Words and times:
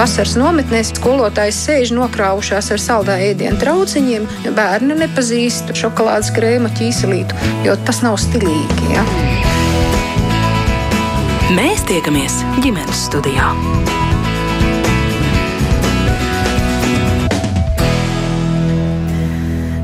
vasaras 0.00 0.32
nometnēs 0.40 0.94
skolotājs 0.94 1.58
sēž 1.66 1.90
nokrāvušās 1.92 2.70
ar 2.72 2.80
saldā 2.80 3.18
ēdienu 3.26 3.60
trauciņiem. 3.60 4.28
Bērni 4.56 4.96
nepazīst 5.02 5.74
šokolādes 5.76 6.32
krēma 6.36 6.72
ķīselītu, 6.78 7.36
jo 7.66 7.76
tas 7.84 8.00
nav 8.06 8.16
stilīgi. 8.22 8.94
Ja? 8.94 9.04
Mēs 11.52 11.84
tiekamies 11.90 12.40
ģimenes 12.64 13.08
studijā. 13.10 13.52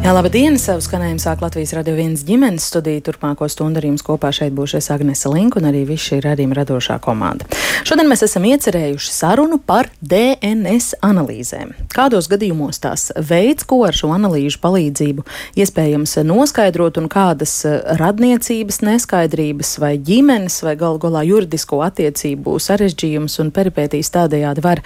Jā, 0.07 0.12
laba 0.14 0.30
diena! 0.30 0.54
Savu 0.54 0.84
skanējumu 0.84 1.18
sāk 1.18 1.41
Latvijas 1.43 1.73
radio 1.75 1.96
viens 1.96 2.20
ģimenes 2.23 2.68
studija. 2.70 3.02
Turpmāko 3.09 3.48
stundu 3.50 3.80
ar 3.80 3.88
jums 3.88 4.05
kopā 4.06 4.29
šeit 4.30 4.52
būšies 4.55 4.86
Agnese 4.95 5.27
Link 5.32 5.56
un 5.59 5.64
arī 5.66 5.80
viss 5.88 6.06
šī 6.12 6.20
radījuma 6.23 6.55
radošā 6.61 7.00
komanda. 7.02 7.48
Šodien 7.82 8.06
mēs 8.06 8.23
esam 8.23 8.46
iecerējuši 8.46 9.11
sarunu 9.11 9.59
par 9.59 9.88
DNS 9.98 11.00
analīzēm. 11.02 11.73
Kādos 11.91 12.28
gadījumos 12.30 12.78
tās 12.84 13.09
veids, 13.19 13.66
ko 13.66 13.80
ar 13.88 13.98
šo 13.98 14.12
analīžu 14.14 14.61
palīdzību 14.62 15.24
iespējams 15.59 16.14
noskaidrot 16.30 17.02
un 17.02 17.11
kādas 17.11 17.56
radniecības 17.98 18.78
neskaidrības 18.86 19.75
vai 19.83 19.97
ģimenes 19.98 20.61
vai 20.69 20.77
galu 20.78 21.02
galā 21.02 21.25
juridisko 21.27 21.80
attiecību 21.88 22.55
sarežģījumus 22.62 23.41
un 23.42 23.50
peripētīs 23.59 24.14
tādējādi 24.14 24.66
var 24.70 24.84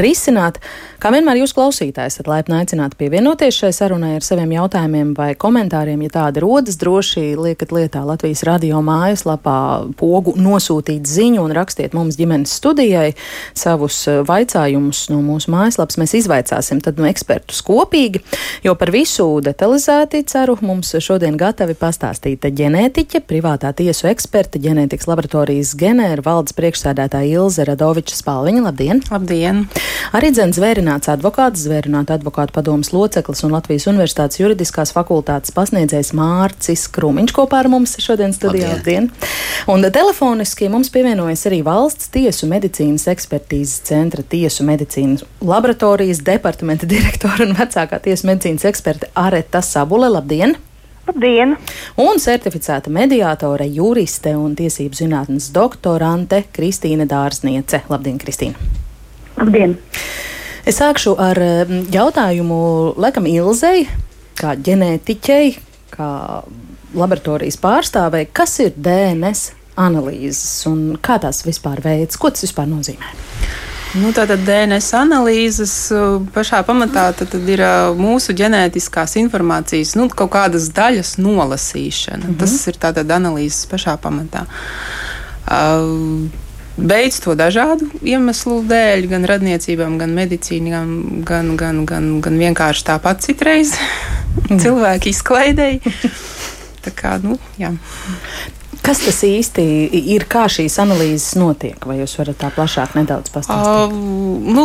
risināt. 0.00 0.64
Kā 0.96 1.12
vienmēr 1.12 1.42
jūs 1.42 1.52
klausītājs 1.60 2.16
esat 2.16 2.32
laipni 2.32 2.56
aicināti 2.62 3.02
pievienoties 3.04 3.60
šai 3.60 3.74
sarunai 3.76 4.14
ar 4.16 4.24
saviem 4.24 4.48
jautājumiem 4.48 4.61
jautājumiem 4.62 5.12
vai 5.16 5.32
komentāriem, 5.38 6.00
ja 6.06 6.12
tādi 6.18 6.42
rodas, 6.42 6.78
droši 6.78 7.34
liekat 7.38 7.72
lietā 7.74 8.02
Latvijas 8.06 8.44
radio 8.46 8.80
mājaslapā 8.84 9.58
pogu 9.98 10.34
nosūtīt 10.38 11.08
ziņu 11.08 11.42
un 11.42 11.54
rakstiet 11.56 11.96
mums 11.96 12.18
ģimenes 12.20 12.54
studijai 12.60 13.12
savus 13.58 13.98
eh, 14.10 14.20
vaicājumus 14.26 15.08
no 15.12 15.20
mūsu 15.24 15.52
mājaslapas. 15.52 15.98
Mēs 16.00 16.14
izvaicāsim 16.22 16.82
tad 16.84 17.00
no 17.00 17.08
ekspertus 17.10 17.62
kopīgi, 17.66 18.22
jo 18.64 18.74
par 18.78 18.92
visu 18.94 19.26
detalizēti 19.44 20.22
ceru 20.30 20.56
mums 20.62 20.94
šodien 21.02 21.36
gatavi 21.40 21.76
pastāstīt 21.78 22.46
ģenētiķe, 22.46 23.22
privātā 23.26 23.72
tiesu 23.76 24.08
eksperte, 24.10 24.60
ģenētikas 24.62 25.08
laboratorijas 25.10 25.74
genēra 25.78 26.22
valdes 26.24 26.54
priekšsēdētāja 26.58 27.40
Ilze 27.40 27.66
Radoviča 27.66 28.18
Spalviņa. 28.20 28.64
Labdien! 28.68 29.02
Labdien! 29.10 29.64
Arī 30.14 30.32
dzens 30.34 30.58
zvērināts 30.58 31.10
advokāts, 31.12 31.64
zvērināta 31.66 32.18
advokātu 32.18 32.54
padomas 32.56 32.92
loceklis 32.94 33.42
un 33.46 33.54
Latvijas 33.56 33.88
Universitātes 33.90 34.40
juridiskās 34.52 34.92
fakultātes 34.92 35.52
pasniedzējs 35.56 36.12
Mārcis 36.16 36.84
Krūmiņš 36.92 37.32
kopā 37.36 37.62
ar 37.62 37.70
mums 37.72 37.96
šodien 38.02 38.34
studijā. 38.36 38.74
Labdien. 38.76 39.08
Un 39.72 39.84
telefoniski 39.94 40.68
mums 40.72 40.90
pievienojas 40.92 41.46
arī 41.48 41.62
valsts 41.66 42.10
tiesu 42.12 42.48
medicīnas 42.50 43.08
ekspertīzes 43.12 43.82
centra 43.88 44.22
tiesu 44.22 44.66
medicīnas 44.68 45.24
laboratorijas 45.40 46.22
departamenta 46.26 46.88
direktora 46.94 47.48
un 47.48 47.56
vecākā 47.56 48.02
tiesu 48.04 48.28
medicīnas 48.30 48.68
eksperte 48.68 49.10
Areta 49.14 49.62
Sabule. 49.64 50.10
Labdien! 50.12 50.56
Labdien! 51.08 51.56
Un 51.98 52.20
certificēta 52.22 52.92
mediātore, 52.92 53.66
juriste 53.66 54.36
un 54.38 54.52
tiesību 54.58 55.00
zinātnes 55.00 55.48
doktorante 55.54 56.44
Kristīne 56.54 57.08
Dārzniece. 57.10 57.82
Labdien, 57.90 58.20
Kristīne! 58.22 58.70
Labdien! 59.40 59.80
Es 60.62 60.76
sākšu 60.78 61.16
ar 61.18 61.40
jautājumu, 61.90 62.62
laikam, 63.02 63.26
Ilzei 63.26 63.88
kā 64.42 64.54
ģenētiķei, 64.68 65.56
kā 65.94 66.12
laboratorijas 66.92 67.58
pārstāvei, 67.62 68.26
kas 68.34 68.58
ir 68.64 68.74
DNS 68.76 69.52
analīzes 69.80 70.66
un 70.68 70.98
kā 71.00 71.18
tās 71.22 71.44
vispār 71.46 71.80
veids, 71.84 72.18
ko 72.20 72.30
tas 72.32 72.44
vispār 72.44 72.68
nozīmē? 72.68 73.14
Nu, 73.92 74.08
tātad 74.16 74.40
DNS 74.46 74.86
analīzes 74.96 75.72
uh, 75.92 76.14
pašā 76.32 76.62
pamatā 76.64 77.10
ir 77.36 77.60
uh, 77.60 77.90
mūsu 77.96 78.32
ģenētiskās 78.36 79.18
informācijas 79.20 79.92
nu, 80.00 80.06
kaut 80.08 80.32
kādas 80.32 80.70
daļas 80.72 81.18
nolasīšana. 81.20 82.24
Mm 82.24 82.30
-hmm. 82.30 82.38
Tas 82.40 82.66
ir 82.72 82.80
tātad 82.80 83.12
analīzes 83.12 83.66
pašā 83.68 83.98
pamatā. 84.00 84.46
Uh, 85.44 86.24
beidz 86.76 87.20
to 87.20 87.34
dažādu 87.36 87.90
iemeslu 88.00 88.62
dēļ, 88.64 89.08
gan 89.08 89.28
radniecībām, 89.28 89.98
gan 89.98 90.16
medicīnām, 90.16 91.24
gan, 91.24 91.56
gan, 91.56 91.84
gan, 91.84 92.20
gan 92.20 92.38
vienkārši 92.38 92.84
tāpat 92.88 93.20
citreiz 93.20 93.76
cilvēku 94.50 95.12
izklaidēji. 95.12 95.94
Tā 96.84 96.92
kā, 96.98 97.16
nu, 97.22 97.38
jā. 97.60 97.72
Kas 98.82 98.98
tas 98.98 99.20
īsti 99.22 99.62
ir, 100.10 100.24
kā 100.26 100.48
šīs 100.50 100.74
analīzes 100.82 101.36
notiek? 101.38 101.78
Vai 101.86 102.00
jūs 102.00 102.16
varat 102.18 102.40
tā 102.40 102.48
plašāk 102.50 102.96
nedaudz 102.98 103.30
pastāstīt? 103.30 103.92
Uh, 103.94 104.42
nu, 104.42 104.64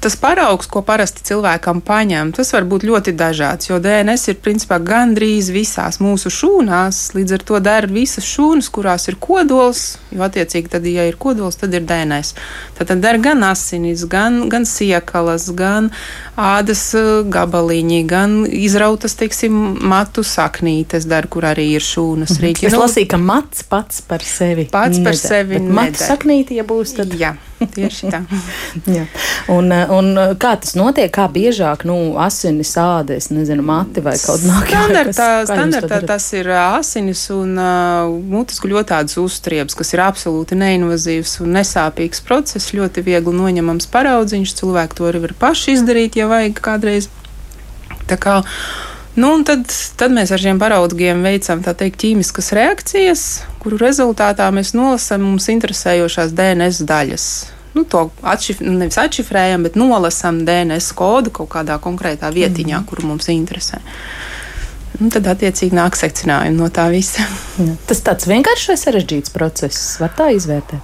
tas 0.00 0.16
paraugs, 0.16 0.68
ko 0.72 0.80
parasti 0.86 1.20
cilvēkam 1.28 1.82
paņem, 1.84 2.32
tas 2.36 2.54
var 2.54 2.64
būt 2.68 2.86
ļoti 2.88 3.12
dažāds. 3.12 3.68
Jo 3.68 3.76
DNS 3.84 4.32
ir 4.32 4.38
principā 4.40 4.78
gandrīz 4.80 5.50
visās 5.52 6.00
mūsu 6.00 6.32
šūnās. 6.32 7.02
Līdz 7.16 7.36
ar 7.36 7.44
to 7.50 7.60
dara 7.60 7.90
visas 7.92 8.24
šūnas, 8.24 8.70
kurās 8.72 9.04
ir 9.12 9.18
kodols. 9.20 9.84
Jo, 10.14 10.24
attiecīgi, 10.30 10.72
tad, 10.72 10.88
ja 10.88 11.04
ir 11.04 11.20
kodols, 11.20 11.60
tad 11.60 11.76
ir 11.76 11.84
DNS. 11.84 12.32
Tad, 12.78 12.88
tad 12.88 13.04
dara 13.04 13.20
gan 13.20 13.44
asinis, 13.44 14.06
gan, 14.08 14.46
gan 14.52 14.64
siekalas, 14.64 15.50
gan 15.52 15.92
ādas 16.40 16.88
gabaliņi, 17.36 18.00
gan 18.08 18.40
izrautas, 18.48 19.16
teiksim, 19.20 19.60
matu 19.84 20.24
saknītes, 20.24 21.04
dara, 21.04 21.28
kur 21.28 21.44
arī 21.52 21.68
ir 21.76 21.84
šūnas 21.84 22.40
rīķi. 22.40 22.72
Lasīju, 22.76 23.12
ka 23.12 23.20
mats 23.26 23.64
pats 23.66 24.00
par 24.06 24.22
sevi. 24.24 24.66
Pats 24.70 25.00
par 25.02 25.14
nedara. 25.14 25.16
sevi. 25.16 25.58
Matu 25.60 26.00
saknīti, 26.00 26.56
ja 26.58 26.64
būs, 26.66 26.94
tad. 26.96 27.12
Jā, 27.18 27.32
tieši 27.74 28.10
tā. 28.12 28.20
Jā. 28.96 29.04
Un, 29.52 29.72
un 29.72 30.10
kā 30.40 30.54
tas 30.62 30.76
notiek, 30.78 31.10
kā 31.14 31.26
biežāk, 31.32 31.84
nu, 31.88 31.96
asinis, 32.22 32.72
āda, 32.80 33.16
es 33.18 33.28
nezinu, 33.34 33.64
mati 33.66 34.04
vai 34.04 34.16
kaut 34.20 34.44
nāk. 34.46 34.70
Standartā, 34.70 35.28
standartā 35.50 36.00
tas 36.06 36.28
ir 36.38 36.50
asinis 36.54 37.26
un 37.34 37.54
uh, 37.58 38.16
mutes 38.32 38.62
guļotādas 38.62 39.18
uztriebs, 39.22 39.76
kas 39.78 39.94
ir 39.96 40.04
absolūti 40.06 40.58
neinvazīvs 40.58 41.38
un 41.44 41.56
nesāpīgs 41.58 42.22
process, 42.26 42.74
ļoti 42.76 43.04
viegli 43.06 43.36
noņemams 43.36 43.90
paraudziņš. 43.92 44.58
Cilvēki 44.60 44.98
to 44.98 45.08
arī 45.10 45.24
var 45.26 45.38
paši 45.46 45.76
izdarīt, 45.76 46.18
ja 46.20 46.30
vajag 46.30 46.60
kādreiz. 46.64 47.10
Tā 48.06 48.18
kā 48.22 48.40
Nu, 49.16 49.32
tad, 49.48 49.64
tad 49.96 50.12
mēs 50.12 50.30
ar 50.34 50.40
šiem 50.42 50.58
paraugiem 50.60 51.22
veicam 51.24 51.62
teikt, 51.64 51.96
ķīmiskas 52.02 52.52
reakcijas, 52.56 53.26
kuru 53.62 53.78
rezultātā 53.80 54.50
mēs 54.52 54.74
nolasām 54.76 55.24
mums 55.24 55.48
interesējošās 55.52 56.34
DNS 56.36 56.82
daļas. 56.84 57.28
Nu, 57.76 57.84
to 57.84 58.06
atšif, 58.24 58.60
nu, 58.64 58.72
nevis 58.80 58.96
atšifrējam, 59.00 59.64
bet 59.64 59.76
nolasām 59.76 60.44
DNS 60.48 60.92
kodu 60.96 61.32
kaut 61.40 61.50
kādā 61.52 61.76
konkrētā 61.80 62.28
vietiņā, 62.32 62.80
mm 62.80 62.88
kuru 62.88 63.08
mums 63.10 63.28
interesē. 63.32 63.80
Un 64.96 65.10
tad, 65.12 65.26
attiecīgi, 65.28 65.76
nāk 65.76 65.96
secinājumi 65.96 66.56
no 66.56 66.70
tā 66.72 66.86
visa. 66.92 67.24
Jā. 67.60 67.74
Tas 67.88 68.00
tāds 68.04 68.28
vienkāršs 68.28 68.70
vai 68.70 68.76
sarežģīts 68.80 69.32
process, 69.34 69.96
var 70.00 70.12
tā 70.16 70.30
izvērtēt? 70.32 70.80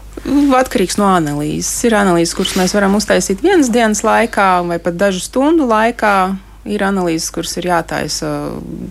Atkarīgs 0.58 0.98
no 1.00 1.08
analīzes. 1.08 1.72
Ir 1.88 1.96
analīzes, 1.96 2.34
kuras 2.36 2.56
mēs 2.60 2.76
varam 2.76 2.96
uztaisīt 2.98 3.40
vienas 3.44 3.72
dienas 3.72 4.04
laikā 4.04 4.50
vai 4.68 4.76
pat 4.84 5.00
dažu 5.00 5.24
stundu 5.24 5.64
laikā. 5.70 6.14
Ir 6.62 6.82
analīzes, 6.86 7.32
kuras 7.34 7.56
ir 7.58 7.66
jātaisa, 7.66 8.28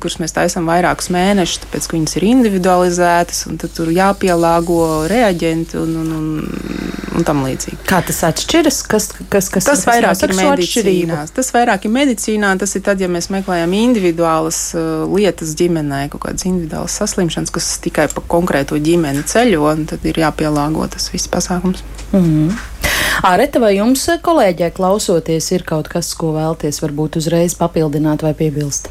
kuras 0.03 0.17
mēs 0.19 0.33
taisām 0.35 0.65
vairākus 0.67 1.07
mēnešus, 1.15 1.61
tāpēc 1.63 1.85
ka 1.87 1.95
viņas 1.95 2.17
ir 2.19 2.25
individualizētas, 2.27 3.45
un 3.47 3.61
tur 3.61 3.91
jāpielāgo 3.95 4.81
reaģenti 5.07 5.79
un, 5.79 5.93
un, 6.01 6.09
un, 6.17 6.81
un 7.15 7.27
tam 7.27 7.45
līdzīgi. 7.45 7.79
Kā 7.87 8.01
tas 8.03 8.19
atšķiras? 8.27 8.81
Kas, 8.91 9.07
kas, 9.31 9.47
kas, 9.55 9.69
tas 9.69 9.85
vairāk 9.87 10.25
ir 10.27 10.35
medicīnā. 10.41 11.21
Tas 11.31 11.53
vairāk 11.55 11.87
ir 11.87 11.95
medicīnā. 11.95 12.51
Tas 12.59 12.75
ir 12.75 12.83
tad, 12.89 12.99
ja 12.99 13.07
mēs 13.11 13.31
meklējam 13.31 13.77
individuālas 13.79 14.59
uh, 14.75 15.07
lietas 15.07 15.55
ģimenē, 15.55 16.03
kaut 16.11 16.25
kādas 16.27 16.49
individuālas 16.51 16.99
saslimšanas, 16.99 17.55
kas 17.55 17.71
tikai 17.87 18.09
pa 18.11 18.25
konkrēto 18.35 18.83
ģimeni 18.83 19.23
ceļo, 19.31 19.63
un 19.71 19.87
tad 19.93 20.03
ir 20.11 20.19
jāpielāgo 20.25 20.91
tas 20.91 21.07
viss 21.15 21.31
pasākums. 21.31 21.87
Mm 22.11 22.27
-hmm. 22.27 22.80
Āreta, 23.28 23.62
vai 23.62 23.75
jums 23.78 24.07
kolēģē 24.25 24.72
klausoties 24.75 25.52
ir 25.55 25.66
kaut 25.67 25.90
kas, 25.91 26.14
ko 26.17 26.34
vēlties 26.35 26.81
varbūt 26.84 27.20
uzreiz 27.22 27.55
papildināt 27.59 28.23
vai 28.25 28.34
piebilst? 28.37 28.90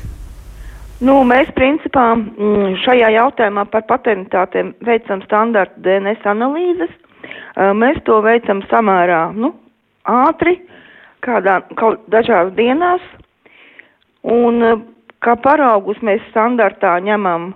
Nu, 1.01 1.23
mēs 1.25 1.49
principā 1.57 2.13
mm, 2.15 2.75
šajā 2.85 3.09
jautājumā 3.17 3.65
par 3.73 3.87
patentātiem 3.89 4.75
veicam 4.85 5.23
standarta 5.25 5.81
DNS 5.81 6.27
analīzes. 6.29 6.93
Mēs 7.57 7.99
to 8.05 8.21
veicam 8.25 8.61
samērā 8.71 9.23
nu, 9.37 9.55
ātri, 10.05 10.59
kādā, 11.25 11.61
kaut 11.81 12.05
dažās 12.13 12.53
dienās. 12.59 13.03
Un 14.29 14.85
kā 15.25 15.35
paraugus 15.41 15.99
mēs 16.05 16.23
standartā 16.31 16.99
ņemam 17.05 17.51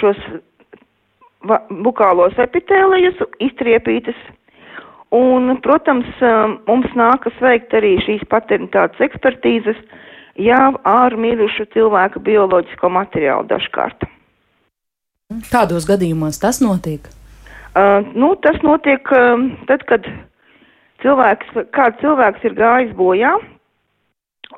šos 0.00 0.18
bukālos 1.84 2.40
epitēlijus, 2.42 3.20
iztriepītas 3.44 4.16
Un, 5.14 5.52
protams, 5.62 6.06
um, 6.18 6.56
mums 6.66 6.90
nākas 6.98 7.34
veikt 7.38 7.74
arī 7.78 7.94
šīs 8.02 8.24
patentātas 8.26 9.04
ekspertīzes 9.06 9.78
jau 10.42 10.72
ar 10.82 11.14
mirušu 11.14 11.68
cilvēku 11.76 12.22
bioloģisko 12.26 12.90
materiālu 12.90 13.46
dažkārt. 13.52 14.02
Kādos 15.52 15.86
gadījumos 15.86 16.40
tas 16.42 16.58
notiek? 16.62 17.06
Uh, 17.76 18.02
nu, 18.18 18.34
tas 18.42 18.58
notiek 18.66 19.06
um, 19.14 19.52
tad, 19.70 19.86
kad 19.86 20.10
cilvēks, 21.04 21.54
kāds 21.76 22.02
cilvēks 22.02 22.42
ir 22.48 22.58
gājis 22.58 22.94
bojā, 22.98 23.36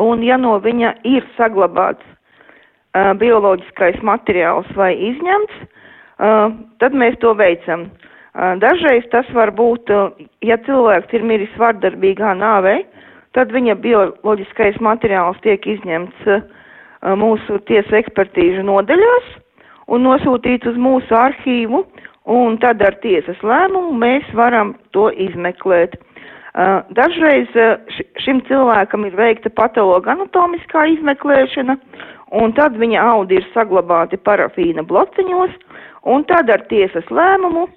un 0.01 0.25
ja 0.25 0.41
no 0.41 0.57
viņa 0.65 0.95
ir 1.05 1.29
saglabāts 1.37 2.05
uh, 2.09 3.13
bioloģiskais 3.21 4.01
materiāls 4.01 4.69
vai 4.81 4.95
izņemts, 5.13 5.65
uh, 5.65 6.55
tad 6.81 6.97
mēs 6.97 7.21
to 7.21 7.37
veicam. 7.37 7.91
Uh, 7.91 8.08
dažreiz 8.39 9.07
tas 9.11 9.27
var 9.35 9.51
būt, 9.51 9.91
ja 10.47 10.59
cilvēks 10.67 11.15
ir 11.17 11.27
miris 11.27 11.55
vardarbīgā 11.59 12.35
nāvē, 12.39 12.79
tad 13.35 13.53
viņa 13.55 13.75
bioloģiskais 13.83 14.79
materiāls 14.85 15.41
tiek 15.43 15.67
izņemts 15.67 16.31
mūsu 17.19 17.59
tiesu 17.69 17.99
ekspertīžu 17.99 18.65
nodaļās 18.67 19.33
un 19.89 20.05
nosūtīts 20.07 20.69
uz 20.71 20.77
mūsu 20.79 21.15
arhīvu, 21.17 21.85
un 22.29 22.59
tad 22.63 22.83
ar 22.85 22.99
tiesas 23.03 23.41
lēmumu 23.43 23.95
mēs 23.99 24.27
varam 24.37 24.75
to 24.93 25.09
izmeklēt. 25.11 25.97
Dažreiz 26.97 27.53
šim 28.25 28.43
cilvēkam 28.49 29.07
ir 29.07 29.17
veikta 29.17 29.51
patologa 29.55 30.13
anatomiskā 30.15 30.89
izmeklēšana, 30.97 31.77
un 32.39 32.53
tad 32.57 32.77
viņa 32.81 33.05
audi 33.15 33.39
ir 33.39 33.47
saglabāti 33.55 34.19
parafīna 34.21 34.83
blociņos, 34.89 35.55
un 36.11 36.25
tad 36.29 36.51
ar 36.51 36.65
tiesas 36.73 37.07
lēmumu 37.15 37.69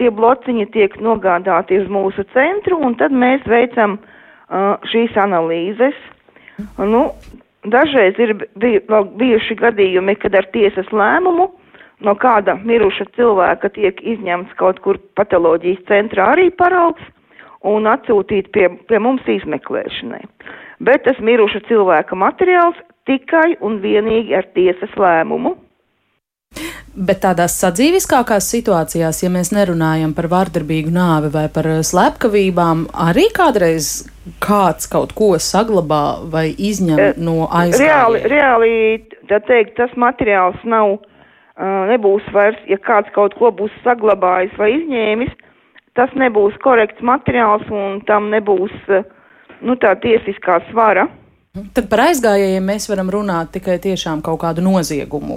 tie 0.00 0.10
blociņi 0.12 0.66
tiek 0.74 0.96
nogādāti 1.02 1.80
uz 1.80 1.88
mūsu 1.92 2.24
centru, 2.34 2.78
un 2.82 2.96
tad 3.00 3.14
mēs 3.14 3.44
veicam 3.48 3.98
uh, 3.98 4.76
šīs 4.90 5.16
analīzes. 5.20 5.96
Nu, 6.78 7.10
dažreiz 7.68 8.18
ir 8.22 8.34
bij, 8.56 8.80
bijuši 9.20 9.58
gadījumi, 9.60 10.16
kad 10.20 10.36
ar 10.38 10.48
tiesas 10.54 10.88
lēmumu 10.92 11.50
no 12.04 12.14
kāda 12.20 12.56
miruša 12.60 13.08
cilvēka 13.16 13.72
tiek 13.76 14.00
izņemts 14.04 14.56
kaut 14.60 14.80
kur 14.84 15.00
patoloģijas 15.16 15.84
centrā 15.88 16.32
arī 16.34 16.50
paraugs 16.52 17.04
un 17.66 17.88
atsūtīt 17.90 18.52
pie, 18.54 18.68
pie 18.88 19.00
mums 19.02 19.24
izmeklēšanai. 19.26 20.22
Bet 20.84 21.06
tas 21.06 21.18
miruša 21.24 21.64
cilvēka 21.70 22.18
materiāls 22.18 22.78
tikai 23.08 23.56
un 23.64 23.80
vienīgi 23.80 24.36
ar 24.36 24.48
tiesas 24.56 24.92
lēmumu. 25.00 25.56
Bet 26.96 27.18
tādās 27.20 27.52
sadzīviskākās 27.60 28.46
situācijās, 28.48 29.18
ja 29.20 29.28
mēs 29.28 29.50
nerunājam 29.52 30.14
par 30.16 30.30
vārdarbīgu 30.32 30.92
nāvi 30.94 31.28
vai 31.34 31.44
par 31.52 31.68
slepkavībām, 31.84 32.86
arī 33.06 33.26
kādreiz 33.36 34.06
kāds 34.40 34.88
kaut 34.88 35.12
ko 35.18 35.34
saglabā 35.36 36.24
vai 36.32 36.46
izņem 36.56 37.02
eh, 37.02 37.18
no 37.20 37.50
aizgājuma? 37.50 37.82
Reāli, 37.84 38.22
reāli 38.32 38.72
tā 39.28 39.42
teikt, 39.44 39.74
tas 39.76 39.92
materiāls 40.00 40.56
nav, 40.64 40.96
nebūs 41.92 42.24
vairs, 42.32 42.56
ja 42.72 42.80
kāds 42.80 43.12
kaut 43.12 43.36
ko 43.36 43.52
būs 43.60 43.76
saglabājis 43.84 44.56
vai 44.56 44.72
izņēmis, 44.78 45.36
tas 46.00 46.16
nebūs 46.16 46.56
korekts 46.64 47.04
materiāls 47.04 47.68
un 47.68 48.00
tam 48.08 48.32
nebūs, 48.32 48.72
nu, 49.60 49.76
tā 49.84 49.92
tiesiskā 50.00 50.62
svara. 50.70 51.10
Tad 51.76 51.88
par 51.90 52.02
aizgājējiem 52.06 52.64
mēs 52.68 52.88
varam 52.90 53.10
runāt 53.12 53.52
tikai 53.54 53.76
tiešām 53.82 54.22
kaut 54.24 54.40
kādu 54.42 54.64
noziegumu 54.64 55.36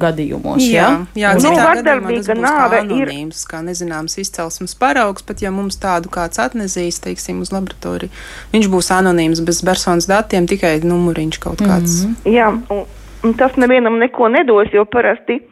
gadījumos. 0.00 0.64
Jā, 0.64 0.88
jā, 1.14 1.32
jā 1.34 1.34
nu, 1.38 1.52
vardarbīga 1.58 2.36
nāve 2.38 2.82
ir 2.96 3.12
kā 3.50 3.60
nezināms 3.66 4.18
izcelsmes 4.22 4.76
paraugs, 4.80 5.24
pat 5.26 5.42
ja 5.44 5.52
mums 5.54 5.78
tādu 5.80 6.12
kāds 6.12 6.40
atnesīs, 6.42 7.00
teiksim, 7.04 7.42
uz 7.44 7.52
laboratoriju, 7.54 8.12
viņš 8.54 8.70
būs 8.72 8.90
anonīms 8.96 9.44
bez 9.46 9.62
personas 9.66 10.08
datiem, 10.10 10.48
tikai 10.50 10.78
numuriņš 10.84 11.40
kaut 11.42 11.62
kāds. 11.62 12.04
Mm 12.04 12.14
-hmm. 12.14 12.32
Jā, 12.34 12.48
un, 12.70 12.84
un 13.24 13.34
tas 13.34 13.56
nevienam 13.56 13.98
neko 13.98 14.28
nedos, 14.28 14.72
jo 14.72 14.84
parasti 14.84 15.42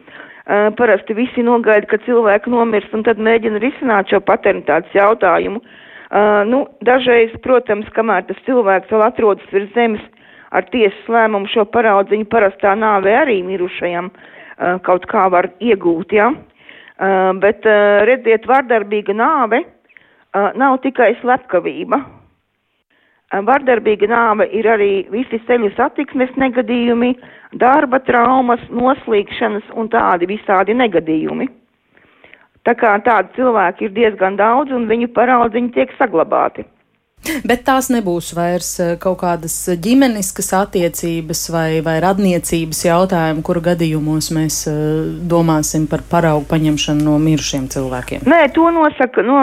Uh, 0.48 0.72
parasti 0.76 1.12
visi 1.12 1.42
nogaida, 1.44 1.86
ka 1.86 1.98
cilvēki 2.06 2.48
nomirst 2.48 2.94
un 2.96 3.02
tad 3.04 3.18
mēģina 3.18 3.58
risināt 3.60 4.08
šo 4.08 4.16
paternitātes 4.24 4.94
jautājumu. 4.96 5.60
Uh, 5.60 5.87
nu, 6.48 6.62
dažreiz, 6.80 7.34
protams, 7.44 7.88
kamēr 7.92 8.24
tas 8.28 8.38
cilvēks 8.46 8.88
vēl 8.92 9.02
atrodas 9.04 9.50
virs 9.52 9.72
zemes 9.74 10.04
ar 10.56 10.64
tiesas 10.72 11.08
lēmumu 11.12 11.50
šo 11.52 11.66
paraudziņu 11.72 12.28
parastā 12.32 12.74
nāvē 12.78 13.14
arī 13.22 13.40
mirušajam 13.44 14.10
uh, 14.12 14.78
kaut 14.86 15.04
kā 15.10 15.26
var 15.32 15.50
iegūt, 15.60 16.14
ja? 16.16 16.30
Uh, 16.32 17.34
bet, 17.42 17.66
uh, 17.68 18.04
redziet, 18.08 18.48
vardarbīga 18.48 19.14
nāve 19.16 19.62
uh, 19.64 20.48
nav 20.58 20.80
tikai 20.84 21.12
slepkavība. 21.20 22.00
Uh, 22.00 23.44
vardarbīga 23.44 24.08
nāve 24.08 24.48
ir 24.56 24.70
arī 24.72 24.92
visi 25.12 25.40
ceļu 25.46 25.74
satiksmes 25.76 26.32
negadījumi, 26.40 27.12
darba 27.60 28.00
traumas, 28.08 28.64
noslīkšanas 28.72 29.68
un 29.76 29.92
tādi 29.92 30.32
visādi 30.32 30.76
negadījumi. 30.76 31.50
Tā 32.66 32.74
kā 32.78 32.96
tādu 33.04 33.30
cilvēku 33.36 33.86
ir 33.86 33.94
diezgan 33.96 34.36
daudz 34.36 34.74
un 34.74 34.88
viņu 34.90 35.12
paraudziņi 35.16 35.72
tiek 35.76 35.94
saglabāti. 36.00 36.66
Bet 37.48 37.64
tās 37.66 37.88
nebūs 37.92 38.30
vairs 38.36 38.70
eh, 38.80 38.94
kaut 39.00 39.18
kādas 39.20 39.54
ģimeniskas 39.84 40.52
attiecības 40.56 41.42
vai, 41.52 41.80
vai 41.84 41.98
radniecības 42.04 42.84
jautājumi, 42.86 43.44
kuru 43.44 43.62
gadījumos 43.68 44.30
mēs 44.36 44.60
eh, 44.70 44.78
domāsim 45.32 45.88
par 45.90 46.04
paraugu 46.10 46.48
paņemšanu 46.50 47.04
no 47.04 47.18
mirušiem 47.22 47.68
cilvēkiem. 47.74 48.24
Nē, 48.28 48.40
to 48.56 48.70
nosaka, 48.74 49.24
no 49.26 49.40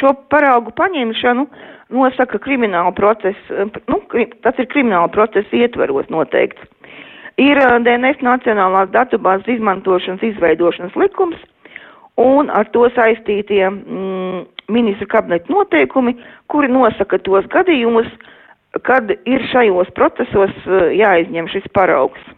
šo 0.00 0.14
paraugu 0.32 0.72
paņemšanu 0.78 1.46
nosaka 1.98 2.40
krimināla 2.44 2.94
procesa, 2.96 3.68
nu, 3.90 4.00
tas 4.44 4.58
ir 4.60 4.68
krimināla 4.72 5.10
procesa 5.12 5.62
ietveros 5.64 6.08
noteikts. 6.14 6.64
Ir 7.38 7.60
eh, 7.60 7.76
DNS 7.84 8.24
Nacionālās 8.24 8.94
datubāzes 8.94 9.58
izmantošanas 9.58 10.24
izveidošanas 10.32 10.96
likums, 10.96 11.44
un 12.18 12.50
ar 12.50 12.68
to 12.74 12.88
saistītie 12.96 13.62
mm, 13.70 14.46
ministra 14.68 15.06
kabineta 15.06 15.52
noteikumi, 15.52 16.16
kuri 16.50 16.70
nosaka 16.72 17.20
tos 17.24 17.46
gadījumus, 17.52 18.08
kad 18.86 19.10
ir 19.10 19.46
šajos 19.52 19.94
procesos 19.96 20.52
eh, 20.66 20.90
jāizņem 20.98 21.48
šis 21.52 21.70
paraugs. 21.74 22.34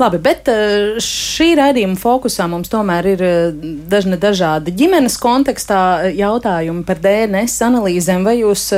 Labi, 0.00 0.18
bet 0.22 0.48
eh, 0.48 0.96
šī 1.02 1.50
raidījuma 1.58 1.98
fokusā 2.00 2.46
mums 2.48 2.70
tomēr 2.72 3.08
ir 3.14 3.24
eh, 3.26 3.66
dažni 3.90 4.16
dažādi 4.20 4.72
ģimenes 4.76 5.18
kontekstā 5.20 6.12
jautājumi 6.16 6.84
par 6.88 7.00
DNS 7.04 7.58
analīzēm. 7.66 8.24
Vai 8.28 8.38
jūs 8.38 8.68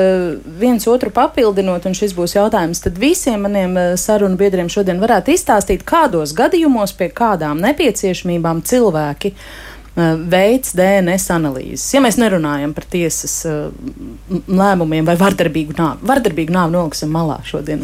viens 0.62 0.88
otru 0.90 1.12
papildinot, 1.14 1.86
un 1.90 1.98
šis 1.98 2.14
būs 2.16 2.38
jautājums, 2.38 2.82
tad 2.86 2.98
visiem 3.02 3.44
maniem 3.46 3.76
sarunu 4.00 4.38
biedriem 4.40 4.70
šodien 4.72 5.02
varētu 5.02 5.34
izstāstīt, 5.34 5.86
kādos 5.86 6.34
gadījumos 6.38 6.96
pie 6.98 7.10
kādām 7.12 7.60
nepieciešamībām 7.66 8.64
cilvēki 8.66 9.34
veids 9.98 10.74
DNS 10.78 11.28
analīzes. 11.34 11.86
Ja 11.94 12.02
mēs 12.04 12.18
nerunājam 12.20 12.74
par 12.76 12.86
tiesas 12.90 13.40
uh, 13.48 13.68
lēmumiem 14.46 15.08
vai 15.08 15.16
vardarbīgu 15.18 15.76
nāvi, 15.78 16.08
vardarbīgu 16.08 16.54
nāvi 16.54 16.76
noliksim 16.76 17.10
malā 17.14 17.40
šodien. 17.48 17.82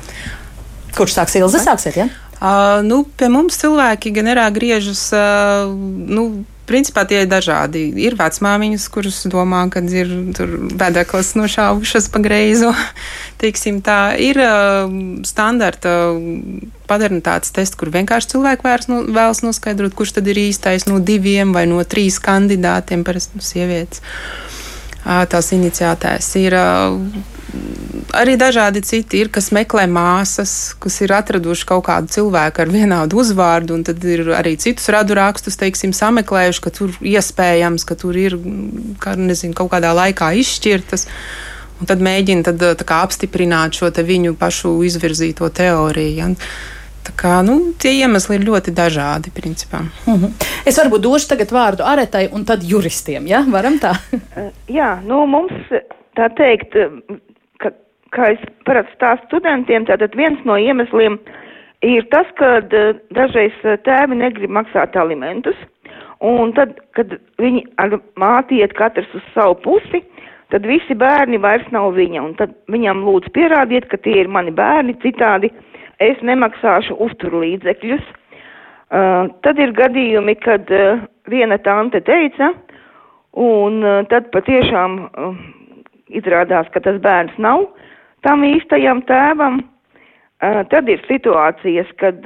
Kurš 0.96 1.16
sāks 1.18 1.36
Ilze? 1.38 1.60
Sāksiet, 1.62 1.98
ja? 2.00 2.08
Uh, 2.40 2.80
nu, 2.86 3.02
pie 3.20 3.28
mums 3.28 3.58
cilvēki 3.60 4.14
generā 4.16 4.46
griežas, 4.54 5.02
uh, 5.12 5.68
nu, 5.68 6.44
principā 6.70 7.04
tie 7.08 7.24
ir 7.24 7.30
dažādi. 7.30 7.82
Ir 8.00 8.16
vecmāmiņas, 8.18 8.86
kuras 8.94 9.18
domā, 9.30 9.64
ka 9.72 9.82
ir 9.82 10.12
vedeklis 10.78 11.34
nošāvušas 11.38 12.06
pa 12.14 12.22
greizo. 12.22 12.70
Teiksim, 13.42 13.82
tā 13.84 14.14
ir 14.22 14.38
uh, 14.40 14.86
standarta 15.26 15.96
padarinātāts 16.90 17.54
tests, 17.56 17.78
kur 17.78 17.92
vienkārši 17.94 18.34
cilvēki 18.34 18.66
vērs, 18.66 18.90
no, 18.90 19.02
vēlas 19.08 19.42
noskaidrot, 19.46 19.96
kurš 19.98 20.18
tad 20.18 20.30
ir 20.30 20.40
īstais 20.46 20.86
no 20.90 20.98
diviem 21.02 21.54
vai 21.56 21.66
no 21.70 21.82
trīs 21.82 22.20
kandidātiem, 22.22 23.04
parasti 23.06 23.40
no 23.40 23.44
sievietes. 23.44 24.04
Uh, 25.00 25.24
tās 25.30 25.52
iniciētājs 25.56 26.32
ir. 26.42 26.56
Uh, 26.56 27.29
arī 28.16 28.36
dažādi 28.40 28.82
citi 28.86 29.20
ir, 29.22 29.30
kas 29.32 29.50
meklē 29.54 29.86
māsas, 29.90 30.72
kas 30.80 31.00
ir 31.04 31.14
atraduši 31.14 31.66
kaut 31.68 31.84
kādu 31.88 32.10
cilvēku 32.14 32.64
ar 32.64 32.72
vienādu 32.72 33.20
uzvārdu, 33.22 33.76
un 33.78 33.84
tad 33.86 34.02
ir 34.04 34.32
arī 34.36 34.56
citus 34.60 34.90
radu 34.92 35.16
rakstus, 35.18 35.58
teiksim, 35.60 35.94
sameklējuši, 35.96 36.64
ka 36.64 36.74
tur 36.74 36.96
iespējams, 37.00 37.86
ka 37.86 37.98
tur 38.00 38.18
ir, 38.18 38.36
kā, 39.02 39.14
nezinu, 39.18 39.56
kaut 39.58 39.72
kādā 39.74 39.94
laikā 39.96 40.32
izšķirtas. 40.42 41.06
Un 41.80 41.88
tad 41.88 42.02
mēģina 42.04 42.44
tad, 42.50 42.84
kā, 42.84 43.00
apstiprināt 43.06 43.78
šo 43.78 43.88
viņu 43.88 44.34
pašu 44.36 44.74
izvirzīto 44.84 45.48
teoriju. 45.48 46.12
Ja? 46.18 46.28
Tā 47.06 47.14
kā, 47.16 47.38
nu, 47.46 47.72
tie 47.80 47.94
iemesli 48.02 48.36
ir 48.36 48.44
ļoti 48.44 48.74
dažādi. 48.76 49.32
Principā. 49.32 49.80
Uh 50.04 50.12
mhm. 50.12 50.24
-huh. 50.24 50.48
Es 50.66 50.76
varbūt 50.76 51.00
došu 51.00 51.28
tagad 51.28 51.50
vārdu 51.50 51.82
aretai 51.82 52.28
un 52.32 52.44
tad 52.44 52.62
juristiem. 52.62 53.26
Ja? 53.26 53.40
Varam 53.48 53.80
tā? 53.80 53.96
Jā, 54.78 55.00
nu, 55.06 55.26
mums 55.26 55.52
tā 56.16 56.28
teikt, 56.36 56.76
kā 58.14 58.32
es 58.34 58.42
parasti 58.66 58.96
stāstu 58.96 59.28
studentiem, 59.30 59.86
tātad 59.88 60.14
viens 60.18 60.40
no 60.48 60.56
iemesliem 60.58 61.18
ir 61.86 62.06
tas, 62.12 62.28
ka 62.40 62.58
dažreiz 62.66 63.56
eh, 63.64 63.78
tēvi 63.86 64.20
negrib 64.20 64.52
maksāt 64.52 64.96
alimentus, 65.00 65.58
un 66.20 66.54
tad, 66.56 66.76
kad 66.98 67.16
viņi 67.40 67.64
ar 67.80 67.98
māti 68.20 68.60
iet 68.60 68.74
katrs 68.78 69.10
uz 69.16 69.26
savu 69.34 69.56
pusi, 69.64 70.02
tad 70.52 70.66
visi 70.66 70.96
bērni 70.98 71.38
vairs 71.40 71.68
nav 71.74 71.92
viņa, 71.96 72.22
un 72.22 72.34
tad 72.38 72.54
viņam 72.72 73.04
lūdzu 73.06 73.32
pierādiet, 73.36 73.86
ka 73.90 74.00
tie 74.02 74.20
ir 74.24 74.32
mani 74.32 74.52
bērni, 74.54 74.98
citādi 75.04 75.52
es 76.02 76.18
nemaksāšu 76.26 76.96
uzturlīdzekļus. 77.06 78.02
Uh, 78.90 79.28
tad 79.46 79.60
ir 79.62 79.70
gadījumi, 79.70 80.34
kad 80.42 80.66
uh, 80.74 81.04
viena 81.30 81.60
tante 81.62 82.00
teica, 82.02 82.48
Un 83.38 83.82
uh, 83.84 84.00
tad 84.10 84.30
patiešām 84.34 84.96
uh, 84.98 85.36
izrādās, 86.10 86.66
ka 86.74 86.82
tas 86.82 86.98
bērns 87.02 87.36
nav 87.38 87.68
tam 88.26 88.44
īstajam 88.46 89.02
tēvam. 89.08 89.60
Tad 90.40 90.88
ir 90.88 91.02
situācijas, 91.04 91.88
kad 92.00 92.24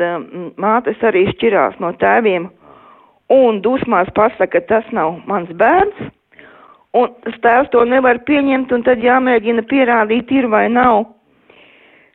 mātes 0.60 1.00
arī 1.02 1.24
šķirās 1.32 1.80
no 1.82 1.90
tēviem 1.98 2.46
un 3.34 3.58
dusmās 3.64 4.10
pasaka, 4.14 4.52
ka 4.52 4.60
tas 4.68 4.92
nav 4.94 5.18
mans 5.26 5.50
bērns. 5.58 6.10
Un 6.94 7.10
tēvs 7.42 7.72
to 7.72 7.82
nevar 7.90 8.20
pieņemt, 8.28 8.70
un 8.70 8.84
tad 8.86 9.02
jāmēģina 9.02 9.64
pierādīt, 9.66 10.30
ir 10.30 10.46
vai 10.46 10.68
nav. 10.70 11.08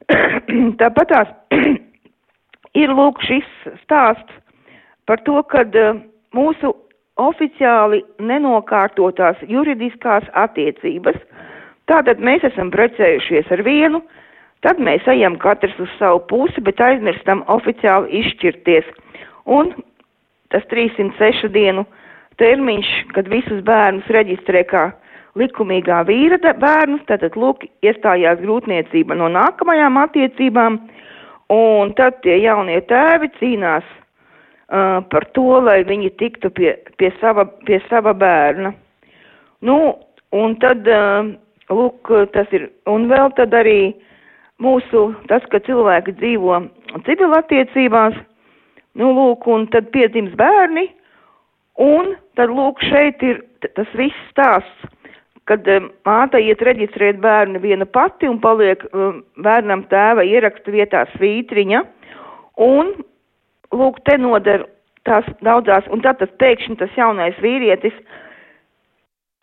Tāpat 0.79 1.11
tās 1.11 1.33
ir 2.81 2.93
lūk 2.95 3.19
šis 3.27 3.49
stāsts 3.83 4.37
par 5.09 5.19
to, 5.27 5.41
ka 5.51 5.65
uh, 5.67 5.99
mūsu 6.31 6.71
oficiāli 7.19 7.99
nenokārtotās 8.23 9.41
juridiskās 9.51 10.27
attiecības. 10.31 11.19
Tātad 11.89 12.21
mēs 12.21 12.43
esam 12.45 12.69
precējušies 12.73 13.49
ar 13.55 13.63
vienu, 13.65 14.03
tad 14.65 14.81
mēs 14.83 15.07
ejam 15.09 15.39
katrs 15.41 15.77
uz 15.81 15.89
savu 15.97 16.21
pusi, 16.29 16.61
bet 16.61 16.81
aizmirstam 16.85 17.41
oficiāli 17.49 18.21
izšķirties. 18.21 18.89
Un 19.49 19.73
tas 20.53 20.65
306 20.69 21.49
dienu 21.53 21.85
termiņš, 22.39 22.89
kad 23.15 23.29
visus 23.31 23.63
bērnus 23.65 24.09
reģistrē 24.13 24.63
kā 24.69 24.89
likumīgā 25.39 26.03
vīra 26.07 26.39
bērnus, 26.61 27.05
tātad 27.09 27.37
lūk 27.39 27.65
iestājās 27.85 28.41
grūtniecība 28.43 29.17
no 29.17 29.29
nākamajām 29.33 29.97
attiecībām, 30.03 30.79
un 31.53 31.93
tad 31.97 32.21
tie 32.25 32.39
jaunie 32.43 32.79
tēvi 32.89 33.31
cīnās 33.39 33.85
uh, 33.85 35.01
par 35.11 35.27
to, 35.33 35.59
lai 35.65 35.81
viņi 35.87 36.13
tiktu 36.21 36.51
pie, 36.53 36.75
pie, 36.97 37.11
sava, 37.21 37.45
pie 37.65 37.81
sava 37.89 38.13
bērna. 38.13 38.73
Nu, 39.65 39.79
un 40.35 40.57
tad, 40.61 40.87
uh, 40.87 41.33
lūk, 41.73 42.11
tas 42.33 42.49
ir, 42.55 42.69
un 42.89 43.07
vēl 43.11 43.31
tad 43.37 43.53
arī 43.55 43.93
mūsu, 44.63 45.09
tas, 45.29 45.45
ka 45.51 45.61
cilvēki 45.65 46.15
dzīvo 46.19 46.61
civilattiecībās, 47.07 48.17
nu, 48.99 49.11
lūk, 49.15 49.47
un 49.47 49.67
tad 49.73 49.91
piedzims 49.93 50.33
bērni, 50.39 50.87
un 51.79 52.15
tad, 52.39 52.51
lūk, 52.51 52.81
šeit 52.89 53.23
ir 53.25 53.43
tas 53.75 53.91
viss 53.97 54.25
stāsts, 54.31 54.87
kad 55.49 55.65
um, 55.73 55.89
māte 56.05 56.41
iet 56.43 56.61
reģistrēt 56.61 57.21
bērnu 57.23 57.61
viena 57.63 57.87
pati 57.89 58.29
un 58.29 58.37
paliek 58.41 58.83
um, 58.93 59.23
bērnam 59.41 59.85
tēva 59.89 60.25
ieraksta 60.27 60.73
vietā 60.73 61.05
svītriņa, 61.15 61.81
un 62.65 62.93
lūk, 63.73 64.01
te 64.05 64.17
noder 64.21 64.67
tās 65.07 65.25
daudzās, 65.45 65.87
un 65.89 66.03
tad 66.05 66.19
tas 66.21 66.31
pēkšņi 66.41 66.77
tas 66.81 66.97
jaunais 66.97 67.37
vīrietis 67.41 67.95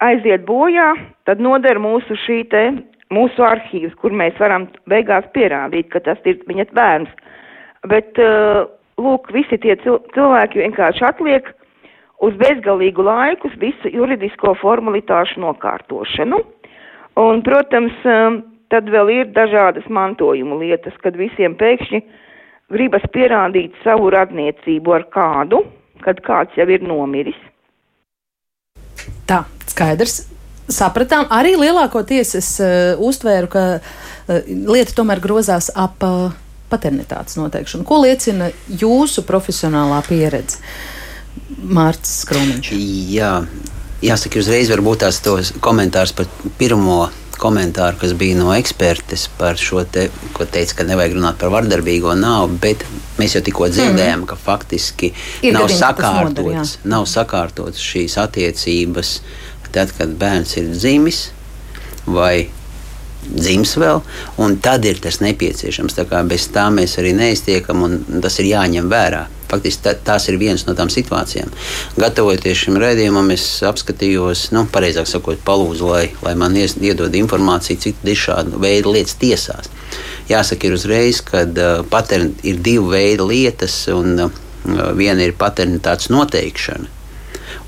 aiziet 0.02 0.44
bojā, 0.48 0.92
tad 1.28 1.40
noder 1.42 1.80
mūsu 1.80 2.16
šī 2.26 2.40
te, 2.52 2.64
mūsu 3.12 3.44
arhīvs, 3.46 3.94
kur 4.00 4.14
mēs 4.16 4.36
varam 4.40 4.66
beigās 4.90 5.28
pierādīt, 5.34 5.90
ka 5.92 6.02
tas 6.04 6.18
ir 6.28 6.42
viņa 6.48 6.66
bērns. 6.76 7.12
Bet, 7.86 8.18
uh, 8.18 8.66
lūk, 8.98 9.30
visi 9.34 9.58
tie 9.62 9.76
cilvēki 9.78 10.64
vienkārši 10.64 11.06
atliek 11.06 11.48
uz 12.24 12.36
bezgalīgu 12.40 13.04
laiku 13.06 13.52
visu 13.60 13.92
juridisko 13.92 14.56
formalitāšu 14.60 15.40
nokārtošanu. 15.44 16.42
Un, 17.22 17.42
protams, 17.46 17.96
uh, 18.04 18.40
tad 18.74 18.90
vēl 18.90 19.12
ir 19.20 19.34
dažādas 19.36 19.86
mantojuma 19.88 20.58
lietas, 20.60 20.96
kad 21.04 21.16
visiem 21.16 21.54
pēkšņi 21.56 22.02
gribas 22.74 23.04
pierādīt 23.14 23.76
savu 23.84 24.10
radniecību 24.10 24.96
ar 24.96 25.06
kādu, 25.14 25.62
kad 26.02 26.18
kāds 26.26 26.58
jau 26.58 26.66
ir 26.66 26.82
nomiris. 26.82 27.38
Tā, 29.30 29.44
skaidrs. 29.76 30.24
Sapratām, 30.66 31.28
arī 31.30 31.54
lielākoties 31.60 32.34
es 32.40 32.48
uh, 32.58 32.98
uztvēru, 32.98 33.52
ka 33.52 33.64
uh, 33.78 34.48
lieta 34.66 34.96
tomēr 34.96 35.22
grozās 35.22 35.70
ap 35.78 36.02
uh, 36.02 36.32
paternitātes 36.72 37.38
noteikšanu. 37.38 37.86
Ko 37.86 38.00
liecina 38.02 38.50
jūsu 38.66 39.22
profesionālā 39.28 40.00
pieredze, 40.08 40.58
Mārcis 41.62 42.24
Krūmiņš? 42.26 42.72
Jā, 43.12 43.30
jāsaka, 44.02 44.42
uzreiz 44.42 44.72
varbūt 44.72 45.04
tās 45.04 45.20
tos 45.22 45.52
komentārs 45.62 46.16
par 46.16 46.26
pirmo 46.58 47.04
komentāru, 47.40 47.98
kas 48.00 48.14
bija 48.16 48.36
no 48.38 48.52
ekspertes 48.56 49.26
par 49.38 49.58
šo 49.60 49.82
te, 49.84 50.08
ko 50.36 50.46
teica, 50.48 50.78
ka 50.78 50.86
nevajag 50.88 51.16
runāt 51.18 51.38
par 51.40 51.52
vardarbīgo 51.52 52.14
nāvi, 52.18 52.56
bet 52.62 52.84
mēs 53.20 53.36
jau 53.36 53.42
tikko 53.44 53.68
dzirdējām, 53.72 54.22
mm. 54.22 54.28
ka 54.30 54.38
faktiski 54.40 55.12
Ir 55.44 55.56
nav 55.56 55.68
sakārtotas, 55.72 56.76
nodar, 56.76 56.88
nav 56.94 57.08
sakārtotas 57.10 57.82
šīs 57.84 58.16
attiecības 58.24 59.12
tad, 59.76 59.94
kad 59.96 60.16
bērns 60.18 60.56
ir 60.60 60.72
dzimis 60.74 61.26
vai 62.06 62.48
dzims 63.26 63.74
vēl, 63.80 64.02
un 64.42 64.58
tad 64.62 64.84
ir 64.86 65.00
tas 65.02 65.18
nepieciešams. 65.22 65.96
Tā 65.96 66.06
kā 66.08 66.22
bez 66.28 66.48
tā 66.54 66.68
mēs 66.72 66.96
arī 67.00 67.14
neiztiekam, 67.16 67.82
un 67.86 68.22
tas 68.22 68.38
ir 68.40 68.52
jāņem 68.52 68.90
vērā. 68.92 69.26
Faktiski 69.46 69.84
tā, 69.84 69.92
tās 70.08 70.26
ir 70.26 70.38
vienas 70.40 70.64
no 70.66 70.74
tām 70.78 70.90
situācijām. 70.90 71.52
Gatavoties 72.00 72.64
šim 72.64 72.78
raidījumam, 72.82 73.30
es 73.34 73.44
apskatījos, 73.66 74.48
nu, 74.54 74.64
pareizāk 74.72 75.06
sakot, 75.10 75.38
palūdzu, 75.46 75.86
lai, 75.90 76.06
lai 76.26 76.34
man 76.38 76.56
ies, 76.58 76.74
iedod 76.82 77.14
informāciju, 77.14 77.78
cik 77.84 78.02
ir 78.06 78.18
šāda 78.18 78.58
veida 78.62 78.90
lietas 78.90 79.14
tiesās. 79.20 79.70
Jāsaka, 80.30 80.66
ir 80.66 80.74
uzreiz, 80.74 81.22
ka 81.22 81.44
uh, 81.46 81.86
patern, 81.90 82.34
ir 82.42 82.58
divi 82.58 82.90
veidi 82.90 83.30
lietas, 83.30 83.84
un 83.94 84.26
uh, 84.26 84.42
viena 84.98 85.22
ir 85.22 85.38
paternitātes 85.38 86.10
noteikšana. 86.10 86.90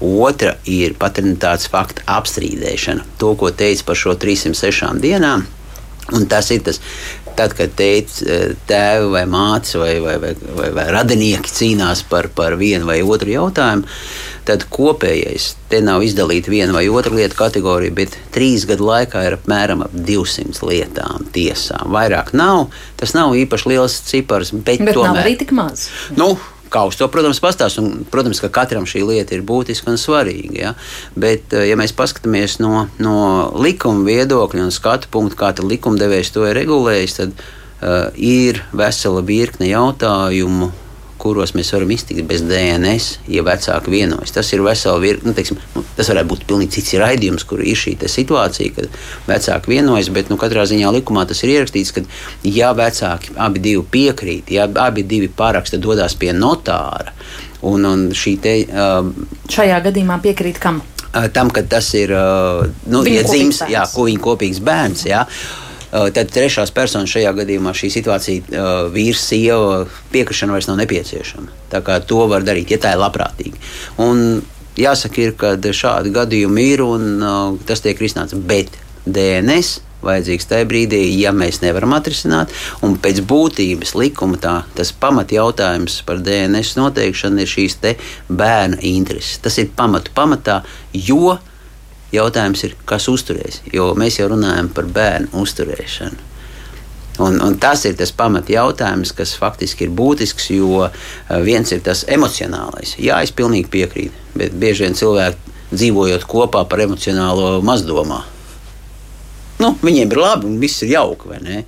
Otra 0.05 0.55
ir 0.71 0.95
paternitātes 0.99 1.67
fakta 1.73 2.05
apstrīdēšana. 2.19 3.07
To, 3.19 3.35
ko 3.39 3.51
teica 3.51 3.89
par 3.89 3.99
šo 3.99 4.15
306 4.15 5.01
dienām, 5.03 5.47
Un 6.17 6.25
tas 6.25 6.47
ir 6.51 6.63
tas, 6.65 6.79
tad, 7.37 7.53
kad 7.53 7.75
teica, 7.77 8.25
eh, 8.25 8.55
tēvi 8.69 9.11
vai 9.13 9.25
māte 9.29 9.77
vai, 9.77 9.99
vai, 10.01 10.17
vai, 10.23 10.33
vai, 10.57 10.71
vai 10.73 10.87
radinieki 10.95 11.53
cīnās 11.53 12.01
par, 12.09 12.31
par 12.33 12.57
vienu 12.57 12.89
vai 12.89 13.03
otru 13.05 13.35
jautājumu, 13.35 13.85
tad 14.49 14.65
kopējais 14.73 15.51
te 15.69 15.83
nav 15.85 16.01
izdalīta 16.07 16.49
viena 16.49 16.73
vai 16.73 16.87
otra 16.89 17.13
lieta 17.13 17.37
kategorija, 17.37 17.93
bet 17.93 18.17
trīs 18.33 18.65
gadu 18.69 18.89
laikā 18.89 19.27
ir 19.27 19.37
apmēram 19.37 19.85
ap 19.85 19.93
200 19.93 20.65
lietām 20.65 21.29
tiesām. 21.35 21.93
Vairāk 21.93 22.33
nav, 22.33 22.71
tas 22.97 23.13
nav 23.13 23.37
īpaši 23.37 23.75
liels 23.75 24.01
cipars, 24.09 24.55
bet, 24.57 24.81
bet 24.81 24.97
tomēr. 24.97 25.27
arī 25.27 25.37
tik 25.43 25.53
maz. 25.53 25.91
Nu, 26.17 26.39
Kā 26.73 26.85
uz 26.89 26.99
to, 27.01 27.09
protams, 27.13 27.41
pastāstīt. 27.43 28.09
Protams, 28.13 28.41
ka 28.45 28.51
katram 28.53 28.89
šī 28.89 29.05
lieta 29.09 29.37
ir 29.37 29.45
būtiska 29.47 29.93
un 29.93 30.01
svarīga. 30.01 30.59
Ja? 30.59 30.75
Bet, 31.17 31.53
eh, 31.53 31.69
ja 31.71 31.79
mēs 31.81 31.95
paskatāmies 31.97 32.59
no, 32.63 32.89
no 33.03 33.19
likuma 33.57 34.05
viedokļa 34.09 34.67
un 34.69 34.75
skatu 34.75 35.11
punkta, 35.13 35.53
kā 35.55 35.65
likumdevējs 35.65 36.35
to 36.35 36.45
ir 36.49 36.59
regulējis, 36.59 37.17
tad 37.21 37.33
uh, 37.39 38.11
ir 38.15 38.63
vesela 38.77 39.23
virkne 39.25 39.71
jautājumu 39.71 40.73
kuros 41.19 41.53
mēs 41.57 41.73
varam 41.75 41.91
iztikt 41.93 42.27
bez 42.29 42.43
DNS, 42.47 43.19
ja 43.31 43.43
vecāki 43.47 43.93
vienojas. 43.93 44.33
Tas 44.35 44.51
ir 44.55 44.63
veseli 44.65 45.09
virkni, 45.09 45.31
nu, 45.31 45.37
teiksim, 45.37 45.59
nu, 45.75 45.83
tas 45.97 46.11
varētu 46.13 46.31
būt 46.33 46.45
pilnīgi 46.49 46.79
cits 46.79 46.97
raidījums, 47.03 47.47
kur 47.49 47.63
ir 47.65 47.79
šī 47.79 47.97
situācija, 48.09 48.75
kad 48.77 48.99
vecāki 49.29 49.75
vienojas, 49.75 50.11
bet 50.15 50.33
nu, 50.33 50.39
katrā 50.41 50.67
ziņā 50.71 50.93
likumā 50.99 51.27
tas 51.29 51.43
ir 51.45 51.57
ierakstīts, 51.57 51.95
ka 51.97 52.05
ja 52.47 52.73
vecāki 52.79 53.35
abi 53.37 53.65
divi 53.65 53.85
piekrīt, 53.99 54.53
ja 54.55 54.69
abi 54.87 55.07
divi 55.09 55.29
paraksta 55.29 55.81
dodas 55.83 56.17
pie 56.19 56.33
notāra, 56.37 57.15
un, 57.67 57.85
un 57.85 58.09
šī 58.15 58.37
te. 58.43 58.59
Uh, 58.71 59.51
Šajā 59.53 59.83
gadījumā 59.89 60.21
piekrīt 60.25 60.63
kam? 60.63 60.83
Uh, 61.09 61.27
tam, 61.33 61.51
ka 61.51 61.65
tas 61.65 61.89
ir 61.99 62.13
uh, 62.15 62.67
nu, 62.93 63.03
ja 63.09 63.25
dzims, 63.27 63.65
jā, 63.73 63.87
ko 63.95 64.07
viņa 64.11 64.23
kopīgs 64.23 64.63
bērns. 64.65 65.09
Jā. 65.09 65.25
Uh, 65.25 65.68
tad 65.91 66.31
trešās 66.35 66.73
personas 66.75 67.13
šajā 67.13 67.33
gadījumā 67.41 67.73
šī 67.77 67.91
situācija, 67.95 68.45
uh, 68.53 68.69
vīrs, 68.93 69.23
sieva, 69.31 69.87
piekrišana 70.13 70.57
vairs 70.57 70.69
nav 70.69 70.79
nepieciešama. 70.83 71.55
Tā 71.73 71.83
kā 71.85 71.99
to 72.05 72.27
var 72.31 72.47
darīt, 72.47 72.75
ja 72.75 72.81
tā 72.83 72.95
ir 72.95 73.03
labprātīgi. 73.03 73.57
Un 74.05 74.43
jāsaka, 74.79 75.25
ir, 75.25 75.35
ka 75.39 75.57
šādi 75.57 76.13
gadījumi 76.15 76.71
ir 76.75 76.85
un 76.85 77.11
uh, 77.19 77.59
tas 77.69 77.85
tiek 77.85 78.01
risināts. 78.01 78.37
Bet 78.37 78.77
DNS 79.09 79.79
vajadzīgs 80.05 80.47
tajā 80.51 80.67
brīdī, 80.69 81.01
ja 81.19 81.33
mēs 81.35 81.61
nevaram 81.63 81.97
atrisināt. 81.97 82.53
Un 82.87 82.97
pēc 83.03 83.23
būtības 83.29 83.95
likuma 83.99 84.39
tā, 84.41 84.55
tas 84.79 84.93
pamat 84.93 85.33
jautājums 85.35 86.01
par 86.07 86.23
DNS 86.23 86.77
noteikšanu 86.79 87.43
ir 87.43 87.51
šīs 87.51 87.79
bērna 88.29 88.79
intereses. 88.87 89.41
Tas 89.43 89.59
ir 89.59 89.73
pamatu 89.77 90.15
pamatā, 90.15 90.63
jo 90.93 91.39
Jautājums 92.13 92.65
ir, 92.65 92.75
kas 92.89 93.09
uzturēs, 93.13 93.63
jo 93.73 93.91
mēs 93.99 94.17
jau 94.21 94.31
runājam 94.33 94.71
par 94.73 94.89
bērnu 94.89 95.43
uzturēšanu. 95.43 96.25
Un, 97.19 97.41
un 97.43 97.57
tas 97.59 97.83
ir 97.89 97.97
tas 97.99 98.13
pamat 98.15 98.49
jautājums, 98.53 99.11
kas 99.13 99.35
faktiski 99.37 99.89
ir 99.89 99.95
būtisks, 99.99 100.53
jo 100.55 100.85
uh, 100.87 100.93
viens 101.43 101.73
ir 101.75 101.83
tas 101.85 102.05
emocionālais. 102.07 102.95
Jā, 103.03 103.19
es 103.27 103.35
pilnīgi 103.35 103.67
piekrītu, 103.73 104.27
bet 104.39 104.55
bieži 104.55 104.87
vien 104.87 104.95
cilvēki 104.99 105.57
dzīvojot 105.73 106.25
kopā 106.31 106.63
par 106.71 106.85
emocionālo 106.87 107.59
mazdomā. 107.67 108.23
Nu, 109.59 109.73
viņiem 109.83 110.15
ir 110.15 110.23
labi 110.23 110.47
un 110.47 110.61
viss 110.63 110.87
ir 110.87 110.95
jauki, 110.95 111.33
vai 111.35 111.43
ne? 111.43 111.63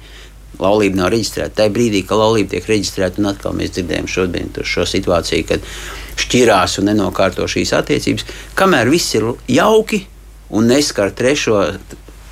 laulība 0.61 0.99
nav 1.01 1.11
reģistrēta. 1.15 1.55
Tajā 1.61 1.73
brīdī, 1.73 2.03
kad 2.07 2.21
laulība 2.21 2.55
tiek 2.55 2.67
reģistrēta, 2.69 3.21
un 3.21 3.31
atkal 3.31 3.55
mēs 3.57 3.73
dzirdējām 3.75 4.09
šodien 4.11 4.51
šo 4.67 4.85
situāciju, 4.89 5.47
kad 5.49 5.65
šķirās 6.21 6.79
un 6.81 6.91
nenokārto 6.91 7.47
šīs 7.49 7.73
attiecības, 7.79 8.27
kamēr 8.59 8.91
viss 8.93 9.17
ir 9.17 9.31
jauki 9.49 10.03
un 10.51 10.71
neskar 10.71 11.13
trešo, 11.17 11.59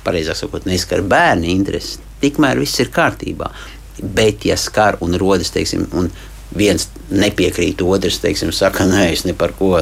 pareizāk 0.05 0.39
sakot, 0.39 0.65
neskar 0.69 1.03
bērnu 1.05 1.49
intereses, 1.49 1.99
tikmēr 2.23 2.59
viss 2.61 2.81
ir 2.83 2.91
kārtībā. 2.93 3.51
Bet, 3.99 4.45
ja 4.47 4.55
skar 4.59 4.97
un 5.03 5.17
rodas, 5.19 5.51
teiksim, 5.51 5.87
un 5.97 6.07
viens 6.55 6.87
nepiekrīt, 7.11 7.83
otrs, 7.83 8.21
teiksim, 8.23 8.53
saka, 8.55 8.87
nē, 8.89 9.09
es 9.13 9.25
ne 9.27 9.35
par 9.37 9.53
ko, 9.57 9.75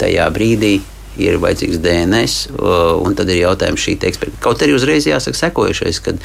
tajā 0.00 0.28
brīdī 0.34 0.76
ir 1.20 1.36
vajadzīgs 1.40 1.80
DNS, 1.84 2.36
un 3.04 3.16
tad 3.16 3.28
ir 3.32 3.42
jautājums 3.42 3.82
šī 3.84 3.98
eksperta. 4.08 4.40
Kaut 4.44 4.62
arī 4.64 4.76
uzreiz 4.76 5.08
jāsaka 5.08 5.36
sekojušais, 5.36 6.00
ka, 6.04 6.16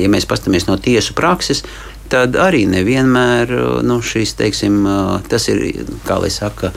ja 0.00 0.08
mēs 0.12 0.28
paskatāmies 0.28 0.68
no 0.70 0.78
tiesu 0.80 1.16
prakses, 1.16 1.64
tad 2.12 2.36
arī 2.38 2.64
nevienmēr 2.70 3.50
nu, 3.84 3.98
šis, 4.04 4.36
teiksim, 4.38 4.84
tas 5.28 5.48
ir, 5.52 5.64
kā 6.06 6.20
lai 6.22 6.30
saka, 6.32 6.72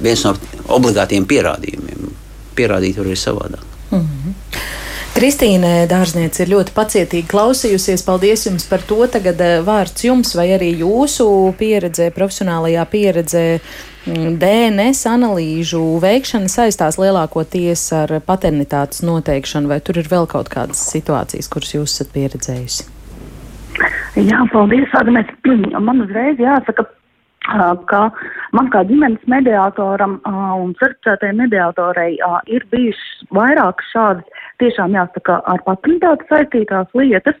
viens 0.00 0.24
no 0.26 0.34
obligātiem 0.72 1.26
pierādījumiem. 1.28 1.91
Pierādīt 2.56 2.98
var 2.98 3.06
arī 3.06 3.18
savādāk. 3.18 3.64
Mm 3.90 3.98
-hmm. 3.98 4.60
Kristīne 5.12 5.86
Dārzniece 5.86 6.42
ir 6.42 6.48
ļoti 6.48 6.72
pacietīgi 6.74 7.28
klausījusies. 7.28 8.04
Paldies 8.04 8.46
jums 8.46 8.64
par 8.64 8.80
to. 8.80 9.06
Tagad 9.06 9.36
vārds 9.64 10.04
jums 10.04 10.34
vai 10.34 10.48
arī 10.48 10.78
jūsu 10.78 11.54
pieredzē, 11.58 12.10
profesionālajā 12.10 12.84
pieredzē 12.84 13.60
Mm, 14.02 14.34
DNS 14.42 15.04
analīžu 15.06 15.78
veikšana 16.02 16.50
saistās 16.50 16.96
lielākoties 16.98 17.84
ar 17.94 18.16
paternitātes 18.26 19.04
noteikšanu, 19.06 19.70
vai 19.70 19.78
tur 19.78 20.00
ir 20.02 20.08
vēl 20.10 20.26
kaut 20.30 20.50
kādas 20.50 20.80
situācijas, 20.90 21.46
kuras 21.52 21.70
jūs 21.76 21.94
esat 21.94 22.10
pieredzējusi? 22.16 22.88
Jā, 24.18 24.40
paldies, 24.50 24.90
Agnēs. 24.98 25.30
Man 25.86 26.02
uzreiz 26.02 26.42
jāsaka, 26.42 26.88
ka 27.90 28.02
man 28.54 28.68
kā 28.70 28.84
ģimenes 28.86 29.22
mediātoram 29.26 30.20
un 30.26 30.74
certificētajai 30.78 31.34
mediātorei 31.40 32.12
ir 32.46 32.66
bijušas 32.70 33.26
vairākas 33.34 33.90
šādas 33.94 34.42
tiešām 34.62 34.94
jāsaka 34.94 35.40
ar 35.50 35.62
patentātu 35.66 36.28
saistītās 36.30 36.92
lietas. 36.94 37.38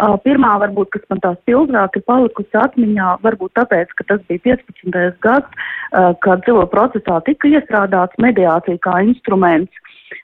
Uh, 0.00 0.14
pirmā, 0.22 0.54
varbūt, 0.62 0.92
kas 0.94 1.02
man 1.10 1.20
tā 1.24 1.32
spilgtāk 1.40 1.98
ir 1.98 2.04
palikusi 2.06 2.56
atmiņā, 2.56 3.08
varbūt 3.24 3.52
tāpēc, 3.58 3.90
ka 3.98 4.06
tas 4.12 4.20
bija 4.30 4.54
15. 4.54 5.18
gads, 5.24 5.64
uh, 5.90 6.12
kad 6.24 6.44
civil 6.46 6.68
procesā 6.70 7.18
tika 7.26 7.50
iestrādāts 7.50 8.22
mediācija 8.22 8.78
kā 8.86 9.00
instruments. 9.08 9.79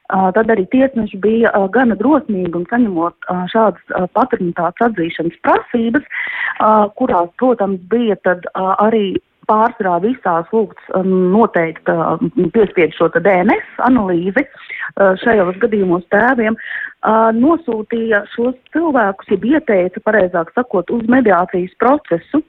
Tad 0.09 0.51
arī 0.53 0.67
tiesneši 0.71 1.19
bija 1.23 1.53
gana 1.75 1.97
drosmīgi 1.99 2.55
un 2.55 2.67
saņemot 2.71 3.31
šādas 3.53 4.11
paternitātes 4.15 4.89
atzīšanas 4.89 5.41
prasības, 5.47 6.05
kurās, 6.99 7.33
protams, 7.43 7.81
bija 7.91 8.19
tad 8.27 8.47
arī 8.57 9.17
pārsvarā 9.47 9.99
visās 10.03 10.49
lūgts 10.55 10.89
noteikti 11.07 11.95
um, 11.95 12.31
piespied 12.55 12.95
šo 12.97 13.09
DNS 13.15 13.81
analīzi 13.87 14.43
šajos 15.23 15.59
gadījumos 15.63 16.07
tēviem, 16.15 16.57
nosūtīja 17.37 18.25
šos 18.35 18.57
cilvēkus, 18.75 19.31
ja 19.31 19.39
ieteica, 19.59 20.03
pareizāk 20.07 20.53
sakot, 20.57 20.91
uz 20.91 21.07
mediācijas 21.11 21.75
procesu. 21.83 22.43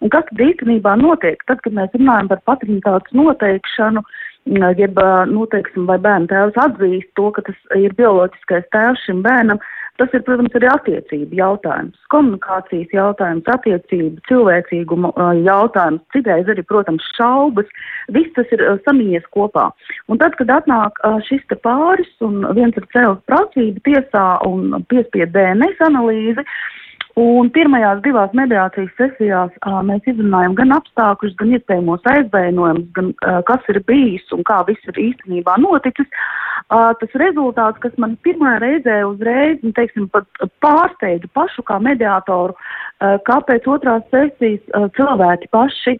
Un 0.00 0.12
kas 0.12 0.28
īstenībā 0.36 0.96
notiek? 1.00 1.42
Tad, 1.48 1.62
kad 1.64 1.76
mēs 1.76 1.94
runājam 1.96 2.30
par 2.32 2.42
paternitātes 2.48 3.16
noteikšanu, 3.16 4.04
uh, 4.04 4.70
jeb, 4.78 5.02
nu, 5.32 5.46
teiksim, 5.52 5.86
vai 5.90 5.98
bērnu 6.02 6.30
tēvs 6.30 6.62
atzīst 6.64 7.12
to, 7.18 7.30
ka 7.36 7.44
tas 7.48 7.58
ir 7.78 7.96
bioloģiskais 7.98 8.68
tēvs 8.74 9.06
šim 9.08 9.22
bērnam, 9.26 9.60
uh, 9.60 9.76
Tas 10.00 10.14
ir, 10.16 10.22
protams, 10.24 10.54
arī 10.56 10.68
attiecību 10.72 11.36
jautājums, 11.36 11.96
komunikācijas 12.08 12.92
jautājums, 12.96 13.48
attiecību, 13.52 14.22
cilvēcīguma 14.30 15.10
jautājums, 15.44 16.00
citreiz 16.14 16.48
arī, 16.48 16.64
protams, 16.64 17.04
šaubas. 17.18 17.68
Viss 18.16 18.32
tas 18.38 18.48
ir 18.56 18.64
samījies 18.86 19.26
kopā. 19.36 19.66
Un 20.08 20.22
tad, 20.22 20.38
kad 20.40 20.54
atnāk 20.56 20.96
šis 21.28 21.44
te 21.52 21.58
pāris 21.60 22.08
un 22.24 22.46
viens 22.56 22.80
ir 22.80 22.88
cēlis 22.94 23.20
prasību 23.28 23.84
tiesā 23.90 24.24
un 24.48 24.78
piespied 24.88 25.34
DNS 25.36 25.84
analīzi, 25.90 26.48
Un 27.18 27.48
pirmajās 27.50 28.02
divās 28.04 28.30
mediācijas 28.38 28.92
sesijās 28.98 29.54
a, 29.66 29.80
mēs 29.86 30.06
izrunājam 30.12 30.54
gan 30.58 30.76
apstākļus, 30.76 31.34
gan 31.40 31.56
iespējamos 31.56 32.06
aizvainojumus, 32.12 32.86
gan 32.94 33.10
a, 33.26 33.40
kas 33.48 33.66
ir 33.72 33.80
bijis 33.88 34.30
un 34.36 34.44
kā 34.46 34.60
viss 34.68 34.92
ir 34.92 35.00
īstenībā 35.08 35.56
noticis. 35.58 36.06
A, 36.70 36.92
tas 37.00 37.16
rezultāts, 37.18 37.82
kas 37.82 37.96
man 37.98 38.14
pirmā 38.22 38.58
reizē 38.62 39.00
uzreiz, 39.08 39.58
nu, 39.64 39.74
teiksim, 39.74 40.06
pat 40.14 40.28
pārsteidza 40.62 41.26
pašu 41.34 41.66
kā 41.66 41.80
mediātoru, 41.82 42.54
kāpēc 43.26 43.66
otrās 43.72 44.04
sesijas 44.12 44.90
cilvēki 44.96 45.48
paši 45.54 45.96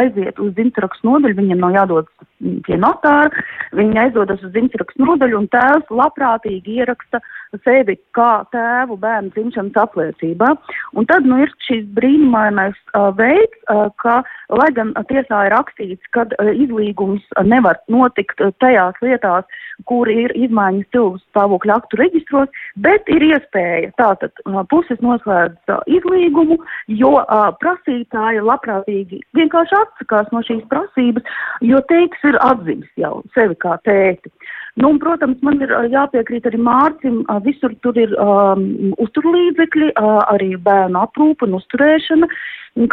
aiziet 0.00 0.40
uz 0.40 0.54
dzimtarakstu 0.56 1.06
nodaļu, 1.06 1.36
viņiem 1.36 1.60
nav 1.60 1.76
jādodas 1.76 2.28
pie 2.66 2.78
notāra, 2.80 3.44
viņi 3.76 4.00
aizdodas 4.06 4.42
uz 4.42 4.52
dzimtarakstu 4.54 5.04
nodaļu 5.06 5.38
un 5.42 5.48
tēvs 5.52 5.92
labprātīgi 5.92 6.78
ieraksta 6.82 7.22
sevi 7.64 7.98
kā 8.16 8.44
tēvu 8.54 8.96
bērnu 9.00 9.32
dzimšanas 9.34 9.78
apliecībā. 9.84 10.52
Un 10.96 11.08
tad 11.10 11.26
nu, 11.28 11.42
ir 11.44 11.52
šis 11.66 11.84
brīnumainais 11.96 12.78
uh, 12.96 13.10
veids, 13.16 13.58
uh, 13.68 13.88
ka, 14.02 14.22
lai 14.52 14.70
gan 14.76 14.94
tiesā 15.10 15.46
ir 15.46 15.54
rakstīts, 15.54 16.12
ka 16.16 16.26
uh, 16.26 16.52
izlīgums 16.52 17.24
nevar 17.44 17.80
notikt 17.92 18.40
uh, 18.40 18.54
tajās 18.64 18.96
lietās, 19.04 19.44
kur 19.88 20.08
ir 20.10 20.32
izmaiņas 20.38 20.88
cilvēku 20.94 21.22
stāvokļa 21.32 21.76
aktu 21.80 21.98
reģistros, 22.00 22.64
bet 22.84 23.08
ir 23.12 23.24
iespēja 23.28 23.92
tātad 24.00 24.44
uh, 24.46 24.62
puses 24.70 25.00
noslēdz 25.04 25.74
uh, 25.74 25.82
izlīgumu, 25.90 26.58
jo 27.02 27.14
uh, 27.20 27.48
prasītāja 27.60 28.44
labprātīgi 28.46 29.22
vienkārši 29.36 29.78
atsakās 29.80 30.32
no 30.32 30.42
šīs 30.46 30.64
prasības, 30.72 31.36
jo 31.64 31.82
teiks 31.90 32.24
ir 32.32 32.40
atzīst 32.42 33.00
jau 33.00 33.20
sevi 33.36 33.56
kā 33.62 33.76
tēti. 33.86 34.32
Nu, 34.80 34.88
un, 34.94 34.98
protams, 35.02 35.36
man 35.44 35.60
ir 35.60 35.72
jāpiekrīt 35.92 36.46
arī 36.48 36.58
Mārcim, 36.64 37.20
visur 37.44 37.74
tur 37.84 37.98
ir 38.00 38.14
um, 38.16 38.64
uzturlīdzekļi, 39.04 39.90
uh, 39.92 40.22
arī 40.32 40.54
bērnu 40.56 41.02
aprūpa 41.02 41.44
un 41.44 41.58
uzturēšana, 41.58 42.28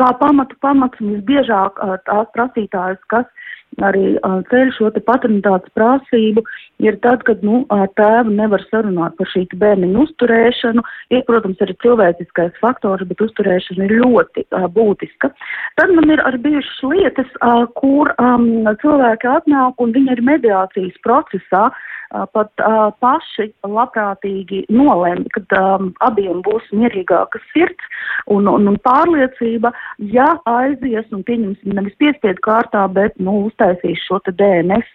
kā 0.02 0.10
pamatu 0.20 0.60
pamats, 0.60 1.00
visbiežāk 1.00 1.80
uh, 1.80 1.96
tās 2.10 2.28
prasītājas, 2.36 3.00
kas 3.14 3.39
arī 3.78 4.18
ceļ 4.50 4.72
šo 4.76 4.90
te 4.96 5.02
paternitātes 5.06 5.72
prasību, 5.78 6.44
ir 6.84 6.98
tad, 7.04 7.24
kad, 7.28 7.44
nu, 7.46 7.62
tēvi 8.00 8.34
nevar 8.36 8.64
sarunāt 8.70 9.18
par 9.20 9.30
šī 9.32 9.46
bērniņu 9.60 10.06
uzturēšanu. 10.08 10.84
Ir, 11.14 11.24
protams, 11.28 11.62
arī 11.64 11.76
cilvēciskais 11.84 12.58
faktors, 12.64 13.06
bet 13.10 13.22
uzturēšana 13.24 13.88
ir 13.88 13.96
ļoti 14.04 14.46
uh, 14.48 14.66
būtiska. 14.74 15.32
Tad 15.80 15.94
man 15.96 16.12
ir 16.12 16.24
arī 16.28 16.42
bijušas 16.48 16.82
lietas, 16.92 17.32
uh, 17.40 17.66
kur 17.80 18.12
um, 18.18 18.50
cilvēki 18.82 19.32
atnāk 19.36 19.80
un 19.84 19.96
viņi 19.96 20.18
ir 20.18 20.26
mediācijas 20.34 21.00
procesā. 21.06 21.70
Uh, 21.70 22.26
pat 22.34 22.50
uh, 22.66 22.90
paši 23.04 23.52
labprātīgi 23.70 24.64
nolēma, 24.74 25.28
ka 25.36 25.60
um, 25.78 25.92
abiem 26.02 26.40
būs 26.42 26.66
mierīgāka 26.74 27.38
sirds 27.52 27.86
un, 28.34 28.48
un, 28.50 28.66
un 28.72 28.80
pārliecība, 28.82 29.70
ja 30.16 30.32
aizies 30.50 31.06
un 31.14 31.22
pieņemsim 31.28 31.76
nevis 31.78 31.94
piespiedu 32.02 32.42
kārtā, 32.46 32.88
bet 32.96 33.14
nu, 33.22 33.44
uztaisīs 33.60 34.00
šo 34.08 34.20
DNS 34.30 34.88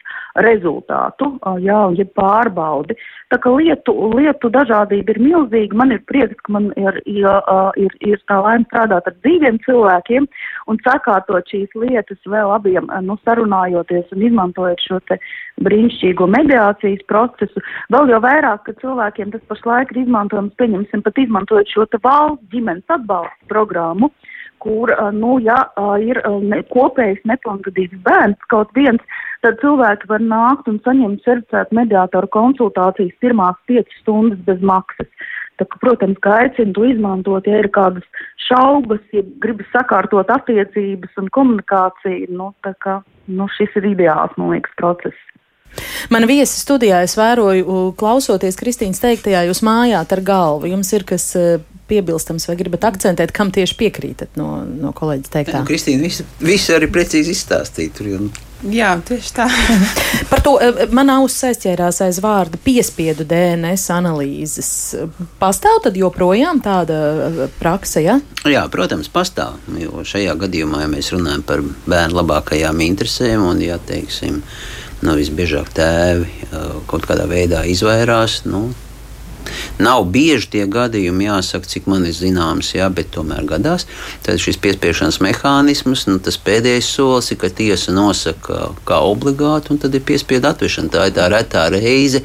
rezultātu, 0.43 1.39
uh, 1.47 1.59
jā, 1.63 1.81
ja 1.95 2.05
pārbaudi. 2.17 2.97
Tā 3.31 3.39
kā 3.39 3.51
lietu, 3.55 3.93
lietu 4.15 4.51
dažādība 4.51 5.15
ir 5.15 5.21
milzīga, 5.23 5.77
man 5.77 5.93
ir 5.95 6.01
prieks, 6.09 6.35
ka 6.43 6.53
man 6.53 6.73
ir, 6.77 6.99
ir, 7.07 7.29
ir, 7.79 7.95
ir 8.01 8.19
tā 8.29 8.41
laime 8.43 8.67
strādāt 8.67 9.07
ar 9.07 9.15
dzīviem 9.23 9.61
cilvēkiem 9.65 10.27
un 10.67 10.81
sakārtot 10.83 11.47
šīs 11.51 11.71
lietas 11.79 12.19
vēl 12.27 12.51
abiem, 12.51 12.91
nu, 13.07 13.17
sarunājoties 13.25 14.11
un 14.15 14.27
izmantojot 14.27 14.83
šo 14.83 15.01
te 15.09 15.19
brīnišķīgo 15.63 16.27
mediācijas 16.35 17.07
procesu. 17.11 17.63
Vēl 17.95 18.11
jau 18.11 18.23
vairāk, 18.25 18.67
ka 18.67 18.79
cilvēkiem 18.83 19.35
tas 19.35 19.47
pašlaik 19.51 19.95
ir 19.95 20.03
izmantojams, 20.05 20.55
pieņemsim, 20.59 21.03
pat 21.07 21.19
izmantojot 21.23 21.71
šo 21.71 21.87
te 21.91 22.03
valsts 22.03 22.51
ģimenes 22.51 22.99
atbalsta 22.99 23.51
programmu, 23.51 24.11
kur, 24.65 24.93
nu, 25.13 25.37
ja 25.45 25.61
ir 26.01 26.21
ne, 26.43 26.63
kopējs 26.73 27.23
nepilngadīgs 27.29 28.01
bērns 28.07 28.51
kaut 28.53 28.73
viens, 28.77 29.03
tad 29.45 29.61
cilvēki 29.61 30.09
var 30.11 30.25
nākt 30.25 30.69
un 30.71 30.81
saņemt 30.87 31.25
certificētu 31.27 31.77
mediātoru 31.77 32.31
konsultācijas 32.33 33.17
pirmās 33.25 33.61
5 33.71 33.99
stundas 34.01 34.41
bez 34.49 34.65
maksas. 34.65 35.11
Tā, 35.55 35.69
ka, 35.71 35.79
protams, 35.79 36.19
ka 36.25 36.39
aicinu 36.43 36.75
to 36.75 36.87
izmantot, 36.89 37.47
ja 37.47 37.61
ir 37.63 37.69
kādas 37.75 38.07
šaubas, 38.49 39.03
ja 39.15 39.23
gribas 39.45 39.69
sakārtot 39.71 40.33
attiecības 40.35 41.21
un 41.21 41.29
komunikāciju, 41.37 42.33
nu, 42.35 42.51
kā, 42.83 42.99
nu, 43.31 43.47
šis 43.55 43.77
ir 43.79 43.93
ideāls, 43.93 44.35
man 44.41 44.57
liekas, 44.57 44.75
process. 44.81 45.21
Mana 46.11 46.27
viesa 46.31 46.59
studijā 46.59 47.01
es 47.07 47.15
vēroju, 47.19 47.95
klausoties 47.99 48.59
Kristīnas 48.59 49.03
teiktajā, 49.03 49.45
jūs 49.49 49.63
mājāt 49.67 50.13
ar 50.15 50.23
galvu. 50.27 50.71
Jums 50.71 50.91
ir 50.95 51.07
kas 51.07 51.31
piebilstams 51.91 52.49
vai 52.49 52.57
gribat 52.61 52.89
akcentēt, 52.91 53.35
kam 53.35 53.53
tieši 53.55 53.79
piekrītat 53.81 54.41
no, 54.41 54.65
no 54.65 54.95
kolēģis 54.97 55.33
teiktā? 55.37 55.61
Nu, 55.61 55.69
Kristīna 55.69 56.07
visu, 56.07 56.27
visu 56.43 56.77
arī 56.77 56.91
precīzi 56.93 57.35
izstāstīja. 57.37 57.95
Tur 57.95 58.11
jau 58.11 58.27
Jā, 58.73 58.95
tieši 59.05 59.33
tā. 59.37 59.45
Par 60.31 60.41
to 60.45 60.55
eh, 60.63 60.85
man 60.95 61.11
auss 61.13 61.45
aizķērās 61.45 62.01
aiz 62.07 62.21
vārda 62.25 62.57
piespiedu 62.65 63.27
DNS 63.29 63.91
analīzes. 63.93 64.71
Pastāv 65.41 65.83
tad 65.85 65.99
joprojām 66.01 66.63
tāda 66.65 67.01
eh, 67.11 67.43
praksa, 67.59 68.01
ja? 68.01 68.17
Jā, 68.49 68.65
protams, 68.73 69.11
pastāv. 69.13 69.59
Jo 69.81 70.05
šajā 70.07 70.37
gadījumā, 70.41 70.85
ja 70.85 70.93
mēs 70.93 71.13
runājam 71.13 71.45
par 71.45 71.65
bērnu 71.85 72.21
labākajām 72.23 72.81
interesēm 72.87 73.45
un, 73.51 73.61
ja 73.65 73.77
teiksim, 73.77 74.41
nu, 75.05 75.19
visbiežāk 75.19 75.69
tēvi 75.77 76.25
eh, 76.49 76.57
kaut 76.89 77.05
kādā 77.11 77.29
veidā 77.29 77.67
izvairās, 77.69 78.43
nu, 78.49 78.71
Nav 79.83 80.05
bieži 80.15 80.51
tie 80.53 80.65
gadījumi, 80.71 81.27
jāsaka, 81.27 81.67
cik 81.67 81.89
man 81.91 82.07
ir 82.07 82.15
zināms, 82.15 82.71
jā, 82.77 82.87
bet 82.95 83.11
tomēr 83.15 83.43
gadās. 83.49 83.89
Tad 84.23 84.39
šis 84.43 84.61
piespiešanas 84.63 85.19
mehānisms, 85.25 86.07
nu, 86.07 86.21
tas 86.23 86.39
pēdējais 86.39 86.93
solis 86.95 87.33
ir, 87.35 87.41
ka 87.43 87.51
tiesa 87.51 87.95
nosaka 87.95 88.69
kā 88.87 89.01
obligātu, 89.03 89.75
un 89.75 89.83
tad 89.83 89.97
ir 89.99 90.05
piespiedu 90.07 90.53
atvešana. 90.53 90.93
Tā 90.95 91.09
ir 91.11 91.17
tā 91.19 91.27
retā 91.33 91.67
reize, 91.75 92.23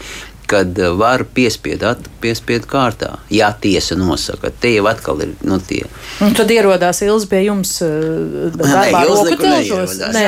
kad 0.50 0.80
eh, 0.80 0.90
var 0.98 1.24
piespied, 1.36 1.84
at, 1.86 2.08
piespied 2.24 2.66
kārtā, 2.70 3.12
ja 3.34 3.52
tiesa 3.54 3.98
nosaka. 4.00 4.50
Te 4.50 4.72
jau 4.74 4.88
atkal 4.90 5.22
ir 5.26 5.34
nu, 5.46 5.60
tie. 5.62 5.84
Un 6.26 6.34
tad 6.38 6.50
ierodās 6.54 7.04
Ilzi 7.06 7.30
pie 7.30 7.44
jums 7.46 7.76
uh, 7.86 8.50
darbā 8.56 9.04
roku 9.08 9.38
dzelžos. 9.38 9.98
Nē, 10.16 10.26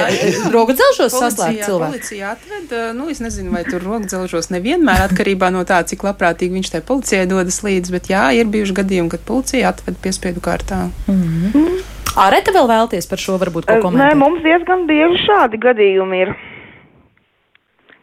roku 0.53 0.75
dzelžos 0.77 1.15
saslēgt 1.15 1.65
cilvēku. 1.65 1.97
Policija 1.97 2.35
atved, 2.35 2.75
nu, 2.97 3.09
es 3.13 3.23
nezinu, 3.23 3.53
vai 3.55 3.63
tur 3.67 3.81
roku 3.85 4.09
dzelžos 4.11 4.51
nevienmēr 4.53 5.07
atkarībā 5.07 5.49
no 5.53 5.65
tā, 5.67 5.81
cik 5.89 6.05
labprātīgi 6.05 6.59
viņš 6.59 6.75
tai 6.75 6.83
policijai 6.85 7.25
dodas 7.29 7.61
līdzi, 7.65 7.97
bet 7.97 8.11
jā, 8.13 8.27
ir 8.37 8.51
bijuši 8.53 8.77
gadījumi, 8.83 9.11
kad 9.15 9.25
policija 9.27 9.73
atved 9.73 9.97
piespiedu 10.05 10.43
kārtā. 10.45 10.87
Mm 11.07 11.23
-hmm. 11.25 11.81
Areta 12.19 12.51
vēl 12.51 12.67
vēlties 12.67 13.07
par 13.07 13.21
šo 13.23 13.37
varbūt 13.39 13.67
ko 13.69 13.77
komentēt? 13.85 14.11
Nē, 14.11 14.15
mums 14.19 14.43
diezgan 14.43 14.83
bieži 14.89 15.21
šādi 15.25 15.59
gadījumi 15.63 16.23
ir 16.25 16.33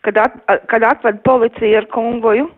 kad, 0.07 0.21
at, 0.23 0.39
kad 0.71 0.87
atved 0.87 1.21
policija 1.27 1.83
ar 1.83 1.91
konvoju. 1.93 2.49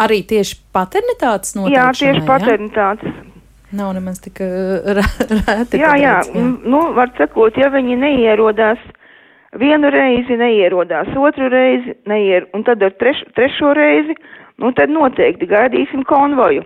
Arī 0.00 0.20
tieši 0.28 0.58
paternitātes 0.76 1.56
noteikšanai? 1.56 1.78
Jā, 1.78 1.86
tieši 1.96 2.26
paternitātes. 2.28 3.14
Ja? 3.14 3.32
Nav 3.76 3.94
nemaz 3.96 4.20
tik 4.22 4.40
rēti. 4.98 5.80
Jā, 5.80 5.96
jā, 5.98 6.18
jā. 6.22 6.44
Nu, 6.66 6.82
var 6.96 7.10
sakot, 7.18 7.56
ja 7.58 7.70
viņi 7.72 7.98
neierodās 8.02 8.82
vienu 9.60 9.90
reizi, 9.90 10.36
neierodās 10.38 11.10
otru 11.16 11.48
reizi, 11.52 11.96
neier, 12.08 12.48
un 12.54 12.64
tad 12.66 12.82
ar 12.84 12.94
treš, 13.00 13.22
trešo 13.36 13.72
reizi, 13.76 14.16
nu 14.62 14.72
tad 14.76 14.92
noteikti 14.92 15.48
gaidīsim 15.50 16.04
konvoju. 16.08 16.64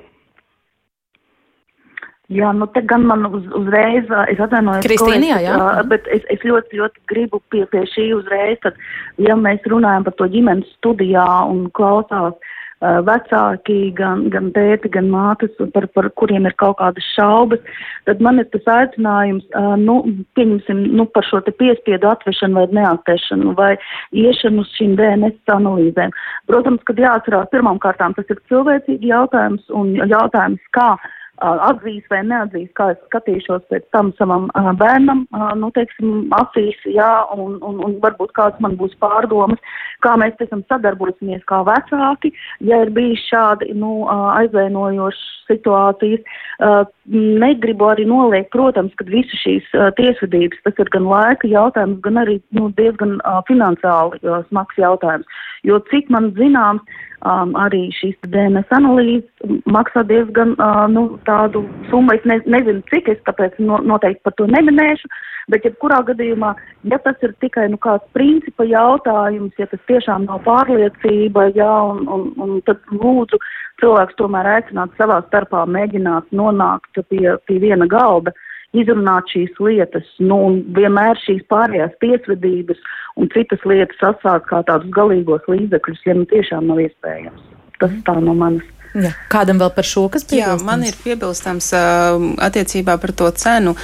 Jā, 2.31 2.53
nu 2.55 2.69
te 2.71 2.83
gan 2.87 3.03
man 3.11 3.27
uz, 3.27 3.43
uzreiz, 3.59 4.07
es 4.31 4.39
atvainojos, 4.39 4.85
Kristīnā, 4.87 5.41
jā. 5.43 5.57
Bet 5.91 6.07
es, 6.15 6.23
es 6.31 6.45
ļoti, 6.47 6.79
ļoti 6.79 7.03
gribu 7.11 7.43
pie, 7.51 7.65
pie 7.73 7.83
šī 7.91 8.13
uzreiz, 8.21 8.61
tad, 8.63 8.79
ja 9.19 9.35
mēs 9.35 9.67
runājam 9.73 10.07
par 10.07 10.15
to 10.21 10.29
ģimenes 10.31 10.71
studijā 10.77 11.27
un 11.51 11.65
klausās 11.75 12.39
uh, 12.39 13.01
vecāki, 13.09 13.81
gan, 13.99 14.29
gan 14.31 14.53
tēti, 14.55 14.93
gan 14.95 15.11
mātes, 15.11 15.59
par, 15.75 15.91
par 15.91 16.11
kuriem 16.23 16.47
ir 16.47 16.55
kaut 16.63 16.79
kādas 16.79 17.11
šaubas, 17.17 17.67
tad 18.07 18.23
man 18.23 18.39
ir 18.39 18.47
tas 18.55 18.75
aicinājums, 18.79 19.51
uh, 19.59 19.75
nu, 19.83 19.99
pieņemsim, 20.39 20.87
nu, 21.03 21.11
par 21.11 21.27
šo 21.27 21.43
te 21.43 21.51
piespiedu 21.51 22.15
atvešanu 22.15 22.63
vai 22.63 22.69
neatvešanu 22.79 23.59
vai 23.59 23.73
iešanu 24.15 24.63
uz 24.63 24.77
šīm 24.79 24.95
DNS 25.03 25.57
analīzēm. 25.59 26.15
Protams, 26.47 26.87
kad 26.87 27.03
jāatcerās 27.09 27.51
pirmām 27.51 27.83
kārtām 27.83 28.15
tas 28.15 28.31
ir 28.31 28.39
cilvēcīgi 28.47 29.17
jautājums 29.17 29.67
un 29.75 29.97
jautājums, 29.99 30.63
kā 30.79 30.95
atzīs 31.41 32.05
vai 32.13 32.21
neatzīs, 32.27 32.69
kā 32.79 32.91
es 32.95 33.01
skatīšos 33.09 33.65
pēc 33.73 33.87
tam 33.95 34.13
savam 34.19 34.49
uh, 34.53 34.71
bērnam, 34.77 35.25
uh, 35.35 35.51
nu, 35.59 35.71
teiksim, 35.77 36.29
acīs, 36.37 36.79
jā, 36.85 37.11
un, 37.35 37.59
un, 37.67 37.81
un 37.87 37.97
varbūt 38.03 38.35
kāds 38.37 38.61
man 38.61 38.77
būs 38.81 38.97
pārdomas, 39.03 39.61
kā 40.05 40.17
mēs, 40.21 40.37
teiksim, 40.39 40.65
sadarbosimies 40.69 41.43
kā 41.51 41.63
vecāki, 41.69 42.33
ja 42.61 42.83
ir 42.85 42.95
bijis 42.97 43.25
šādi, 43.31 43.73
nu, 43.75 44.03
uh, 44.05 44.31
aizvainojošas 44.41 45.29
situācijas. 45.51 46.23
Uh, 46.61 46.85
negribu 47.11 47.89
arī 47.91 48.05
noliekt, 48.07 48.53
protams, 48.55 48.95
ka 48.99 49.07
visu 49.09 49.39
šīs 49.41 49.67
uh, 49.75 49.89
tiesvedības, 49.99 50.61
tas 50.67 50.79
ir 50.79 50.91
gan 50.95 51.09
laika 51.11 51.49
jautājums, 51.51 51.99
gan 52.05 52.21
arī, 52.23 52.39
nu, 52.57 52.69
diezgan 52.79 53.19
uh, 53.25 53.41
finansiāli 53.49 54.21
smags 54.51 54.79
jautājums. 54.79 55.41
Jo 55.67 55.81
cik 55.91 56.13
man 56.13 56.31
zināms, 56.39 56.85
um, 57.27 57.55
arī 57.59 57.89
šīs 57.97 58.17
DNS 58.33 58.73
analīzes 58.77 59.57
maksā 59.71 60.05
diezgan 60.09 60.55
uh, 60.59 60.85
nu, 60.93 61.05
tādu 61.29 61.65
summu. 61.91 62.15
Es 62.17 62.27
ne, 62.29 62.41
nezinu, 62.47 62.83
cik 62.93 63.11
es 63.13 63.21
tāpēc 63.29 63.59
no, 63.63 63.81
noteikti 63.85 64.25
par 64.27 64.37
to 64.39 64.49
neminēšu, 64.51 65.11
bet 65.53 65.67
jebkurā 65.67 66.03
gadījumā, 66.11 66.55
ja 66.93 67.01
tas 67.05 67.19
ir 67.27 67.35
tikai 67.45 67.69
nu, 67.73 67.81
kāds 67.83 68.07
principa 68.17 68.67
jautājums, 68.69 69.57
ja 69.59 69.69
tas 69.71 69.83
tiešām 69.91 70.29
nav 70.29 70.45
pārliecība, 70.47 71.51
jā, 71.57 71.73
un, 71.95 72.07
un, 72.09 72.29
un 72.45 72.61
tad 72.69 72.81
lūdzu 72.95 73.41
cilvēks 73.81 74.19
tomēr 74.21 74.49
aicināt 74.59 74.95
savā 75.01 75.23
starpā 75.29 75.65
mēģināt 75.67 76.31
nonākt 76.37 77.05
pie, 77.09 77.27
pie 77.49 77.61
viena 77.63 77.89
galda. 77.91 78.35
Uh, 78.35 78.47
izrunāt 78.77 79.31
šīs 79.33 79.57
lietas, 79.59 80.07
nu, 80.23 80.37
un 80.49 80.59
vienmēr 80.77 81.19
šīs 81.25 81.43
pārējās 81.51 81.97
tiesvedības 82.03 82.83
un 83.19 83.31
citas 83.35 83.65
lietas 83.67 84.05
atsākt 84.13 84.47
kā 84.51 84.63
tādus 84.69 84.93
galīgos 84.95 85.49
līdzekļus, 85.51 86.05
ja 86.07 86.19
nu 86.19 86.29
tiešām 86.31 86.69
nav 86.71 86.83
iespējams. 86.85 87.49
Tas 87.81 87.97
tā 88.07 88.17
no 88.23 88.37
manas. 88.37 88.67
Jā. 88.91 89.13
Kādam 89.31 89.61
vēl 89.63 89.71
par 89.75 89.87
šo, 89.87 90.09
kas 90.11 90.25
piebilstams? 90.27 90.63
Jā, 90.63 90.67
man 90.67 90.83
ir 90.87 90.97
piebilstams 90.99 91.69
uh, 91.79 92.25
attiecībā 92.43 92.97
par 92.99 93.13
to 93.15 93.29
cenu. 93.39 93.77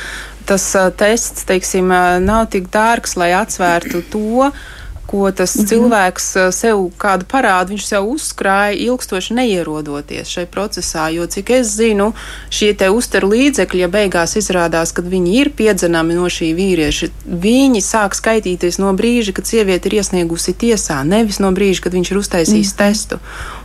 Tas 0.47 0.65
uh, 0.79 0.89
tests, 0.95 1.47
teiksim, 1.47 1.93
uh, 1.95 2.19
nav 2.23 2.49
tik 2.55 2.67
dārgs, 2.75 3.15
lai 3.19 3.31
atsvērtu 3.39 4.03
to, 4.11 4.51
ko 5.07 5.31
tas 5.31 5.55
mm 5.57 5.63
-hmm. 5.63 5.69
cilvēks 5.69 6.27
eh, 6.37 6.53
sev 6.53 6.91
kādu 6.99 7.25
parādu, 7.25 7.73
viņš 7.73 7.85
sev 7.87 8.09
uzkrāja 8.09 8.73
ilgstoši 8.73 9.35
neierodoties 9.35 10.29
šai 10.29 10.47
procesā. 10.47 11.09
Jo, 11.15 11.27
cik 11.27 11.51
es 11.51 11.67
zinu, 11.67 12.13
šie 12.51 12.75
te 12.75 12.91
uztaru 12.91 13.29
līdzekļi, 13.29 13.81
ja 13.81 13.89
beigās 13.89 14.37
izrādās, 14.37 14.93
ka 14.93 15.03
viņi 15.03 15.35
ir 15.41 15.51
piedzenami 15.51 16.15
no 16.15 16.27
šī 16.27 16.55
vīrieša, 16.55 17.09
viņi 17.27 17.81
sāk 17.81 18.15
skaitīties 18.15 18.79
no 18.79 18.93
brīža, 18.93 19.33
kad 19.33 19.47
sieviete 19.47 19.89
ir 19.89 19.95
iesniegusi 19.95 20.53
tiesā, 20.53 21.05
nevis 21.05 21.39
no 21.39 21.53
brīža, 21.53 21.81
kad 21.83 21.93
viņš 21.93 22.11
ir 22.11 22.19
uztaisījis 22.19 22.73
mm 22.73 22.77
-hmm. 22.77 22.93
testu. 22.93 23.19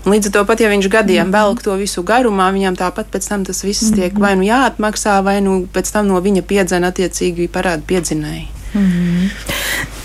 Un 0.05 0.11
līdz 0.13 0.25
ar 0.25 0.31
to 0.31 0.45
pat, 0.45 0.59
ja 0.59 0.69
viņš 0.69 0.87
gadiem 0.89 1.27
mm 1.27 1.33
-hmm. 1.33 1.33
velk 1.33 1.63
to 1.63 1.75
visu 1.75 2.03
garumā, 2.03 2.51
viņam 2.53 2.75
tāpat 2.75 3.05
pēc 3.13 3.29
tam 3.29 3.45
tas 3.45 3.63
viss 3.63 3.81
mm 3.81 3.87
-hmm. 3.87 3.95
tiek 3.95 4.19
vai 4.19 4.35
nu 4.35 4.43
jāatmaksā, 4.43 5.23
vai 5.23 5.41
nu 5.41 5.67
pēc 5.73 5.91
tam 5.91 6.07
no 6.07 6.21
viņa 6.21 6.41
piedzena 6.41 6.87
attiecīgi 6.87 7.47
parādu 7.47 7.81
piedzinēji. 7.87 8.47
Mm 8.73 8.87
-hmm. 8.87 10.00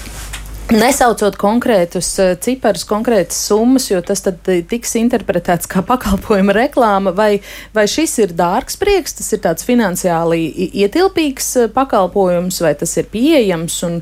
Nesaucot 0.67 1.37
konkrētus 1.39 2.09
eh, 2.19 2.33
ciparus, 2.43 2.83
konkrētas 2.91 3.37
summas, 3.47 3.85
jo 3.87 4.01
tas 4.03 4.25
tad 4.25 4.49
eh, 4.51 4.65
tiks 4.67 4.97
interpretēts 4.99 5.71
kā 5.71 5.79
pakalpojuma 5.93 6.57
reklāma, 6.57 7.13
vai, 7.15 7.39
vai 7.77 7.85
šis 7.87 8.17
ir 8.25 8.35
dārgs 8.35 8.75
prieks, 8.81 9.15
tas 9.15 9.31
ir 9.37 9.45
tāds 9.45 9.67
finansiāli 9.69 10.41
ietilpīgs 10.83 11.53
eh, 11.63 11.71
pakalpojums, 11.71 12.59
vai 12.67 12.75
tas 12.81 12.97
ir 12.99 13.07
pieejams, 13.13 13.79
un 13.87 14.01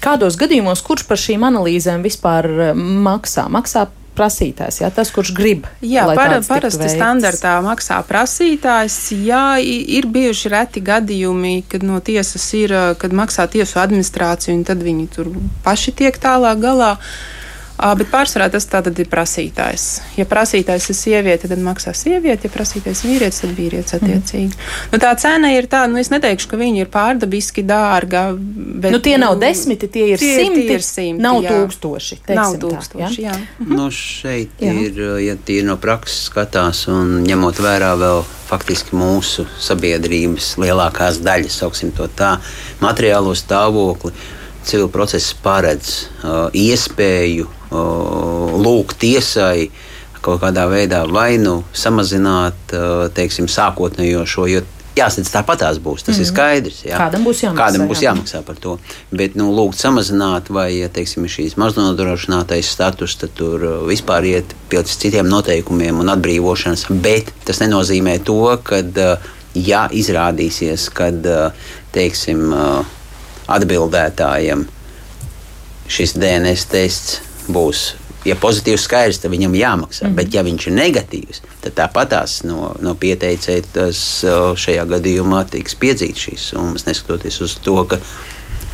kādos 0.00 0.40
gadījumos 0.40 0.80
kurš 0.86 1.04
par 1.10 1.20
šīm 1.20 1.44
analīzēm 1.50 2.06
vispār 2.08 2.48
maksā? 2.72 3.44
Maksā 3.52 3.84
prasītājs, 4.18 4.82
jā, 4.82 4.90
tas, 4.94 5.12
kurš 5.14 5.32
grib. 5.38 5.64
Jā, 5.80 6.08
par, 6.18 6.34
parasti 6.48 6.90
standartā 6.92 7.54
maksā 7.64 8.02
prasītājs. 8.08 8.98
Jā, 9.22 9.46
ir 9.62 10.10
bijuši 10.10 10.52
reti 10.52 10.84
gadījumi, 10.84 11.62
kad 11.70 11.86
no 11.86 12.02
tiesas 12.04 12.44
ir, 12.58 12.74
kad 12.98 13.14
maksā 13.14 13.48
tiesu 13.50 13.80
administrācija, 13.80 14.58
un 14.58 14.66
tad 14.68 14.84
viņi 14.84 15.08
tur 15.14 15.32
paši 15.64 15.96
tiek 16.02 16.22
tālāk 16.22 16.62
galā. 16.66 16.96
Uh, 16.98 17.37
Bet 17.78 18.08
pārsvarā 18.10 18.48
tas 18.50 18.64
tātad 18.66 18.98
ir 18.98 19.06
prasītājs. 19.10 19.84
Ja 20.18 20.24
prasītājs 20.26 20.88
ir 20.90 20.96
sieviete, 20.98 21.46
tad 21.50 21.60
maksā 21.62 21.92
sieviete, 21.94 22.48
ja 22.48 22.50
prasītājs 22.50 23.04
ir 23.04 23.12
vīrietis, 23.12 23.42
tad 23.44 23.52
vīrietis 23.54 23.94
mhm. 23.94 24.08
attiecīgi. 24.08 24.48
Mm. 24.50 24.88
Nu, 24.92 25.00
tā 25.04 25.12
cena 25.22 25.52
ir 25.54 25.68
tāda, 25.70 25.92
nu 25.92 26.00
es 26.02 26.10
neteikšu, 26.10 26.50
ka 26.50 26.58
viņi 26.58 26.82
ir 26.82 26.90
pārdabiski 26.90 27.62
dārga. 27.68 28.24
Bet, 28.34 28.90
nu, 28.94 28.98
tie 29.04 29.14
nav 29.22 29.36
nu, 29.36 29.42
desmiti, 29.44 29.86
tie 29.94 30.08
ir 30.16 30.22
tie, 30.22 30.32
simti. 30.40 30.64
Tie 30.66 30.78
ir 30.80 30.86
simti 30.86 31.22
nav 31.22 31.38
jā. 31.44 31.52
tūkstoši. 31.54 32.18
Nav 32.34 32.56
tūkstoši, 32.64 33.22
tā, 33.22 33.28
jā. 33.28 33.36
jā. 33.36 33.36
Mhm. 33.62 33.78
Nu, 33.78 33.86
šeit 33.94 34.64
jā. 34.64 34.72
ir, 34.88 34.98
ja 35.22 35.36
tie 35.38 35.60
no 35.66 35.78
prakses 35.78 36.26
skatās 36.32 36.82
un 36.90 37.20
ņemot 37.28 37.62
vērā 37.62 37.92
vēl 38.00 38.24
faktiski 38.48 38.96
mūsu 38.98 39.44
sabiedrības 39.60 40.56
lielākās 40.58 41.22
daļas, 41.22 41.60
sauksim 41.62 41.94
to 41.94 42.08
tā, 42.18 42.34
materiālo 42.82 43.36
stāvokli 43.38 44.10
civil 44.68 44.90
process 44.92 45.30
paredz 45.44 46.08
uh, 46.24 46.48
iespēju 46.52 47.46
uh, 47.70 48.56
lūgt 48.58 48.98
tiesai 49.02 49.68
kaut 50.22 50.42
kādā 50.42 50.66
veidā 50.70 51.04
vai 51.08 51.36
nu 51.40 51.62
samazināt 51.76 52.74
uh, 52.74 53.06
teiksim, 53.14 53.48
sākotnējo 53.50 54.26
šo. 54.26 54.48
Jāsadz, 54.98 55.28
tāpat 55.30 55.60
tās 55.62 55.76
būs. 55.78 56.02
Tas 56.02 56.16
mm 56.16 56.18
ir 56.18 56.24
mhm. 56.24 56.32
skaidrs. 56.32 56.78
Jā. 56.82 56.96
Kādam 56.98 57.22
būs 57.28 57.44
jāmaksā, 57.44 57.60
Kādam 57.60 57.84
būs 57.86 58.00
jā. 58.02 58.10
jāmaksā 58.10 58.40
par 58.42 58.56
to. 58.58 58.72
Bet, 59.14 59.36
nu, 59.38 59.52
lūgt 59.54 59.78
samazināt, 59.78 60.50
vai, 60.50 60.72
ja 60.74 60.88
teiksim, 60.90 61.28
šīs 61.30 61.54
maznodrošinātais 61.60 62.66
status, 62.66 63.14
tad 63.20 63.36
tur 63.38 63.62
uh, 63.62 63.76
vispār 63.86 64.26
iet 64.26 64.56
pēc 64.72 64.90
citiem 64.90 65.30
noteikumiem 65.30 66.02
un 66.02 66.10
atbrīvošanas. 66.16 66.88
Bet 67.04 67.30
tas 67.46 67.62
nenozīmē 67.62 68.18
to, 68.26 68.40
ka, 68.66 68.82
ja 69.54 69.86
izrādīsies, 69.94 70.88
ka, 70.90 71.12
teiksim, 71.94 72.50
atbildētājiem 73.48 74.66
šis 75.88 76.18
DNS 76.20 76.68
tests 76.68 77.27
būs. 77.52 77.88
Ja 78.26 78.34
pozitīvs 78.36 78.82
skaidrs, 78.84 79.20
tad 79.22 79.30
viņam 79.32 79.54
jāmaksā. 79.56 80.08
Mm. 80.08 80.16
Bet, 80.18 80.32
ja 80.34 80.42
viņš 80.44 80.66
ir 80.68 80.74
negatīvs, 80.74 81.42
tad 81.62 81.76
tāpatās 81.78 82.40
no, 82.44 82.72
no 82.84 82.96
pieteicēja 82.98 83.68
tas 83.76 84.00
šajā 84.58 84.84
gadījumā 84.90 85.44
tiks 85.52 85.78
piedzīts 85.78 86.26
šīs 86.26 86.48
summas, 86.52 86.84
neskatoties 86.88 87.38
uz 87.46 87.54
to, 87.64 87.78
ka 87.88 88.00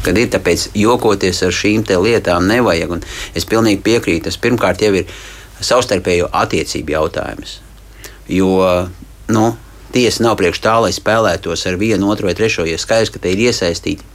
kad 0.05 0.19
ir. 0.21 0.31
Tāpēc 0.33 0.69
jokoties 0.79 1.43
ar 1.47 1.55
šīm 1.55 1.85
lietām 2.05 2.49
nevajag. 2.49 2.97
Un 2.97 3.05
es 3.37 3.47
pilnīgi 3.49 3.83
piekrītu. 3.85 4.27
Tas 4.29 4.41
pirmkārt 4.41 4.85
jau 4.85 4.93
ir 4.97 5.09
savstarpējo 5.65 6.31
attiecību 6.33 6.97
jautājums. 6.97 7.59
Jo 8.29 8.89
nu, 9.33 9.45
tiesa 9.93 10.25
nav 10.25 10.39
priekš 10.41 10.61
tā, 10.65 10.79
lai 10.85 10.93
spēlētos 10.93 11.67
ar 11.69 11.79
vienu, 11.81 12.11
otru 12.13 12.29
vai 12.29 12.37
trešo, 12.37 12.67
ja 12.69 12.81
skaidrs, 12.81 13.13
ka 13.13 13.21
te 13.23 13.33
ir 13.33 13.47
iesaistīti. 13.49 14.13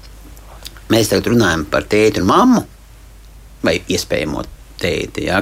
Mēs 0.89 1.11
tagad 1.11 1.29
runājam 1.29 1.65
par 1.69 1.85
tēti 1.89 2.21
un 2.21 2.29
mammu 2.29 2.65
vai 3.65 3.79
iespējamo 3.91 4.43
tēti. 4.79 5.27
Ja, 5.27 5.41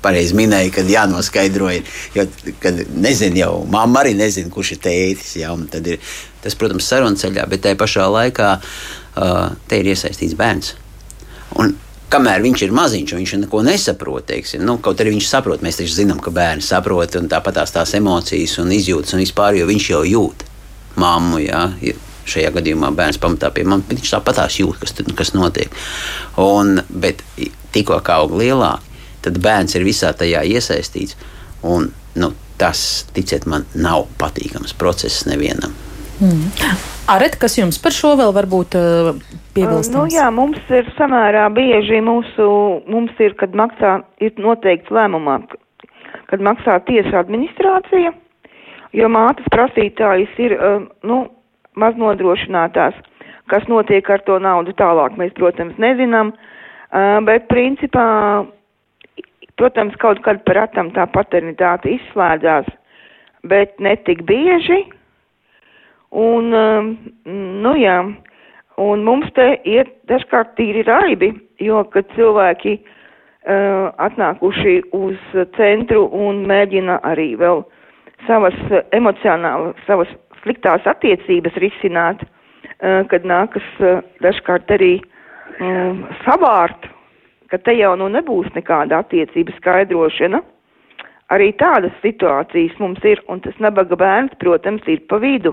pareizi 0.00 0.36
minēja, 0.36 0.72
kad 0.74 0.90
jānoskaidro, 0.90 1.70
jo, 2.16 2.26
nezinu, 2.96 3.42
jau 3.42 3.52
mamma 3.70 4.04
arī 4.04 4.14
nezina, 4.18 4.52
kurš 4.52 4.74
ir 4.76 4.82
tētis. 4.86 5.36
Ja, 5.40 5.54
ir, 5.80 6.00
tas, 6.44 6.56
protams, 6.56 6.84
ir 6.84 6.88
sarunu 6.88 7.20
ceļā, 7.20 7.46
bet 7.50 7.64
tajā 7.66 7.78
pašā 7.80 8.08
laikā 8.10 8.50
uh, 8.60 9.46
te 9.68 9.80
ir 9.80 9.92
iesaistīts 9.92 10.36
bērns. 10.38 10.74
Un, 11.60 11.74
kamēr 12.10 12.42
viņš 12.44 12.66
ir 12.66 12.74
maziņš, 12.74 13.16
viņš 13.18 13.34
neko 13.44 13.62
nesaprot. 13.66 14.26
Teiksim, 14.30 14.64
nu, 14.66 14.78
kaut 14.82 15.00
arī 15.02 15.14
viņš 15.16 15.30
saprot, 15.30 15.64
mēs 15.64 15.80
taču 15.80 15.96
zinām, 16.00 16.20
ka 16.22 16.32
bērns 16.34 16.70
saprot, 16.72 17.18
un 17.20 17.30
tāpat 17.30 17.60
tās, 17.60 17.74
tās 17.74 17.96
emocijas 17.98 18.58
un 18.62 18.72
izjūtas 18.74 19.16
un 19.16 19.24
vispār, 19.24 19.60
jo 19.60 19.68
viņš 19.70 19.90
jau 19.92 20.04
jūt 20.08 20.46
mammu. 21.00 21.42
Ja, 21.44 21.68
šajā 22.28 22.52
gadījumā 22.56 22.92
bērns 22.96 23.20
pamatā 23.22 23.52
pie 23.54 23.64
manis, 23.68 23.88
bet 23.88 24.00
viņš 24.00 24.14
tāpat 24.16 24.40
tās 24.42 24.60
jūt, 24.60 24.80
kas, 24.82 24.94
kas 25.16 25.34
notiek. 25.36 25.74
Un, 26.40 26.80
bet 26.90 27.24
tikko 27.74 28.00
kā 28.04 28.20
aug 28.22 28.34
lielāk, 28.40 28.84
tad 29.24 29.40
bērns 29.42 29.76
ir 29.76 29.86
visā 29.86 30.12
tajā 30.16 30.42
iesaistīts. 30.48 31.16
Un, 31.66 31.90
nu, 32.20 32.32
tas, 32.60 33.06
ticiet 33.16 33.46
man, 33.48 33.66
nav 33.74 34.06
patīkams 34.20 34.76
process 34.76 35.24
nevienam. 35.28 35.72
Mm. 36.20 36.50
Aret, 37.08 37.38
kas 37.40 37.56
jums 37.56 37.78
par 37.80 37.94
šo 37.96 38.12
vēl 38.20 38.34
varbūt 38.36 38.76
uh, 38.76 39.14
piebilstams? 39.56 39.94
Uh, 39.94 39.96
nu, 39.96 40.02
jā, 40.12 40.26
mums 40.34 40.60
ir 40.68 40.88
samērā 40.98 41.46
bieži 41.56 42.02
mūsu, 42.04 42.48
mums 42.92 43.22
ir, 43.24 43.34
kad 43.40 43.56
maksā, 43.56 43.96
ir 44.20 44.36
noteikts 44.36 44.92
lēmumā, 44.92 45.38
kad 46.28 46.44
maksā 46.44 46.76
tiesu 46.88 47.16
administrācija, 47.16 48.12
jo 49.00 49.10
mātes 49.12 49.48
prasītājs 49.54 50.36
ir, 50.44 50.56
uh, 50.58 50.84
nu, 51.08 51.22
maznodrošinātās. 51.78 52.96
Kas 53.50 53.66
notiek 53.70 54.06
ar 54.10 54.22
to 54.26 54.38
naudu 54.42 54.74
tālāk, 54.78 55.16
mēs, 55.18 55.32
protams, 55.38 55.76
nezinām, 55.82 56.32
uh, 56.34 57.18
bet 57.26 57.48
principā, 57.50 58.46
protams, 59.58 59.96
kaut 60.02 60.22
kad 60.26 60.42
par 60.46 60.64
atam 60.66 60.92
tā 60.94 61.06
paternitāte 61.10 61.90
izslēdzās, 61.96 62.70
bet 63.50 63.78
ne 63.80 63.96
tik 64.06 64.24
bieži. 64.28 64.84
Un, 66.10 66.50
um, 66.54 66.94
nu 67.64 67.74
jā, 67.78 67.98
un 68.82 69.04
mums 69.06 69.28
te 69.36 69.52
ir 69.68 69.90
dažkārt 70.10 70.56
tīri 70.58 70.82
raibi, 70.86 71.30
jo, 71.62 71.84
kad 71.92 72.08
cilvēki 72.16 72.78
uh, 72.80 73.90
atnākuši 74.02 74.80
uz 74.96 75.36
centru 75.58 76.08
un 76.10 76.42
mēģina 76.50 76.98
arī 77.06 77.34
vēl 77.38 77.62
savas 78.26 78.58
emocionālas, 78.96 79.78
savas 79.86 80.10
sliktās 80.44 80.86
attiecības 80.88 81.56
risināt, 81.62 82.22
eh, 82.24 83.02
kad 83.10 83.24
nākas 83.24 83.66
eh, 83.80 84.00
dažkārt 84.24 84.70
arī 84.70 85.00
um, 85.60 86.06
savārt, 86.24 86.88
ka 87.50 87.58
te 87.58 87.74
jau 87.76 87.92
nu 87.98 88.08
nebūs 88.08 88.48
nekāda 88.54 89.02
attiecība 89.02 89.52
skaidrošana. 89.58 90.40
Arī 91.30 91.52
tādas 91.58 91.94
situācijas 92.02 92.78
mums 92.82 93.02
ir, 93.06 93.20
un 93.28 93.42
tas 93.44 93.54
nabaga 93.62 93.96
bērns, 93.98 94.34
protams, 94.40 94.86
ir 94.90 95.02
pa 95.10 95.20
vidu. 95.22 95.52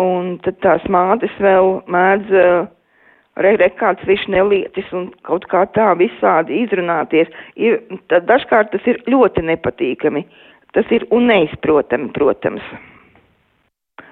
Un 0.00 0.38
tad 0.44 0.56
tās 0.64 0.86
mātes 0.88 1.34
vēl 1.38 1.82
mēdz 1.90 2.32
uh, 2.32 2.70
re, 3.36 3.52
re 3.60 3.68
kāds 3.78 4.06
viņš 4.08 4.24
nelietis 4.32 4.88
un 4.96 5.10
kaut 5.26 5.44
kā 5.52 5.66
tā 5.76 5.90
visādi 6.00 6.62
izrunāties. 6.64 7.28
Ir, 7.60 7.82
dažkārt 8.08 8.72
tas 8.72 8.88
ir 8.90 9.02
ļoti 9.10 9.44
nepatīkami. 9.52 10.24
Tas 10.74 10.88
ir 10.90 11.04
un 11.14 11.28
neizprotami, 11.30 12.10
protams 12.16 12.64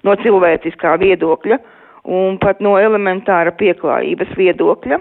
no 0.07 0.17
cilvēciskā 0.23 0.97
viedokļa 1.03 1.59
un 2.19 2.39
pat 2.43 2.61
no 2.65 2.77
elementāra 2.81 3.55
pieklājības 3.59 4.35
viedokļa. 4.39 4.99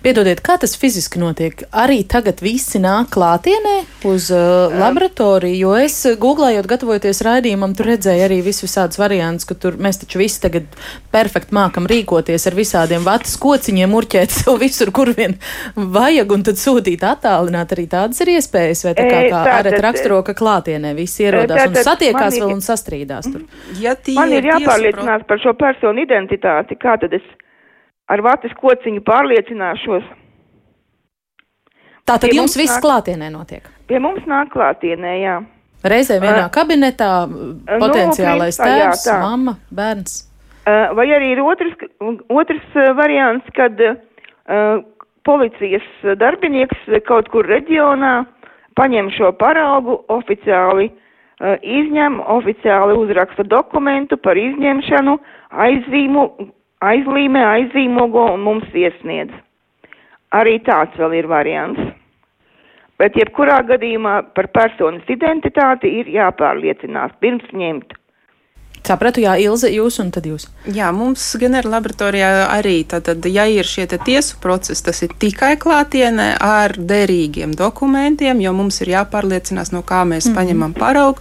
Piedodiet, 0.00 0.38
kā 0.40 0.54
tas 0.56 0.72
fiziski 0.80 1.20
notiek? 1.20 1.60
Arī 1.76 1.98
tagad 2.08 2.38
visi 2.40 2.78
nāk 2.80 3.10
klātienē 3.12 3.74
uz 4.08 4.30
uh, 4.32 4.72
laboratoriju, 4.72 5.58
jo 5.60 5.74
es 5.76 5.98
uh, 6.08 6.14
googlējot, 6.16 6.64
gatavojoties 6.70 7.20
raidījumam, 7.26 7.74
tur 7.76 7.90
redzēju 7.90 8.24
arī 8.24 8.38
visus 8.46 8.64
visādus 8.64 8.96
variantus, 8.96 9.44
ka 9.44 9.58
tur 9.60 9.76
mēs 9.76 10.00
taču 10.00 10.22
visi 10.22 10.40
tagad 10.40 10.70
perfekti 11.12 11.52
mākam 11.52 11.88
rīkoties 11.90 12.48
ar 12.48 12.56
visādiem 12.56 13.04
vatas 13.04 13.36
kociņiem, 13.42 13.98
urķēt 13.98 14.32
sev 14.38 14.56
visur, 14.62 14.88
kur 14.96 15.12
vien 15.18 15.36
vajag, 15.76 16.32
un 16.32 16.46
tad 16.48 16.62
sūtīt 16.62 17.04
attālināt 17.04 17.76
arī 17.76 17.84
tādas 17.92 18.24
ir 18.24 18.32
iespējas, 18.38 18.86
vai 18.88 18.96
tā 18.96 19.04
kā, 19.04 19.20
kā 19.34 19.58
arī 19.58 19.74
raksturo, 19.84 20.22
ka 20.24 20.32
klātienē 20.40 20.94
visi 20.96 21.26
ierodās 21.28 21.66
un 21.68 21.76
satiekās 21.76 22.40
ir, 22.40 22.46
vēl 22.46 22.56
un 22.56 22.64
sastrīdās 22.64 23.28
tur. 23.28 23.44
Ja 23.84 23.98
man 24.16 24.32
ir 24.32 24.48
jāpārliecinās 24.48 25.28
par 25.28 25.44
šo 25.44 25.52
personu 25.60 26.08
identitāti, 26.08 26.80
kā 26.80 26.96
tad 27.04 27.20
es 27.20 27.28
ar 28.10 28.22
vatas 28.26 28.54
kociņu 28.58 29.04
pārliecināšos. 29.06 30.08
Tā 32.08 32.16
tad 32.18 32.34
jums 32.34 32.56
viss 32.58 32.74
nāk, 32.74 32.82
klātienē 32.84 33.30
notiek? 33.30 33.66
Pie 33.86 34.00
mums 34.02 34.24
nāk 34.28 34.50
klātienē, 34.54 35.14
jā. 35.22 35.36
Reizē 35.86 36.18
vienā 36.20 36.48
uh, 36.48 36.52
kabinetā 36.52 37.10
potenciālais 37.70 38.58
nu, 38.58 38.66
tēvs, 38.66 39.04
jā, 39.06 39.18
mamma, 39.22 39.56
bērns. 39.72 40.16
Uh, 40.60 40.90
vai 40.98 41.06
arī 41.16 41.32
ir 41.36 41.42
otrs, 41.44 41.76
otrs 42.28 42.74
uh, 42.74 42.90
variants, 42.98 43.46
kad 43.56 43.78
uh, 43.80 44.82
policijas 45.24 45.86
darbinieks 46.20 46.82
kaut 47.08 47.30
kur 47.32 47.48
reģionā 47.48 48.24
paņem 48.76 49.08
šo 49.16 49.30
paraugu 49.40 50.00
oficiāli, 50.12 50.90
uh, 50.90 51.56
izņem, 51.62 52.20
oficiāli 52.36 52.98
uzraksta 53.00 53.46
dokumentu 53.48 54.18
par 54.20 54.40
izņemšanu, 54.40 55.16
aizzīmu, 55.68 56.26
aizlīmē, 56.80 57.44
aizīmogo 57.56 58.26
un 58.34 58.44
mums 58.44 58.74
iesniedz. 58.74 59.32
Arī 60.36 60.58
tāds 60.66 60.96
vēl 60.98 61.18
ir 61.20 61.30
variants. 61.30 61.80
Bet 63.00 63.16
jebkurā 63.16 63.62
gadījumā 63.68 64.20
par 64.36 64.50
personas 64.52 65.08
identitāti 65.08 65.88
ir 66.00 66.10
jāpārliecinās 66.12 67.16
pirms 67.20 67.48
ņemt. 67.56 67.96
Sapratu, 68.90 69.20
jā, 69.22 69.34
Ilze, 69.38 69.68
jūs 69.70 70.00
un 70.02 70.08
tad 70.10 70.24
jūs. 70.26 70.46
Jā, 70.74 70.88
mums 70.96 71.22
ģenerāla 71.38 71.76
laboratorijā 71.76 72.30
arī, 72.50 72.80
tātad, 72.88 73.22
ja 73.28 73.44
ir 73.46 73.68
šie 73.68 73.84
tiesu 73.92 74.40
procesi, 74.42 74.82
tas 74.86 75.02
ir 75.04 75.12
tikai 75.20 75.52
klātienē 75.60 76.32
ar 76.42 76.74
derīgiem 76.74 77.52
dokumentiem, 77.56 78.40
jo 78.40 78.54
mums 78.56 78.80
ir 78.80 78.94
jāpārliecinās, 78.96 79.70
no 79.76 79.84
kā 79.84 80.02
mēs 80.08 80.26
mm 80.26 80.32
-hmm. 80.32 80.38
paņemam 80.40 80.74
paraugu 80.74 81.20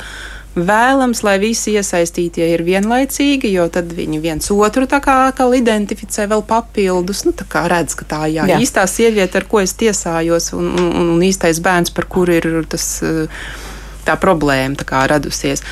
Vēlams, 0.58 1.22
lai 1.24 1.36
visi 1.40 1.76
iesaistītie 1.78 2.48
ir 2.56 2.64
vienlaicīgi, 2.66 3.52
jo 3.54 3.68
tad 3.70 3.92
viņi 3.94 4.22
viens 4.24 4.50
otru 4.52 4.88
tā 4.90 4.98
kā 5.04 5.16
atkal 5.28 5.54
identificē 5.54 6.26
vēl 6.32 6.42
papildus. 6.50 7.22
Nu, 7.28 7.34
tā 7.38 7.46
kā 7.50 7.68
redz, 7.70 7.94
ka 8.00 8.08
tā 8.10 8.22
jā, 8.34 8.48
jā. 8.50 8.58
īstā 8.58 8.88
sieviete, 8.90 9.40
ar 9.40 9.46
ko 9.50 9.62
es 9.62 9.76
tiesājos, 9.78 10.52
un, 10.58 10.72
un, 10.74 11.12
un 11.16 11.26
īstais 11.26 11.62
bērns, 11.62 11.94
par 11.94 12.10
kuru 12.10 12.40
ir 12.40 12.50
tas. 12.70 12.88
Uh, 13.06 13.44
tā 14.10 14.18
problēma 14.20 14.80
tā 14.82 15.06
radusies. 15.10 15.64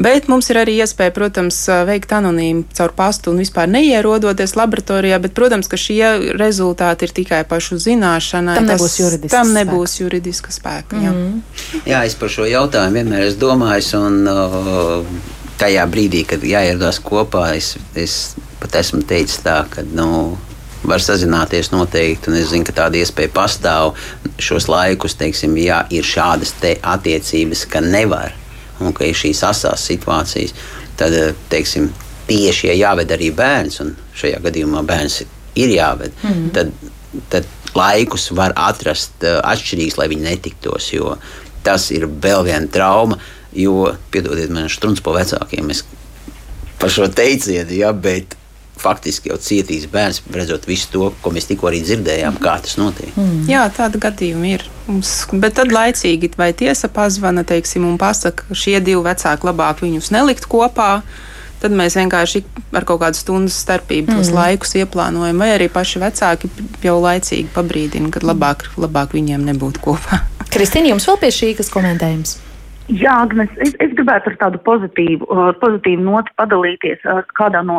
Bet 0.00 0.28
mums 0.32 0.48
ir 0.50 0.58
arī 0.62 0.78
iespēja, 0.80 1.12
protams, 1.14 1.58
veikt 1.88 2.14
anonīmi 2.16 2.64
caur 2.76 2.94
pastu 2.96 3.32
un 3.32 3.42
vispār 3.42 3.68
neierodoties 3.70 4.56
laboratorijā, 4.56 5.20
bet, 5.22 5.34
protams, 5.36 5.68
ka 5.68 5.76
šie 5.80 6.32
rezultāti 6.40 7.08
ir 7.08 7.12
tikai 7.20 7.42
pašu 7.48 7.78
zināšanai. 7.82 8.56
Tam 8.62 8.70
nebūs 8.72 8.96
juridiska 9.02 9.36
tam 9.36 9.52
nebūs 9.56 9.92
spēka. 9.92 10.04
juridiska 10.04 10.56
spēka. 10.56 10.96
Mm 10.96 11.12
-hmm. 11.12 11.84
jā. 11.84 11.84
jā, 11.92 12.06
es 12.06 12.16
par 12.16 12.32
šo 12.32 12.48
jautājumu 12.48 13.00
vienmēr 13.00 13.28
esmu 13.28 13.40
domājis. 13.46 13.92
Un, 14.02 14.28
uh, 14.28 15.30
tajā 15.62 15.84
brīdī, 15.90 16.24
kad 16.26 16.42
jāierodās 16.46 16.98
kopā, 17.04 17.52
es, 17.56 17.76
es 17.94 18.34
pat 18.60 18.80
esmu 18.80 19.02
teicis 19.08 19.42
tā, 19.44 19.62
ka 19.70 19.84
nu, 19.94 20.38
var 20.82 21.02
sazināties 21.02 21.70
noteikti, 21.72 22.30
un 22.30 22.38
es 22.40 22.50
zinu, 22.50 22.66
ka 22.66 22.74
tāda 22.82 22.98
iespēja 23.00 23.30
pastāv 23.34 23.94
šos 24.42 24.68
laikus, 24.70 25.16
teiksim, 25.18 25.54
ja 25.62 25.82
ir 25.94 26.06
šādas 26.06 26.54
attiecības, 26.62 27.66
ka 27.70 27.82
nevar, 27.84 28.34
un 28.82 28.94
ka 28.96 29.06
ir 29.06 29.18
šīs 29.18 29.44
asās 29.46 29.86
situācijas, 29.90 30.54
tad, 30.98 31.14
teiksim, 31.52 31.90
tieši, 32.26 32.70
ja 32.70 32.78
jāved 32.88 33.14
arī 33.14 33.30
bērns, 33.36 33.80
un 33.84 33.94
šajā 34.18 34.42
gadījumā 34.42 34.82
bērns 34.86 35.22
ir 35.58 35.74
jāved, 35.76 36.14
mm. 36.22 36.50
tad, 36.56 36.74
tad 37.32 37.48
laikus 37.76 38.30
var 38.36 38.54
atrast 38.58 39.24
uh, 39.24 39.40
atšķirīgus, 39.52 39.98
lai 40.00 40.10
viņi 40.12 40.28
netiktos, 40.28 40.90
jo 40.92 41.16
tas 41.62 41.88
ir 41.94 42.08
vēl 42.10 42.44
viena 42.48 42.68
trauma, 42.72 43.18
jo, 43.54 43.92
piedodiet 44.10 44.50
man, 44.52 44.70
strunts 44.72 45.02
po 45.04 45.14
vecākiem, 45.14 45.70
es 45.72 45.84
par 46.80 46.90
šo 46.90 47.06
teicienu, 47.12 47.70
ja, 47.78 47.92
bet 47.94 48.34
faktiski 48.82 49.30
jau 49.30 49.38
cietīs 49.40 49.86
bērns, 49.90 50.22
redzot 50.34 50.66
visu 50.68 50.90
to, 50.92 51.08
ko 51.22 51.32
mēs 51.34 51.48
tikko 51.50 51.70
arī 51.70 51.82
dzirdējām, 51.86 52.38
kā 52.42 52.56
tas 52.64 52.76
notiek. 52.80 53.12
Mm. 53.16 53.44
Jā, 53.50 53.64
tāda 53.74 54.00
gadījuma 54.02 54.54
ir. 54.54 54.66
Mums, 54.88 55.14
bet 55.32 55.56
tad 55.60 55.74
laicīgi 55.74 56.32
vai 56.38 56.50
tiesa 56.58 56.90
pazvana 56.92 57.46
teiksim, 57.46 57.86
un 57.88 57.98
pasaka, 58.00 58.48
ka 58.48 58.58
šie 58.58 58.78
divi 58.82 59.02
vecāki 59.04 59.48
labāk 59.48 59.84
viņus 59.84 60.12
nelikt 60.14 60.48
kopā. 60.50 60.96
Tad 61.62 61.74
mēs 61.78 61.94
vienkārši 61.94 62.40
ar 62.74 62.82
kaut 62.82 63.04
kādu 63.04 63.14
stundu 63.14 63.52
starpību 63.54 64.16
tos 64.16 64.32
mm. 64.32 64.34
laikus 64.34 64.74
ieplānojam, 64.80 65.38
vai 65.38 65.52
arī 65.54 65.68
paši 65.70 66.02
vecāki 66.02 66.50
jau 66.82 66.96
laicīgi 66.98 67.52
pabrīdina, 67.54 68.10
ka 68.10 68.24
labāk, 68.26 68.66
labāk 68.82 69.14
viņiem 69.14 69.46
nebūt 69.52 69.78
kopā. 69.84 70.24
Kristīna, 70.52 70.90
jums 70.90 71.06
vēl 71.06 71.22
pie 71.22 71.30
šī 71.32 71.52
kas 71.60 71.70
komentējums? 71.72 72.40
Jā, 72.90 73.12
Agnes, 73.22 73.50
es, 73.62 73.76
es 73.78 73.92
gribētu 73.94 74.32
ar 74.32 74.38
tādu 74.40 74.58
pozitīvu, 74.66 75.26
pozitīvu 75.62 76.02
noti 76.02 76.32
padalīties 76.40 77.04
ar 77.06 77.22
kādā 77.38 77.62
no 77.62 77.76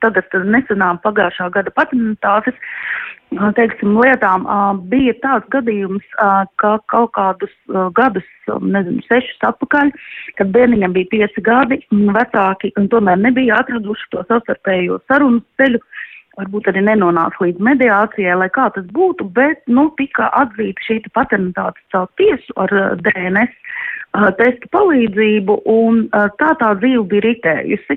tagad 0.00 0.32
nesenām 0.48 0.96
pagājušā 1.04 1.50
gada 1.52 1.72
patentātes, 1.76 2.56
teiksim, 3.58 3.98
lietām. 4.00 4.46
Bija 4.88 5.12
tāds 5.20 5.48
gadījums, 5.52 6.06
ka 6.62 6.72
kaut 6.88 7.12
kādus 7.18 7.52
gadus, 7.98 8.26
nezinu, 8.64 9.04
sešus 9.10 9.44
atpakaļ, 9.50 9.92
kad 10.40 10.52
bērniņam 10.56 10.96
bija 10.96 11.12
pieci 11.12 11.44
gadi, 11.44 11.82
vecāki 11.92 12.72
tomēr 12.90 13.20
nebija 13.20 13.60
atraduši 13.60 14.12
to 14.14 14.24
savstarpējo 14.30 15.02
sarunu 15.04 15.44
ceļu. 15.60 15.82
Varbūt 16.36 16.66
arī 16.68 16.82
nenonāca 16.84 17.40
līdz 17.40 17.62
mediācijai, 17.64 18.34
lai 18.36 18.48
kā 18.52 18.66
tas 18.74 18.84
būtu, 18.92 19.24
bet, 19.36 19.62
nu, 19.72 19.88
tika 19.96 20.28
atzīta 20.36 20.84
šī 20.84 20.98
patentāte 21.16 21.80
caur 21.94 22.10
tiesu 22.20 22.56
ar 22.60 22.74
uh, 22.76 22.90
DNS 23.00 23.54
testu 24.38 24.68
palīdzību, 24.72 25.58
un 25.68 26.06
tā 26.40 26.52
tā 26.60 26.72
dzīve 26.80 27.04
bija 27.10 27.24
ritējusi. 27.26 27.96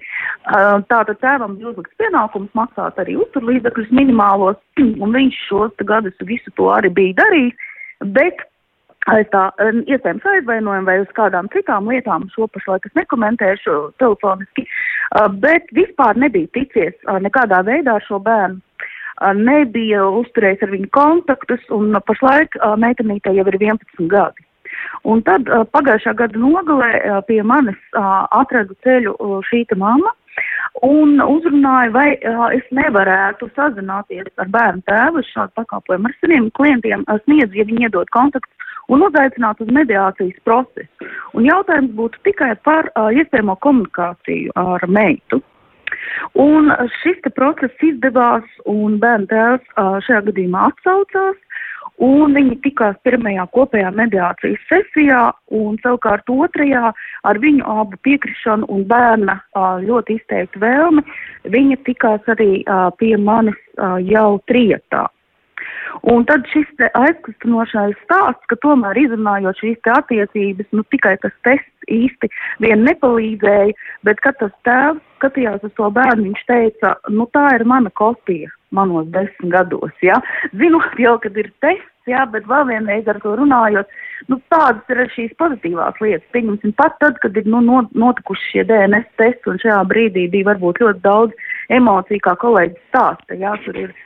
Tātad 0.92 1.20
tēvam 1.24 1.56
bija 1.58 1.72
uzlikts 1.72 1.96
pienākums 2.02 2.52
maksāt 2.58 3.00
arī 3.02 3.18
uzturlīdzekļus 3.24 3.92
minimālos, 3.96 4.60
un 5.04 5.16
viņš 5.16 5.42
šos 5.48 5.86
gadus 5.92 6.28
visu 6.28 6.54
to 6.60 6.70
arī 6.76 6.92
bija 6.92 7.22
darījis, 7.22 7.68
bet 8.18 8.44
aiz 9.08 9.28
tā 9.32 9.46
iespējams 9.88 10.26
aizvainojumu 10.34 10.88
vai 10.90 10.98
uz 11.04 11.12
kādām 11.18 11.48
citām 11.54 11.88
lietām 11.88 12.28
šo 12.34 12.50
pašlaik 12.52 12.86
es 12.90 12.96
nekomentēšu 13.00 13.78
telefoniski, 14.02 14.66
bet 15.40 15.72
vispār 15.76 16.20
nebija 16.20 16.52
ticies 16.58 16.98
nekādā 17.24 17.64
veidā 17.68 17.96
ar 18.00 18.06
šo 18.08 18.20
bērnu 18.26 18.60
nebija 19.36 20.06
uzturējis 20.22 20.62
ar 20.64 20.72
viņu 20.76 20.92
kontaktus, 20.96 21.64
un 21.76 21.96
pašlaik 22.08 22.56
meitenītei 22.80 23.36
jau 23.36 23.48
ir 23.48 23.58
11 23.60 24.08
gadi. 24.12 24.46
Un 25.04 25.24
tad 25.26 25.50
pagājušā 25.74 26.14
gada 26.16 26.40
nogalē 26.40 27.20
pie 27.28 27.42
manis 27.44 27.80
atradu 27.96 28.76
ceļu 28.86 29.16
šī 29.50 29.66
mamma 29.76 30.14
un 30.86 31.18
uzrunāja, 31.20 31.92
vai 31.92 32.10
es 32.56 32.68
nevarētu 32.72 33.50
sazināties 33.56 34.30
ar 34.38 34.52
bērnu 34.54 34.86
tēvu 34.88 35.24
šādu 35.32 35.56
pakalpojumu 35.58 36.08
ar 36.08 36.16
saviem 36.22 36.50
klientiem, 36.56 37.04
uh, 37.08 37.20
sniedz, 37.26 37.56
ja 37.58 37.66
viņi 37.68 37.90
iedod 37.90 38.12
kontaktus 38.16 38.69
un 38.90 39.06
uzaicināt 39.08 39.62
uz 39.64 39.72
mediācijas 39.74 40.40
procesu. 40.48 41.10
Un 41.38 41.48
jautājums 41.48 41.94
būtu 41.98 42.22
tikai 42.28 42.54
par 42.66 42.90
uh, 42.94 43.10
iespējamo 43.14 43.58
komunikāciju 43.66 44.56
ar 44.60 44.86
meitu. 44.88 45.42
Un 46.40 46.72
šis 47.02 47.22
process 47.36 47.86
izdevās, 47.86 48.46
un 48.70 49.00
bērnu 49.02 49.30
tēvs 49.32 49.76
uh, 49.76 49.98
šajā 50.06 50.26
gadījumā 50.30 50.70
atsaucās, 50.72 51.38
Un 52.00 52.32
viņi 52.32 52.56
tikās 52.64 52.96
pirmajā 53.04 53.44
kopējā 53.52 53.90
mediācijas 53.92 54.62
sesijā, 54.70 55.20
un 55.52 55.76
savukārt 55.84 56.32
otrajā 56.32 56.94
ar 57.28 57.40
viņu 57.44 57.66
abu 57.68 58.00
piekrišanu 58.08 58.70
un 58.72 58.86
bērna 58.88 59.36
ļoti 59.84 60.16
izteiktu 60.16 60.62
vēlmi, 60.64 61.04
viņa 61.52 61.78
tikās 61.90 62.32
arī 62.32 62.64
pie 63.02 63.18
manis 63.20 63.60
jau 64.08 64.40
trietā. 64.48 65.10
Un 66.14 66.24
tad 66.30 66.46
šis 66.54 66.70
aizkustinošais 66.96 67.98
stāsts, 68.06 68.46
ka 68.52 68.58
tomēr 68.64 68.98
izrunājot 69.02 69.60
šīs 69.60 69.92
attiecības, 69.96 70.70
nu 70.72 70.86
tikai 70.94 71.18
tas 71.24 71.36
tests 71.48 71.90
īsti 71.90 72.30
vien 72.64 72.86
nepalīdzēja, 72.88 73.76
bet 74.08 74.22
kad 74.24 74.38
tas 74.40 74.54
tēvs 74.68 75.04
skatījās 75.20 75.66
uz 75.68 75.74
to 75.76 75.90
bērnu, 75.92 76.30
viņš 76.30 76.46
teica, 76.48 76.96
nu 77.12 77.28
tā 77.36 77.50
ir 77.58 77.66
mana 77.68 77.92
kopija 78.00 78.52
manos 78.72 79.08
desmit 79.14 79.52
gados. 79.54 79.96
Ja? 80.06 80.20
Zinot 80.56 80.98
jau, 81.02 81.16
kad 81.24 81.38
ir 81.42 81.50
tests, 81.64 81.90
jā, 82.10 82.24
bet 82.34 82.46
vēl 82.50 82.68
vienreiz 82.70 83.08
ar 83.10 83.20
to 83.24 83.34
runājot, 83.40 83.90
nu 84.30 84.40
tādas 84.54 84.94
ir 84.94 85.02
šīs 85.16 85.34
pozitīvās 85.42 85.98
lietas. 86.04 86.28
Pieņemsim, 86.36 86.76
pat 86.78 86.98
tad, 87.04 87.18
kad 87.24 87.38
ir 87.38 87.50
nu, 87.50 87.62
notikuši 87.66 88.54
šie 88.54 88.68
DNS 88.70 89.10
testi 89.22 89.52
un 89.52 89.60
šajā 89.64 89.82
brīdī 89.90 90.28
bija 90.32 90.52
varbūt 90.54 90.82
ļoti 90.84 91.04
daudz 91.06 91.50
emociju, 91.74 92.24
kā 92.26 92.38
kolēģis 92.46 92.86
stāsta, 92.92 93.40
jā, 93.42 93.56
tur 93.66 93.84
ir 93.88 93.98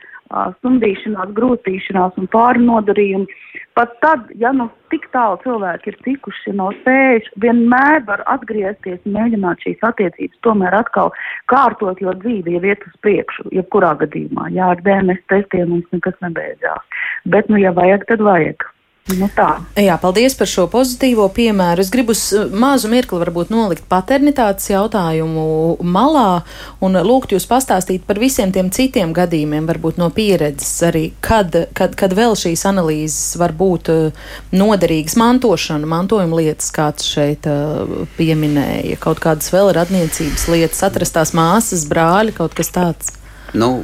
stumdīšanās, 0.58 1.32
grūtīšanās 1.36 2.18
un 2.20 2.28
pārnodarījumi. 2.32 3.38
Pat 3.74 3.94
tad, 4.02 4.28
ja 4.38 4.52
nu 4.54 4.68
tik 4.92 5.06
tālu 5.14 5.38
cilvēki 5.42 5.90
ir 5.90 5.96
tikuši 6.06 6.54
no 6.58 6.68
spējuši, 6.80 7.32
vienmēr 7.42 8.04
var 8.08 8.22
atgriezties 8.30 9.00
un 9.02 9.16
mēģināt 9.16 9.64
šīs 9.66 9.82
attiecības 9.88 10.42
tomēr 10.46 10.76
atkal 10.78 11.10
kārtot, 11.50 12.02
jo 12.02 12.14
dzīve 12.22 12.54
jau 12.54 12.62
iet 12.70 12.86
uz 12.86 12.94
priekšu, 13.06 13.48
jebkurā 13.56 13.94
gadījumā. 14.04 14.50
Jā, 14.54 14.74
ar 14.74 14.84
DNS 14.86 15.26
testiem 15.32 15.74
mums 15.74 15.90
nekas 15.96 16.18
nebeidzās. 16.22 17.02
Bet, 17.30 17.50
nu, 17.50 17.58
ja 17.62 17.74
vajag, 17.74 18.06
tad 18.10 18.22
vajag. 18.24 18.68
Nu 19.12 19.26
tā. 19.36 19.58
Jā, 19.76 19.98
paldies 20.00 20.32
par 20.32 20.48
šo 20.48 20.62
pozitīvo 20.72 21.26
piemēru. 21.36 21.82
Es 21.84 21.90
gribu 21.92 22.14
mazu 22.56 22.88
mirkli 22.88 23.18
varbūt 23.20 23.50
nolikt 23.52 23.84
paternitātes 23.90 24.70
jautājumu 24.70 25.42
malā 25.84 26.40
un 26.80 26.96
lūgt 27.04 27.34
jūs 27.34 27.44
pastāstīt 27.50 28.06
par 28.08 28.16
visiem 28.22 28.54
tiem 28.54 28.70
citiem 28.72 29.12
gadījumiem, 29.12 29.66
varbūt 29.68 30.00
no 30.00 30.08
pieredzes 30.08 30.70
arī, 30.88 31.02
kad, 31.20 31.52
kad, 31.76 31.92
kad 32.00 32.16
vēl 32.16 32.32
šīs 32.40 32.64
analīzes 32.70 33.36
var 33.42 33.52
būt 33.52 33.92
uh, 33.92 34.24
noderīgas 34.56 35.18
mantošana, 35.20 35.84
mantojuma 35.84 36.40
lietas, 36.40 36.72
kāds 36.72 37.04
šeit 37.04 37.44
uh, 37.44 38.08
pieminēja, 38.16 38.96
kaut 39.04 39.20
kādas 39.20 39.52
vēl 39.52 39.74
radniecības 39.76 40.48
lietas, 40.48 40.80
atrastās 40.88 41.36
māsas, 41.36 41.84
brāļi, 41.92 42.38
kaut 42.40 42.56
kas 42.56 42.72
tāds. 42.72 43.12
Nu, 43.52 43.74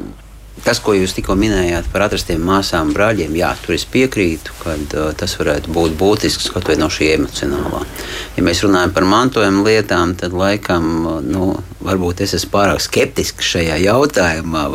Tas, 0.64 0.81
ko 0.85 0.92
jūs 0.92 1.14
tikko 1.16 1.35
minējāt 1.40 1.88
par 1.92 2.05
atrastiem 2.05 2.42
māsām, 2.44 2.90
brāļiem, 2.92 3.33
jā, 3.38 3.55
tur 3.62 3.77
es 3.77 3.87
piekrītu, 3.88 4.53
ka 4.61 4.75
uh, 4.77 5.09
tas 5.16 5.35
varētu 5.40 5.73
būt 5.73 5.96
būtisks 6.01 6.51
kaut 6.53 6.68
vai 6.68 6.77
no 6.81 6.90
šī 6.92 7.14
emocionālā. 7.14 7.81
Ja 8.37 8.44
mēs 8.44 8.61
runājam 8.66 8.92
par 8.96 9.09
mantojuma 9.09 9.64
lietām, 9.64 10.12
tad 10.20 10.37
laikam, 10.37 10.90
uh, 11.07 11.18
nu, 11.25 11.51
varbūt 11.81 12.20
es 12.27 12.37
esmu 12.37 12.53
pārāk 12.59 12.85
skeptisks 12.85 13.55
šajā 13.55 13.81
jautājumā, 13.87 14.66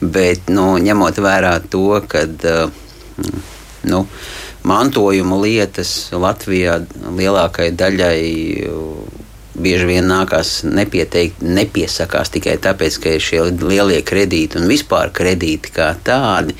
bet 0.00 0.46
nu, 0.52 0.76
ņemot 0.86 1.18
vērā 1.26 1.56
to, 1.74 1.88
ka 2.06 2.22
uh, 2.30 2.86
nu, 3.90 4.04
mantojuma 4.66 5.40
lietas 5.42 5.96
Latvijā 6.14 6.80
lielākajai 7.18 7.74
daļai. 7.82 8.20
Bieži 9.56 9.88
vien 9.88 10.08
nākās 10.10 10.60
nepieteikt, 10.68 11.40
nepiesakās 11.40 12.32
tikai 12.34 12.58
tāpēc, 12.62 12.98
ka 13.00 13.14
ir 13.16 13.24
šie 13.24 13.40
lielie 13.56 14.02
kredīti 14.04 14.60
un 14.60 14.68
vispār 14.68 15.12
kredīti 15.16 15.72
kā 15.76 15.94
tādi. 16.04 16.56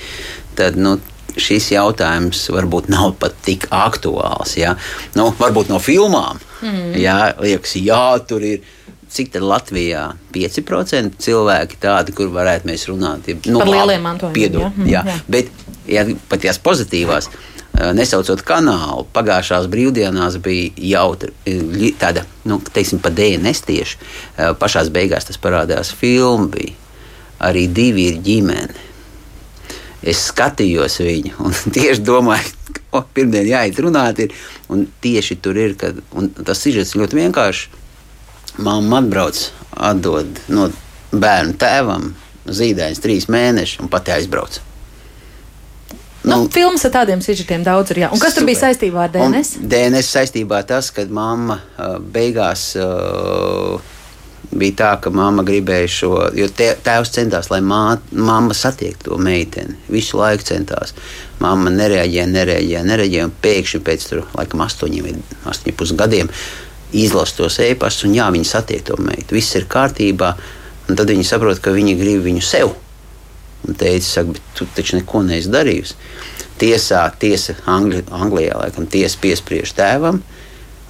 Tad, 0.56 0.78
nu, 0.80 0.96
šis 1.36 1.68
jautājums 1.74 2.46
varbūt 2.52 2.88
nav 2.92 3.14
pat 3.20 3.36
tik 3.44 3.68
aktuāls. 3.74 4.56
Ja? 4.56 4.74
Nu, 5.18 5.28
varbūt 5.36 5.72
no 5.72 5.80
filmām. 5.82 6.40
Mm. 6.64 6.94
Jā, 7.02 7.18
liekas, 7.42 7.76
jā, 7.82 8.02
tur 8.28 8.46
ir. 8.54 8.74
Cik 9.16 9.28
tad 9.36 9.44
Latvijā 9.46 10.00
5% 10.34 11.20
cilvēki 11.22 11.76
tādi, 11.80 12.12
kur 12.12 12.26
varētu 12.34 12.66
mēs 12.66 12.88
runāt? 12.90 13.28
Ja, 13.30 13.36
nu, 13.54 13.60
Par 13.62 13.70
lieliem 13.70 14.02
mantojumiem. 14.02 14.34
Piedod, 14.34 14.64
jā. 14.66 14.70
Mm, 14.74 14.88
jā. 14.90 15.02
jā. 15.06 15.14
Bet, 15.30 15.52
ja 15.86 16.02
pat 16.26 16.42
tās 16.42 16.58
pozitīvās, 16.60 17.30
Eh, 17.30 17.55
nesaucot 17.96 18.40
kanālu, 18.46 19.04
pagājušās 19.14 19.68
brīvdienās 19.72 20.38
bija 20.44 20.72
jautra 20.94 21.32
eh, 21.48 21.92
tāda, 22.00 22.24
nu, 22.48 22.58
teiksim, 22.72 23.00
pa 23.04 23.12
DNS 23.12 23.64
tieši. 23.66 23.98
Eh, 24.00 24.52
pašās 24.58 24.90
beigās 24.94 25.28
tas 25.28 25.40
parādījās 25.40 25.92
filmā. 25.96 26.72
Arī 27.46 27.66
divi 27.68 28.06
ir 28.12 28.20
ģimene. 28.24 28.84
Es 30.06 30.22
skatījos 30.30 31.00
viņu 31.02 31.34
un 31.44 31.56
tieši 31.76 32.04
domāju, 32.06 32.52
ka 32.70 32.84
oh, 33.00 33.08
pirmdien 33.16 33.48
jāiet 33.50 33.80
runāt. 33.84 34.22
Ir, 34.24 34.36
un 34.72 34.86
tieši 35.04 35.36
tur 35.44 35.58
ir, 35.60 35.76
kad 35.80 35.98
tas 36.46 36.62
sižets 36.62 36.96
ļoti 36.96 37.20
vienkārši. 37.20 37.82
Māma 38.64 39.02
atbrauc, 39.02 39.42
atdod 39.76 40.40
no 40.48 40.70
bērnu 41.12 41.58
tēvam 41.60 42.14
zīdaiņus 42.46 43.02
trīs 43.04 43.28
mēnešus 43.32 43.84
un 43.84 43.92
pati 43.92 44.14
aizbrauc. 44.16 44.62
Nu, 46.26 46.42
nu, 46.42 46.48
filmas 46.50 46.82
ar 46.88 46.94
tādiem 46.98 47.20
sižetiem 47.22 47.62
daudz 47.66 47.94
ir. 47.94 48.02
Jā. 48.04 48.12
Un 48.12 48.18
kas 48.18 48.34
super. 48.34 48.42
tur 48.42 48.50
bija 48.50 48.62
saistībā 48.64 49.04
ar 49.06 49.12
DNS? 49.14 49.60
Un 49.62 49.68
DNS 49.70 50.08
saistībā 50.10 50.62
tas, 50.66 50.90
ka 50.94 51.06
mamma 51.06 51.60
beigās. 52.12 52.72
Uh, 52.80 53.92
bija 54.56 54.76
tā, 54.78 54.90
ka 55.02 55.10
mamma 55.10 55.42
gribēja 55.46 55.88
šo, 55.90 56.10
jo 56.36 56.46
tēvs 56.54 57.12
centās, 57.14 57.48
lai 57.50 57.60
mā, 57.64 57.96
mamma 58.14 58.54
satiektu 58.54 59.10
to 59.10 59.18
meiteni. 59.22 59.74
Visu 59.90 60.20
laiku 60.20 60.46
centās. 60.46 60.94
Mamma 61.42 61.72
nereaģēja, 61.74 62.26
nereaģēja, 62.30 62.84
nereaģēja. 62.86 63.32
Pēkšņi 63.42 63.82
pēc 63.86 64.06
tam, 64.10 64.24
laikam, 64.38 64.62
astoņiem, 64.66 65.10
astoņiem 65.50 65.78
pusgadiem 65.78 66.32
izlasa 66.96 67.40
tos 67.40 67.58
e-pastus, 67.64 68.06
un 68.08 68.14
jā, 68.16 68.28
viņi 68.32 68.48
satiek 68.48 68.84
to 68.86 68.96
meitu. 69.02 69.36
Viss 69.36 69.58
ir 69.58 69.66
kārtībā. 69.70 70.32
Un 70.86 70.98
tad 70.98 71.10
viņi 71.10 71.26
saprot, 71.26 71.58
ka 71.58 71.74
viņi 71.74 71.96
grib 71.98 72.22
viņu 72.22 72.42
sev. 72.46 72.76
Un 73.66 73.74
teica, 73.74 74.04
saka, 74.06 74.36
bet 74.36 74.50
tu 74.54 74.66
taču 74.76 74.98
neko 74.98 75.22
neesi 75.26 75.50
darījusi. 75.50 75.96
Tiesā, 76.60 77.02
tiesa 77.20 77.56
Angli, 77.68 78.02
Anglijā, 78.14 78.54
laikam, 78.60 78.86
tiesa 78.88 79.18
piespriež 79.20 79.74
tēvam, 79.76 80.22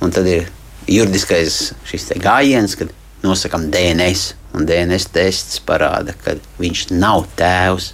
un 0.02 0.12
tad 0.14 0.28
ir 0.30 0.50
juridiskais 0.90 1.72
šis 1.88 2.10
gājiens, 2.22 2.76
kad 2.78 2.92
nosakām 3.24 3.70
DNS. 3.72 4.34
Un 4.56 4.66
DNS 4.68 5.10
tests 5.12 5.60
parāda, 5.66 6.14
ka 6.24 6.36
viņš 6.60 6.88
nav 6.96 7.26
tēvs. 7.36 7.92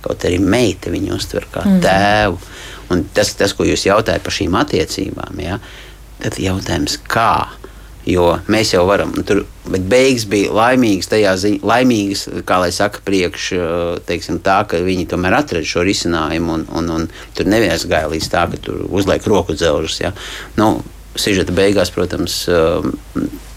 Kaut 0.00 0.24
arī 0.24 0.38
meita 0.40 0.92
viņu 0.92 1.16
uztver 1.16 1.44
kā 1.52 1.64
mm. 1.66 1.80
tēvu. 1.84 2.38
Un 2.90 3.04
tas, 3.14 3.34
tas, 3.38 3.52
ko 3.54 3.66
jūs 3.68 3.84
jautājat 3.86 4.24
par 4.24 4.34
šīm 4.34 4.56
attiecībām, 4.58 5.42
ja, 5.44 5.58
tad 6.22 6.38
jautājums, 6.42 6.96
kā? 7.10 7.50
Jo 8.08 8.38
mēs 8.48 8.72
jau 8.72 8.86
varam, 8.88 9.12
tur, 9.28 9.42
bet 9.68 9.82
beigas 9.90 10.24
bija 10.30 10.54
laimīgas, 10.56 11.10
tajā 11.12 11.34
ziņā, 11.42 11.60
laimīgas, 11.68 12.22
kā 12.48 12.60
lai 12.62 12.70
saka, 12.72 13.02
priekš 13.04 13.50
teiksim, 14.08 14.38
tā, 14.44 14.62
ka 14.68 14.80
viņi 14.84 15.04
tomēr 15.10 15.36
atrada 15.36 15.68
šo 15.68 15.84
risinājumu, 15.84 16.56
un, 16.56 16.64
un, 16.80 16.88
un 16.96 17.04
tur 17.36 17.50
neviens 17.50 17.84
gāja 17.90 18.08
līdz 18.08 18.30
tā, 18.32 18.46
ka 18.48 18.62
tur 18.64 18.86
uzliek 18.88 19.28
roku 19.28 19.56
dzelžus. 19.58 20.00
Ja. 20.00 20.14
Nu, 20.56 20.78
Sižeta 21.20 21.50
beigās, 21.52 21.90
protams, 21.90 22.44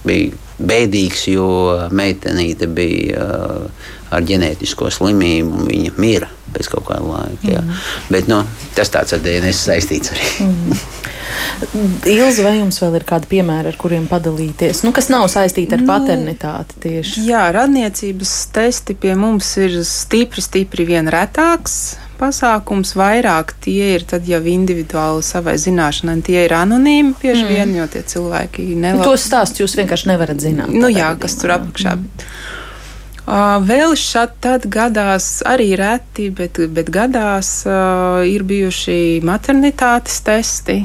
bija 0.03 0.31
bēdīgs, 0.57 1.27
jo 1.29 1.47
meitenīte 1.93 2.65
bija 2.67 3.27
ar 4.13 4.25
ģenētisko 4.25 4.89
slimību, 4.91 5.61
un 5.61 5.69
viņa 5.69 5.93
mira 6.01 6.29
pēc 6.55 6.69
kaut 6.73 6.87
kāda 6.89 7.05
laika. 7.07 7.49
Jā. 7.55 7.63
Mm. 7.63 7.81
Bet 8.13 8.29
nu, 8.31 8.43
tas 8.77 8.93
tāds 8.93 9.15
ar 9.15 9.23
DNS 9.23 9.65
saistīts 9.69 10.13
arī. 10.13 10.29
Mm. 10.45 10.83
Ilza, 12.09 12.43
vai 12.45 12.57
jums 12.59 12.77
vēl 12.81 12.97
ir 12.99 13.05
kādi 13.07 13.29
piemēri, 13.31 13.71
ar 13.71 13.77
kuriem 13.79 14.05
padalīties, 14.11 14.83
nu, 14.85 14.91
kas 14.95 15.09
nav 15.13 15.25
saistīti 15.31 15.77
ar 15.77 15.83
nu, 15.83 15.89
paternitāti 15.89 16.79
tieši? 16.83 17.25
Jā, 17.29 17.45
radniecības 17.55 18.33
testi 18.53 18.95
pie 18.99 19.15
mums 19.19 19.49
ir 19.61 19.79
stipri, 19.87 20.43
stipri 20.43 20.87
vien 20.89 21.09
retāks 21.11 21.95
pasākums, 22.19 22.93
vairāk 22.99 23.55
tie 23.63 23.93
ir 23.97 24.05
tad 24.07 24.27
jau 24.29 24.41
individuāli 24.53 25.23
savai 25.25 25.55
zināšanai. 25.61 26.19
Tie 26.25 26.39
ir 26.45 26.55
anonīmi 26.57 27.15
bieži 27.21 27.45
mm. 27.45 27.53
vien, 27.53 27.77
jo 27.79 27.87
tie 27.91 28.03
cilvēki 28.13 28.67
nevar. 28.75 29.07
Tos 29.07 29.25
stāstus 29.27 29.63
jūs 29.63 29.77
vienkārši 29.81 30.11
nevarat 30.13 30.43
zināt. 30.43 30.71
Nu 30.71 30.91
jā, 30.91 31.11
gadījumā. 31.13 31.21
kas 31.25 31.39
tur 31.41 31.55
apakšā. 31.57 31.97
Mm. 31.99 32.61
Uh, 33.23 33.61
vēl 33.63 33.93
šādi 33.95 34.67
gadās, 34.67 35.37
arī 35.47 35.69
reti, 35.79 36.27
bet, 36.35 36.59
bet 36.75 36.89
gadās 36.91 37.61
uh, 37.63 38.19
ir 38.27 38.43
bijuši 38.43 39.21
maternitātes 39.23 40.19
testi. 40.25 40.81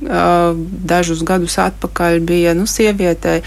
Uh, 0.00 0.56
dažus 0.90 1.22
gadus 1.22 1.58
atpakaļ 1.60 2.18
bija 2.26 2.56
nu, 2.58 2.66
sievietei 2.66 3.42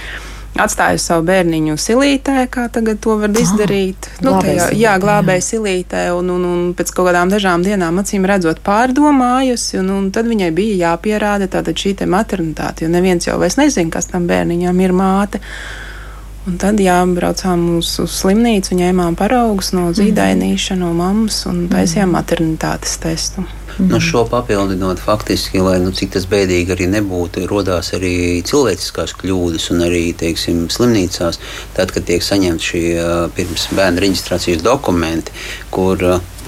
atstāju 0.54 1.02
savu 1.02 1.26
bērniņu 1.28 1.76
silītē, 1.82 2.46
kā 2.54 2.68
tagad 2.72 3.00
to 3.04 3.16
var 3.20 3.32
izdarīt. 3.42 4.08
Ah, 4.12 4.20
nu, 4.26 4.34
tajā, 4.44 4.68
jā, 4.78 4.94
glābēja 5.02 5.46
silītē, 5.48 6.04
un, 6.16 6.30
un, 6.36 6.46
un 6.48 6.60
pēc 6.78 6.94
kaut 6.94 7.10
kādām 7.10 7.32
dažām 7.34 7.66
dienām 7.66 7.98
acīm 8.02 8.28
redzot 8.30 8.62
pārdomājusi, 8.66 9.80
un, 9.82 9.90
un 9.98 10.12
tad 10.14 10.30
viņai 10.30 10.52
bija 10.56 10.92
jāpierāda 10.92 11.50
tātad 11.52 11.76
šī 11.76 11.96
te 12.02 12.10
maternitāte, 12.10 12.86
jo 12.86 12.94
neviens 12.94 13.28
jau 13.28 13.40
vairs 13.42 13.58
nezina, 13.60 13.92
kas 13.94 14.12
tam 14.14 14.30
bērniņam 14.30 14.86
ir 14.86 14.94
māte. 14.96 15.42
Un 16.44 16.60
tad 16.60 16.80
jā, 16.84 16.98
braucām 17.08 17.78
uz, 17.78 17.96
uz 18.04 18.20
slimnīcu, 18.20 18.76
ņēmām 18.76 19.16
paraugus 19.20 19.72
no 19.76 19.88
mhm. 19.90 19.98
zīdainīša, 20.00 20.80
no 20.80 20.94
mammas 20.98 21.46
un 21.50 21.68
taisījām 21.72 22.10
mhm. 22.10 22.18
maternitātes 22.20 22.98
testu. 23.04 23.46
Mm 23.48 23.64
nu, 23.78 24.00
šo 24.00 24.26
papildinot, 24.30 25.00
faktiski, 25.00 25.60
lai 25.60 25.80
nu, 25.82 25.92
cik 25.96 26.14
tas 26.14 26.26
bēdīgi 26.30 26.76
arī 26.76 26.88
nebūtu, 26.92 27.46
radās 27.50 27.94
arī 27.98 28.42
cilvēciskās 28.46 29.16
kļūdas 29.22 29.70
un 29.74 29.86
arī 29.88 30.04
teiksim, 30.18 30.68
slimnīcās, 30.74 31.40
tad, 31.78 31.94
kad 31.96 32.06
tiek 32.08 32.24
saņemti 32.24 32.70
šie 32.70 32.86
pirms 33.36 33.68
bērnu 33.74 34.04
reģistrācijas 34.06 34.64
dokumenti, 34.66 35.34
kur 35.74 36.02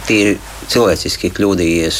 tīri 0.05 0.37
cilvēciski 0.69 1.31
kļūdījies, 1.33 1.99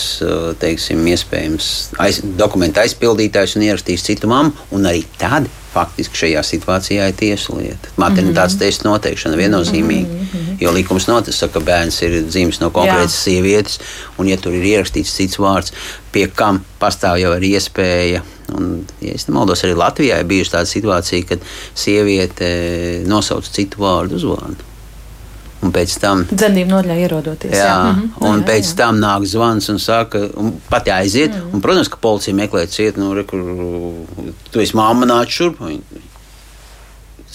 teiksim, 0.62 1.06
iespējams, 1.14 1.70
aiz, 2.02 2.22
dokumentu 2.38 2.84
aizpildītājs 2.84 3.58
un 3.58 3.70
ierakstījis 3.70 4.10
citu 4.12 4.30
mammu, 4.30 4.54
un 4.78 4.90
arī 4.90 5.06
tad 5.20 5.50
faktiski 5.76 6.22
šajā 6.24 6.44
situācijā 6.48 7.10
ir 7.10 7.18
tiesu 7.20 7.58
lieta. 7.60 7.92
Maternitātes 8.00 8.56
mm 8.56 8.60
-hmm. 8.60 8.64
tests 8.64 8.88
noteikšana 8.88 9.38
viennozīmīgi. 9.38 10.08
Mm 10.08 10.28
-hmm. 10.32 10.58
Jo 10.60 10.72
likums 10.72 11.08
notiek, 11.08 11.52
ka 11.54 11.60
bērns 11.60 12.02
ir 12.02 12.22
dzimis 12.28 12.60
no 12.60 12.70
konkrētas 12.70 13.16
Jā. 13.16 13.24
sievietes, 13.24 13.80
un 14.18 14.28
ja 14.28 14.38
tur 14.38 14.54
ir 14.54 14.64
ierakstīts 14.64 15.16
cits 15.18 15.40
vārds, 15.40 15.74
pie 16.12 16.28
kam 16.28 16.64
pastāv 16.80 17.20
jau 17.20 17.34
arī 17.36 17.56
iespēja. 17.60 18.22
Un, 18.58 18.86
ja 19.02 19.14
es 19.14 19.28
nemaldos, 19.28 19.64
arī 19.64 19.74
Latvijā 19.76 20.20
ir 20.20 20.26
bijusi 20.26 20.52
tāda 20.52 20.66
situācija, 20.66 21.26
kad 21.30 21.40
sieviete 21.76 22.50
nosauc 23.06 23.44
citu 23.52 23.78
vārdu 23.78 24.16
uzvārdu. 24.16 24.75
Un 25.66 25.74
pēc 25.74 25.98
tam 26.02 26.24
dzemdību 26.30 26.70
nodaļā 26.70 26.96
ierodoties. 27.08 27.54
Jā, 27.58 27.66
jā. 27.66 27.76
Mm 27.92 28.02
-hmm. 28.02 28.26
un 28.30 28.42
jā, 28.42 28.48
pēc 28.50 28.66
jā. 28.72 28.78
tam 28.82 29.00
nāk 29.02 29.28
zvans 29.30 29.70
un 29.74 29.80
saka, 29.80 30.26
un 30.38 30.52
pat 30.70 30.88
jāaiziet. 30.88 31.32
Mm 31.32 31.42
-hmm. 31.42 31.54
un, 31.54 31.62
protams, 31.62 31.90
ka 31.90 31.98
policija 32.02 32.36
meklē 32.36 32.68
cietu, 32.68 33.00
nu, 33.00 33.14
re, 33.14 33.24
kur 33.24 33.40
tu 34.52 34.62
esi 34.62 34.78
māma 34.78 35.06
nāc 35.06 35.30
šurp. 35.30 35.62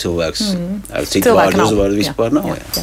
Cilvēks 0.01 0.43
mm. 0.57 0.77
ar 0.97 1.05
citu 1.05 1.29
Cilvēku 1.29 1.57
vārdu 1.59 1.65
uzvārdu 1.67 1.97
vispār 1.99 2.31
jā, 2.31 2.35
nav. 2.35 2.47
Jā, 2.47 2.55
jā. 2.77 2.83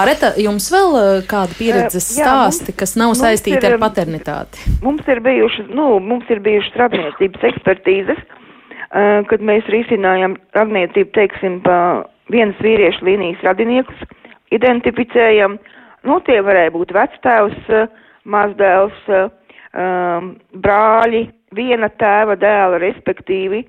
Areta, 0.00 0.32
jums 0.36 0.66
vēl 0.72 1.22
kāda 1.30 1.54
pieredzes 1.58 2.10
jā, 2.18 2.24
stāsti, 2.24 2.74
kas 2.76 2.92
nav 2.96 3.14
saistīti 3.14 3.66
ar 3.66 3.78
paternitāti? 3.80 4.58
Mums 4.82 5.08
ir 5.08 5.20
bijušas, 5.24 5.70
nu, 5.70 5.86
mums 6.00 6.28
ir 6.28 6.42
bijušas 6.44 6.76
radniecības 6.82 7.46
ekspertīzes, 7.52 8.20
kad 9.30 9.40
mēs 9.40 9.64
risinājām 9.72 10.36
radniecību, 10.58 11.10
teiksim, 11.16 11.60
pa 11.64 12.04
vienas 12.28 12.60
vīriešu 12.60 13.04
līnijas 13.08 13.40
radiniekus 13.48 14.04
identificējam. 14.54 15.58
Nu, 16.06 16.20
tie 16.24 16.40
varēja 16.44 16.72
būt 16.74 16.94
vectēvs, 16.94 17.70
eh, 17.74 17.88
mazdēls, 18.28 18.98
um, 19.08 20.34
brāļi, 20.52 21.28
viena 21.56 21.88
tēva 21.88 22.36
dēla, 22.36 22.80
respektīvi, 22.82 23.62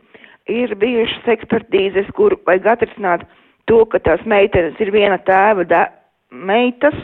ir 0.51 0.75
bijušas 0.75 1.29
ekspertīzes, 1.35 2.09
kur 2.17 2.35
vajag 2.47 2.67
atrisināt 2.73 3.23
to, 3.71 3.85
ka 3.85 4.01
tās 4.03 4.21
meitenes 4.25 4.79
ir 4.83 4.91
viena 4.91 5.17
tēva 5.23 5.65
de 5.67 5.83
meitas, 6.31 6.95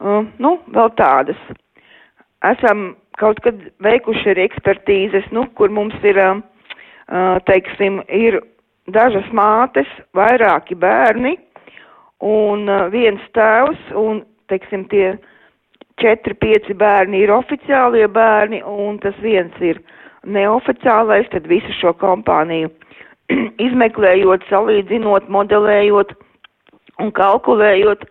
uh, 0.00 0.24
nu, 0.38 0.56
vēl 0.72 0.92
tādas. 0.96 1.40
Esam 2.44 2.94
kaut 3.20 3.40
kad 3.44 3.60
veikuši 3.84 4.32
arī 4.32 4.46
ekspertīzes, 4.48 5.28
nu, 5.32 5.46
kur 5.58 5.72
mums 5.72 5.96
ir, 6.04 6.20
uh, 6.20 7.38
teiksim, 7.48 8.00
ir 8.08 8.40
dažas 8.92 9.26
mātes, 9.34 9.88
vairāki 10.16 10.76
bērni, 10.78 11.36
un 12.24 12.68
uh, 12.68 12.86
viens 12.92 13.22
tēvs, 13.36 13.92
un, 13.98 14.22
teiksim, 14.50 14.86
tie 14.92 15.16
četri, 16.00 16.34
pieci 16.34 16.76
bērni 16.76 17.22
ir 17.24 17.32
oficiālie 17.34 18.06
bērni, 18.12 18.62
un 18.62 18.98
tas 19.02 19.16
viens 19.24 19.52
ir 19.60 19.80
neoficiālais, 20.26 21.28
tad 21.32 21.46
visu 21.50 21.72
šo 21.80 21.92
kompāniju 22.00 22.70
izmeklējot, 23.66 24.46
salīdzinot, 24.50 25.28
modelējot 25.32 26.14
un 27.02 27.12
kalkulējot, 27.12 28.06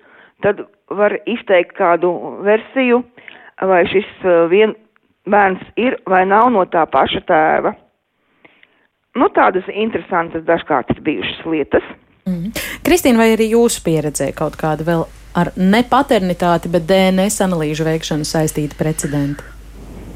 tad 0.46 0.66
var 0.94 1.18
izteikt 1.26 1.74
kādu 1.78 2.12
versiju, 2.46 3.02
vai 3.62 3.86
šis 3.90 4.10
uh, 4.26 4.46
vien 4.52 4.76
bērns 5.26 5.64
ir 5.82 5.98
vai 6.10 6.26
nav 6.30 6.52
no 6.54 6.66
tā 6.70 6.86
paša 6.90 7.24
tēva. 7.26 7.74
Nu, 9.16 9.30
tādas 9.32 9.68
interesantas 9.72 10.44
dažkārt 10.44 10.92
ir 10.92 11.00
bijušas 11.06 11.46
lietas. 11.48 11.86
Mm. 12.28 12.52
Kristīna, 12.86 13.24
vai 13.24 13.32
arī 13.34 13.50
jūsu 13.56 13.82
pieredzē 13.86 14.30
kaut 14.38 14.60
kāda 14.62 14.86
vēl 14.86 15.06
ar 15.36 15.52
ne 15.58 15.82
paternitāti, 15.90 16.70
bet 16.72 16.88
DNS 16.88 17.42
analīžu 17.46 17.88
veikšanu 17.88 18.28
saistīta 18.28 18.78
precedenta? 18.80 19.52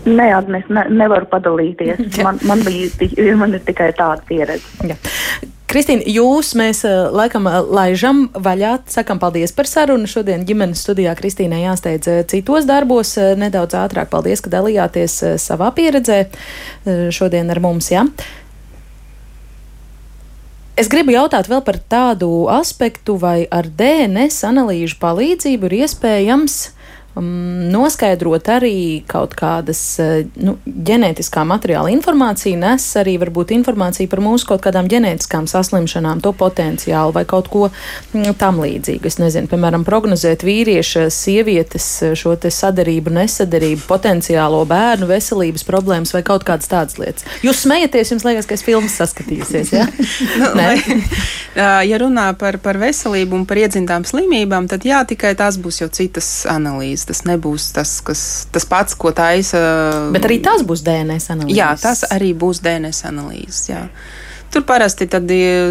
Nē, 0.08 0.30
Agnēs, 0.38 0.70
ne, 0.72 0.86
nevaru 0.96 1.28
padalīties. 1.30 2.00
Man, 2.26 2.40
man, 2.48 2.62
bija, 2.64 3.34
man 3.38 3.58
ir 3.58 3.64
tikai 3.66 3.92
tāda 3.98 4.24
pieredze. 4.28 4.70
Jā. 4.88 4.96
Kristīna, 5.70 6.02
jūs 6.10 6.56
mēs 6.58 6.82
eh, 6.88 6.96
laikam 7.14 7.46
eh, 7.46 7.60
laižam 7.62 8.24
vaļā, 8.34 8.72
sakam 8.90 9.20
paldies 9.22 9.54
par 9.54 9.70
sarunu. 9.70 10.10
Šodien 10.10 10.42
ģimenes 10.48 10.82
studijā 10.82 11.14
Kristīnai 11.20 11.62
jāsteidz 11.62 12.10
eh, 12.10 12.22
citos 12.32 12.66
darbos 12.66 13.12
nedaudz 13.38 13.78
ātrāk. 13.78 14.10
Paldies, 14.10 14.42
ka 14.42 14.50
dalījāties 14.56 15.20
savā 15.38 15.70
pieredzē 15.78 16.24
šodien 17.14 17.54
ar 17.54 17.62
mums. 17.62 17.92
Ja? 17.94 18.08
Es 20.80 20.88
gribu 20.88 21.12
jautāt 21.12 21.50
vēl 21.52 21.60
par 21.68 21.76
tādu 21.92 22.46
aspektu, 22.48 23.18
vai 23.20 23.44
ar 23.52 23.66
DNS 23.68 24.46
analīžu 24.48 24.96
palīdzību 25.02 25.68
ir 25.68 25.74
iespējams 25.82 26.56
noskaidrot 27.20 28.50
arī 28.54 29.02
kaut 29.10 29.36
kādas 29.38 29.82
uh, 30.02 30.22
nu, 30.42 30.58
ģenētiskā 30.66 31.44
materiāla 31.48 31.92
informācija, 31.94 32.58
nes 32.60 32.86
arī 33.00 33.18
varbūt 33.22 33.54
informāciju 33.56 34.10
par 34.12 34.24
mūsu 34.24 34.50
kaut 34.50 34.64
kādām 34.66 34.90
ģenētiskām 34.92 35.48
saslimšanām, 35.50 36.24
to 36.24 36.34
potenciālu 36.38 37.16
vai 37.16 37.26
kaut 37.30 37.50
ko 37.52 37.68
mm, 37.70 38.36
tam 38.40 38.62
līdzīgu. 38.64 39.10
Es 39.10 39.20
nezinu, 39.22 39.50
piemēram, 39.52 39.86
prognozēt 39.88 40.46
vīrieša, 40.48 41.08
sievietes 41.14 41.90
šo 42.20 42.36
te 42.40 42.52
sadarību, 42.54 43.14
nesadarību, 43.20 43.84
potenciālo 43.90 44.62
bērnu 44.70 45.10
veselības 45.10 45.66
problēmas 45.68 46.14
vai 46.16 46.24
kaut 46.28 46.46
kādas 46.48 46.72
tādas 46.72 47.00
lietas. 47.02 47.28
Jūs 47.46 47.64
smejaties, 47.66 48.14
jums 48.14 48.28
liekas, 48.28 48.48
ka 48.50 48.58
es 48.58 48.66
filmas 48.66 48.98
saskatījusies? 49.00 49.74
Ja? 49.76 49.88
nu, 50.60 50.70
ja 51.90 52.02
runā 52.02 52.30
par, 52.40 52.60
par 52.64 52.80
veselību 52.82 53.40
un 53.40 53.46
par 53.50 53.62
iedzimtām 53.62 54.06
slimībām, 54.08 54.70
tad 54.72 54.86
jā, 54.88 55.02
tikai 55.10 55.34
tās 55.40 55.60
būs 55.62 55.82
jau 55.84 55.90
citas 55.94 56.30
analīzes. 56.50 57.09
Tas 57.10 57.24
nebūs 57.26 57.72
tas, 57.74 57.96
kas, 58.06 58.24
tas 58.54 58.68
pats, 58.70 58.94
ko 58.94 59.10
taisa. 59.16 59.60
Bet 60.14 60.28
arī 60.30 60.38
tās 60.46 60.62
būs 60.68 60.84
DNS 60.86 61.32
analīzes. 61.34 61.58
Jā, 61.58 61.74
tas 61.82 62.04
arī 62.14 62.36
būs 62.38 62.62
DNS 62.66 63.06
analīzes. 63.10 63.64
Jā. 63.72 63.88
Tur 64.50 64.64
parasti 64.66 65.06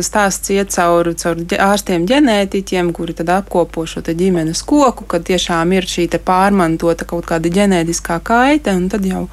stāsts 0.07 0.53
iet 0.55 0.70
cauri 0.70 1.14
caur 1.18 1.41
ārstiem, 1.66 2.05
ģenētiķiem, 2.07 2.93
kuri 2.95 3.14
apkopo 3.18 3.86
šo 3.86 4.03
ģimenes 4.07 4.62
koku, 4.62 5.07
kad 5.07 5.26
tiešām 5.26 5.72
ir 5.74 5.86
šī 5.86 6.07
pārmantota 6.22 7.07
kaut 7.07 7.26
kāda 7.26 7.51
ģenētiskā 7.51 8.20
kaita, 8.22 8.76
tad 8.91 9.07
jau 9.07 9.26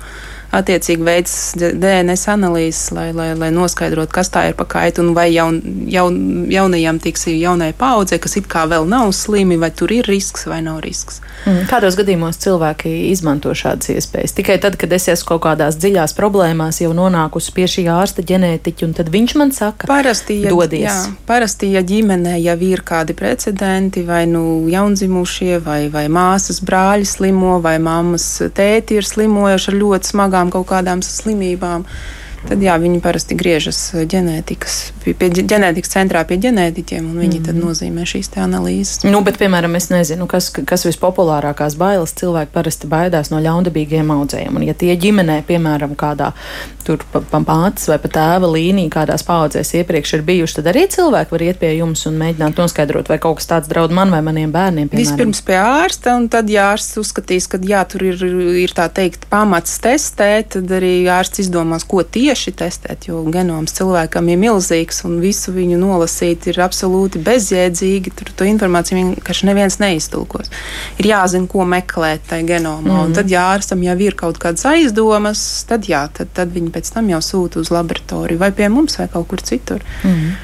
attiecīgi 0.56 1.06
veids 1.06 1.36
DNS 1.58 2.28
analīzes, 2.32 2.90
lai, 2.96 3.10
lai, 3.16 3.30
lai 3.38 3.52
noskaidrotu, 3.56 4.14
kas 4.16 4.32
tā 4.34 4.48
ir 4.50 4.58
pa 4.58 4.68
kaitu 4.70 5.04
un 5.04 5.14
vai 5.18 5.28
jaun, 5.34 5.60
jaun, 5.92 6.18
jaunajam 6.52 7.00
tiks 7.04 7.28
jaunai 7.32 7.72
paudzei, 7.78 8.20
kas 8.22 8.38
it 8.40 8.50
kā 8.52 8.66
vēl 8.70 8.88
nav 8.90 9.12
slimi, 9.16 9.58
vai 9.62 9.72
tur 9.76 9.94
ir 9.96 10.08
risks 10.10 10.48
vai 10.50 10.62
nav 10.66 10.82
risks. 10.86 11.22
Mm. 11.46 11.66
Kādos 11.70 11.98
gadījumos 12.00 12.40
cilvēki 12.42 12.92
izmanto 13.12 13.54
šādas 13.56 13.92
iespējas? 13.94 14.36
Tikai 14.38 14.58
tad, 14.64 14.78
kad 14.82 14.94
es 14.96 15.08
esmu 15.12 15.34
kaut 15.34 15.44
kādās 15.46 15.78
dziļās 15.82 16.16
problēmās, 16.18 16.82
jau 16.82 16.94
nonākusi 16.98 17.54
pie 17.56 17.68
šī 17.70 17.86
ārsta 17.94 18.26
ģenētiķa, 18.26 18.88
un 18.88 18.96
tad 18.98 19.12
viņš 19.14 19.36
man 19.40 19.54
saka, 19.56 19.90
parasti, 19.90 20.40
ja, 20.46 20.54
dodies. 20.54 20.86
Jā, 20.86 20.96
parasti, 21.28 21.72
ja 21.76 21.84
ģimenē 21.86 22.38
jau 22.42 22.58
ir 22.66 22.82
kādi 22.86 23.16
precedenti, 23.18 24.06
vai 24.08 24.24
nu 24.30 24.66
jaundzimušie, 24.72 25.60
vai, 25.66 25.80
vai 25.94 26.06
māsas 26.12 26.62
brāļi 26.66 27.10
slimo, 27.10 27.58
vai 27.64 27.78
mammas 27.84 28.26
tēti 28.56 29.00
ir 29.00 29.08
slimojuši 29.08 29.72
ar 29.72 29.80
ļoti 29.82 30.14
smagām 30.14 30.45
smagām 30.46 30.52
kaut 30.52 30.68
kādām 30.70 31.02
slimībām 31.02 31.86
tad 32.50 32.62
jā, 32.64 32.76
viņi 32.82 33.02
parasti 33.04 33.36
griežas 33.38 33.80
ģenētikas, 33.96 34.78
pie, 35.06 35.30
ģenētikas 35.36 35.94
centrā 35.96 36.24
pie 36.28 36.38
ģenētiķiem, 36.44 37.10
un 37.12 37.20
viņi 37.24 37.40
mm. 37.40 37.46
tad 37.48 37.60
nozīmē 37.60 38.06
šīs 38.10 38.32
analīzes. 38.42 39.04
Nu, 39.08 39.22
bet, 39.26 39.40
piemēram, 39.42 39.76
es 39.80 39.90
nezinu, 39.92 40.28
kas, 40.30 40.52
kas 40.54 40.86
vispopulārākās 40.88 41.78
bailes 41.80 42.16
cilvēki 42.20 42.54
parasti 42.56 42.90
baidās 42.92 43.32
no 43.34 43.42
ļaundabīgiem 43.44 44.12
audzējiem. 44.16 44.60
Un, 44.60 44.68
ja 44.70 44.78
tie 44.78 44.96
ģimenē, 45.00 45.42
piemēram, 45.48 45.96
kādā 46.00 46.32
tur 46.86 47.02
pa, 47.12 47.22
pa 47.26 47.42
mātes 47.42 47.88
vai 47.90 47.98
pa 48.02 48.12
tēva 48.14 48.50
līnija, 48.52 48.94
kādās 48.94 49.26
paudzēs 49.26 49.74
iepriekš 49.82 50.18
ir 50.20 50.26
bijuši, 50.28 50.60
tad 50.60 50.70
arī 50.72 50.86
cilvēki 50.94 51.34
var 51.34 51.46
iet 51.48 51.62
pie 51.62 51.72
jums 51.80 52.06
un 52.10 52.20
mēģināt 52.22 52.62
noskaidrot, 52.62 53.10
vai 53.10 53.18
kaut 53.22 53.40
kas 53.40 53.50
tāds 53.50 53.72
draud 53.72 53.94
man 53.96 54.14
vai 54.14 54.22
maniem 54.26 54.54
bērniem. 54.54 54.92
Piemēram. 54.92 55.02
Vispirms 55.02 55.42
pie 55.48 55.58
ārsta, 55.58 56.14
un 56.20 56.30
tad, 56.32 56.52
ja 56.54 56.70
ārsts 56.76 57.00
uzskatīs, 57.02 57.50
ka 57.50 57.60
jā, 57.66 57.82
tur 57.90 58.06
ir, 58.06 58.22
ir 58.62 58.76
tā 58.78 58.86
teikt 58.94 59.26
pamats 59.32 59.80
testēt, 59.82 60.54
tad 60.60 60.76
arī 60.78 60.94
ārsts 61.10 61.42
izdomās, 61.48 61.88
ko 61.90 62.06
tieši 62.06 62.35
tieši 62.36 62.52
testēt, 62.60 63.08
jo 63.08 63.22
genoms 63.32 63.72
cilvēkam 63.78 64.28
ir 64.28 64.40
milzīgs 64.42 65.06
un 65.08 65.22
visu 65.24 65.54
viņu 65.56 65.78
nolasīt 65.80 66.50
ir 66.52 66.60
absolūti 66.66 67.22
bezjēdzīgi. 67.24 68.12
Tur 68.20 68.32
to 68.36 68.48
informāciju 68.50 68.98
vienkārši 69.00 69.48
neviens 69.48 69.80
neiztulkos. 69.80 70.52
Ir 71.00 71.08
jāzina, 71.14 71.48
ko 71.48 71.64
meklēt 71.64 72.28
tajā 72.28 72.48
genomā. 72.50 72.92
Mm. 72.92 73.06
Un 73.06 73.16
tad, 73.16 73.32
ja 73.32 73.48
ārstam 73.54 73.86
jau 73.88 73.96
ir 74.04 74.18
kaut 74.20 74.42
kādas 74.44 74.68
aizdomas, 74.68 75.46
tad 75.70 75.88
jā, 75.88 76.04
tad, 76.12 76.34
tad 76.36 76.52
viņi 76.52 76.74
pēc 76.76 76.92
tam 76.98 77.08
jau 77.14 77.22
sūta 77.24 77.64
uz 77.64 77.72
laboratoriju 77.72 78.44
vai 78.44 78.52
pie 78.52 78.68
mums 78.74 79.00
vai 79.00 79.08
kaut 79.14 79.30
kur 79.32 79.44
citur. 79.46 79.86
Mm. 80.04 80.36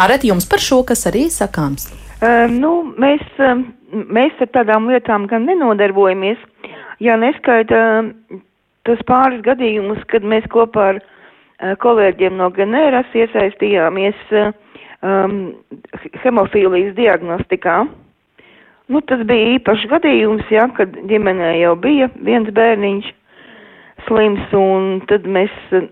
Aret, 0.00 0.24
jums 0.24 0.48
par 0.48 0.64
šo 0.64 0.80
kas 0.88 1.04
arī 1.10 1.28
sakāms? 1.28 1.90
Uh, 2.24 2.48
nu, 2.48 2.78
mēs, 2.96 3.20
uh, 3.36 3.60
mēs 3.92 4.40
ar 4.40 4.48
tādām 4.56 4.88
lietām 4.88 5.28
gan 5.28 5.44
nenodarbojamies, 5.44 6.40
ja 7.04 7.18
neskaita 7.20 7.84
uh, 8.00 8.40
tas 8.88 9.00
pāris 9.08 9.44
gadījumus, 9.44 10.00
kad 10.08 10.24
mēs 10.24 10.48
kopā 10.52 10.94
ar 10.94 11.04
kolēģiem 11.60 12.36
no 12.38 12.50
Generas 12.54 13.10
iesaistījāmies 13.14 14.32
eh, 14.32 14.50
um, 15.02 15.54
hemofīlijas 16.24 16.94
diagnostikā. 16.98 17.84
Nu, 18.92 19.00
tas 19.08 19.22
bija 19.24 19.54
īpašs 19.56 19.86
gadījums, 19.88 20.48
ja, 20.52 20.66
kad 20.76 20.92
ģimenē 21.08 21.54
jau 21.62 21.72
bija 21.80 22.10
viens 22.20 22.50
bērniņš 22.52 23.12
slims, 24.08 24.50
un 24.58 25.00
tad 25.08 25.24
mēs, 25.24 25.54
eh, 25.72 25.88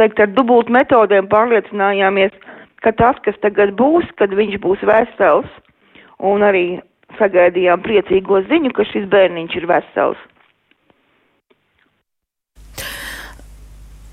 teikt, 0.00 0.20
ar 0.20 0.32
dubult 0.32 0.70
metodēm 0.72 1.28
pārliecinājāmies, 1.28 2.32
ka 2.80 2.94
tas, 2.96 3.18
kas 3.24 3.36
tagad 3.42 3.74
būs, 3.76 4.06
kad 4.16 4.32
viņš 4.32 4.56
būs 4.62 4.86
vesels, 4.88 5.50
un 6.18 6.46
arī 6.46 6.80
sagaidījām 7.18 7.82
priecīgo 7.84 8.40
ziņu, 8.48 8.72
ka 8.72 8.86
šis 8.88 9.08
bērniņš 9.12 9.56
ir 9.60 9.66
vesels. 9.66 10.29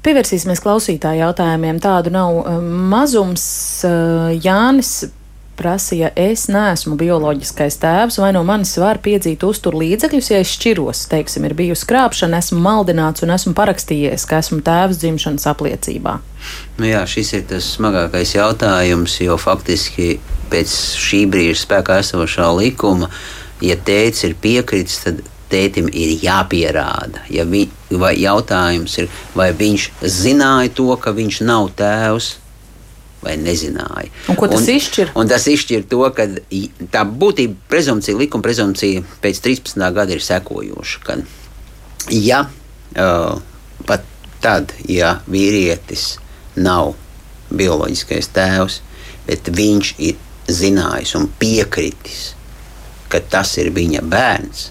Pievērsīsimies 0.07 0.61
klausītāju 0.63 1.19
jautājumiem. 1.19 1.81
Tādu 1.83 2.13
nav 2.15 2.37
mazums. 2.63 3.43
Eh, 3.83 4.37
Jānis 4.39 5.09
prasīja, 5.57 6.11
es 6.15 6.45
neesmu 6.53 6.95
bioloģiskais 6.99 7.79
tēvs, 7.81 8.19
vai 8.21 8.29
no 8.35 8.43
manis 8.47 8.75
var 8.79 9.01
piedzīt 9.03 9.43
uzturu 9.43 9.81
līdzekļus, 9.81 10.29
ja 10.31 10.41
es 10.43 10.53
šķiros, 10.53 11.07
teiksim, 11.11 11.47
ir 11.49 11.55
bijusi 11.57 11.87
krāpšana, 11.89 12.39
esmu 12.43 12.61
maldināts 12.63 13.25
un 13.25 13.33
esmu 13.33 13.55
parakstījies, 13.57 14.27
ka 14.29 14.39
esmu 14.43 14.61
tēvs 14.65 15.01
dzimšanas 15.01 15.47
apliecībā. 15.51 16.17
Nu 16.77 16.87
jā, 16.87 17.01
šis 17.09 17.33
ir 17.39 17.47
tas 17.49 17.71
smagākais 17.77 18.35
jautājums, 18.37 19.17
jo 19.25 19.39
faktiski 19.41 20.19
pēc 20.51 20.75
šī 21.07 21.25
brīža 21.33 21.63
spēkā 21.65 21.99
esošā 22.03 22.51
likuma, 22.61 23.09
ja 23.65 23.75
tēvs 23.75 24.23
ir 24.29 24.37
piekritis, 24.39 25.01
tad 25.07 25.25
tētim 25.51 25.89
ir 25.89 26.15
jāpierāda. 26.21 27.25
Ja 27.33 27.47
vi, 27.49 27.65
vai 27.91 28.15
jautājums 28.19 28.97
ir, 29.01 29.07
vai 29.37 29.51
viņš 29.55 29.87
zināja 30.03 30.73
to, 30.75 30.89
ka 31.01 31.15
viņš 31.15 31.41
nav 31.47 31.71
tēvs. 31.79 32.35
Vai 33.17 33.33
nezināja. 33.41 34.11
Un 34.29 34.37
ko 34.37 34.45
tas 34.51 34.67
izšķir? 34.69 35.09
Un 35.17 35.27
tas 35.27 35.47
izšķir 35.49 35.87
to, 35.89 36.03
ka 36.13 36.27
tā 36.93 37.01
būtība, 37.01 37.57
prezumcija, 37.67 38.15
likuma 38.15 38.45
prezumcija 38.45 39.01
pēc 39.23 39.41
13. 39.41 39.81
gada 39.95 40.13
ir 40.13 40.21
sekojoša. 40.21 41.01
Ka, 41.01 41.15
ja 42.13 42.43
uh, 42.45 43.41
pat 43.89 44.05
tad, 44.43 44.75
ja 44.85 45.15
vīrietis 45.25 46.19
nav 46.61 46.93
bioloģiskais 47.49 48.29
tēvs, 48.35 48.81
bet 49.25 49.49
viņš 49.49 49.93
ir 49.97 50.21
zinājis 50.47 51.15
un 51.17 51.27
piekritis, 51.39 52.35
ka 53.11 53.21
tas 53.33 53.55
ir 53.57 53.71
viņa 53.75 54.03
bērns, 54.07 54.69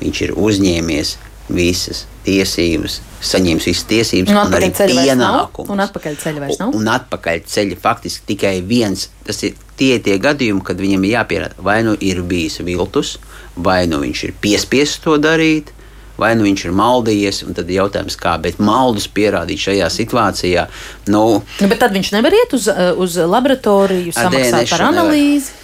viņš 0.00 0.22
ir 0.26 0.34
uzņēmies 0.38 1.16
visas 1.56 2.04
tiesības, 2.26 3.00
saņēmis 3.22 3.66
visas 3.68 3.88
tiesības 3.90 4.32
un, 4.32 4.38
un 4.40 4.56
arī 4.58 4.70
pienākumus. 4.76 5.70
Un 5.72 5.82
atpakaļ 5.84 6.16
ceļa 6.22 6.42
vairs 6.44 6.60
nav. 6.60 6.72
Un, 6.72 6.80
un 6.82 6.94
atpakaļ 6.94 7.44
ceļa 7.50 7.78
faktiski 7.82 8.32
tikai 8.32 8.54
viens. 8.66 9.08
Tas 9.26 9.42
ir 9.46 9.58
tie 9.78 9.96
tie 10.04 10.18
gadījumi, 10.22 10.64
kad 10.66 10.80
viņam 10.82 11.06
ir 11.06 11.16
jāpierāda, 11.16 11.58
vai 11.62 11.80
nu 11.86 11.94
ir 12.00 12.22
bijis 12.26 12.60
viltus, 12.66 13.16
vai 13.56 13.84
nu 13.90 14.02
viņš 14.02 14.26
ir 14.28 14.34
piespiests 14.42 15.02
to 15.04 15.18
darīt. 15.22 15.74
Vai 16.20 16.34
nu 16.36 16.44
viņš 16.44 16.66
ir 16.68 16.74
maldījies, 16.76 17.38
un 17.48 17.56
tad 17.56 17.70
ir 17.72 17.78
jautājums, 17.80 18.18
kā, 18.20 18.34
bet 18.38 18.58
maldus 18.62 19.06
pierādīt 19.10 19.62
šajā 19.64 19.88
situācijā. 19.90 20.66
Nu, 21.08 21.22
nu, 21.40 21.70
bet 21.72 21.80
tad 21.80 21.96
viņš 21.96 22.12
nevar 22.12 22.36
iet 22.36 22.52
uz, 22.52 22.68
uz 23.00 23.16
laboratoriju, 23.16 24.12
samaksāt 24.14 24.70
par 24.70 24.84
analīzi. 24.90 25.48
Nevar. 25.48 25.61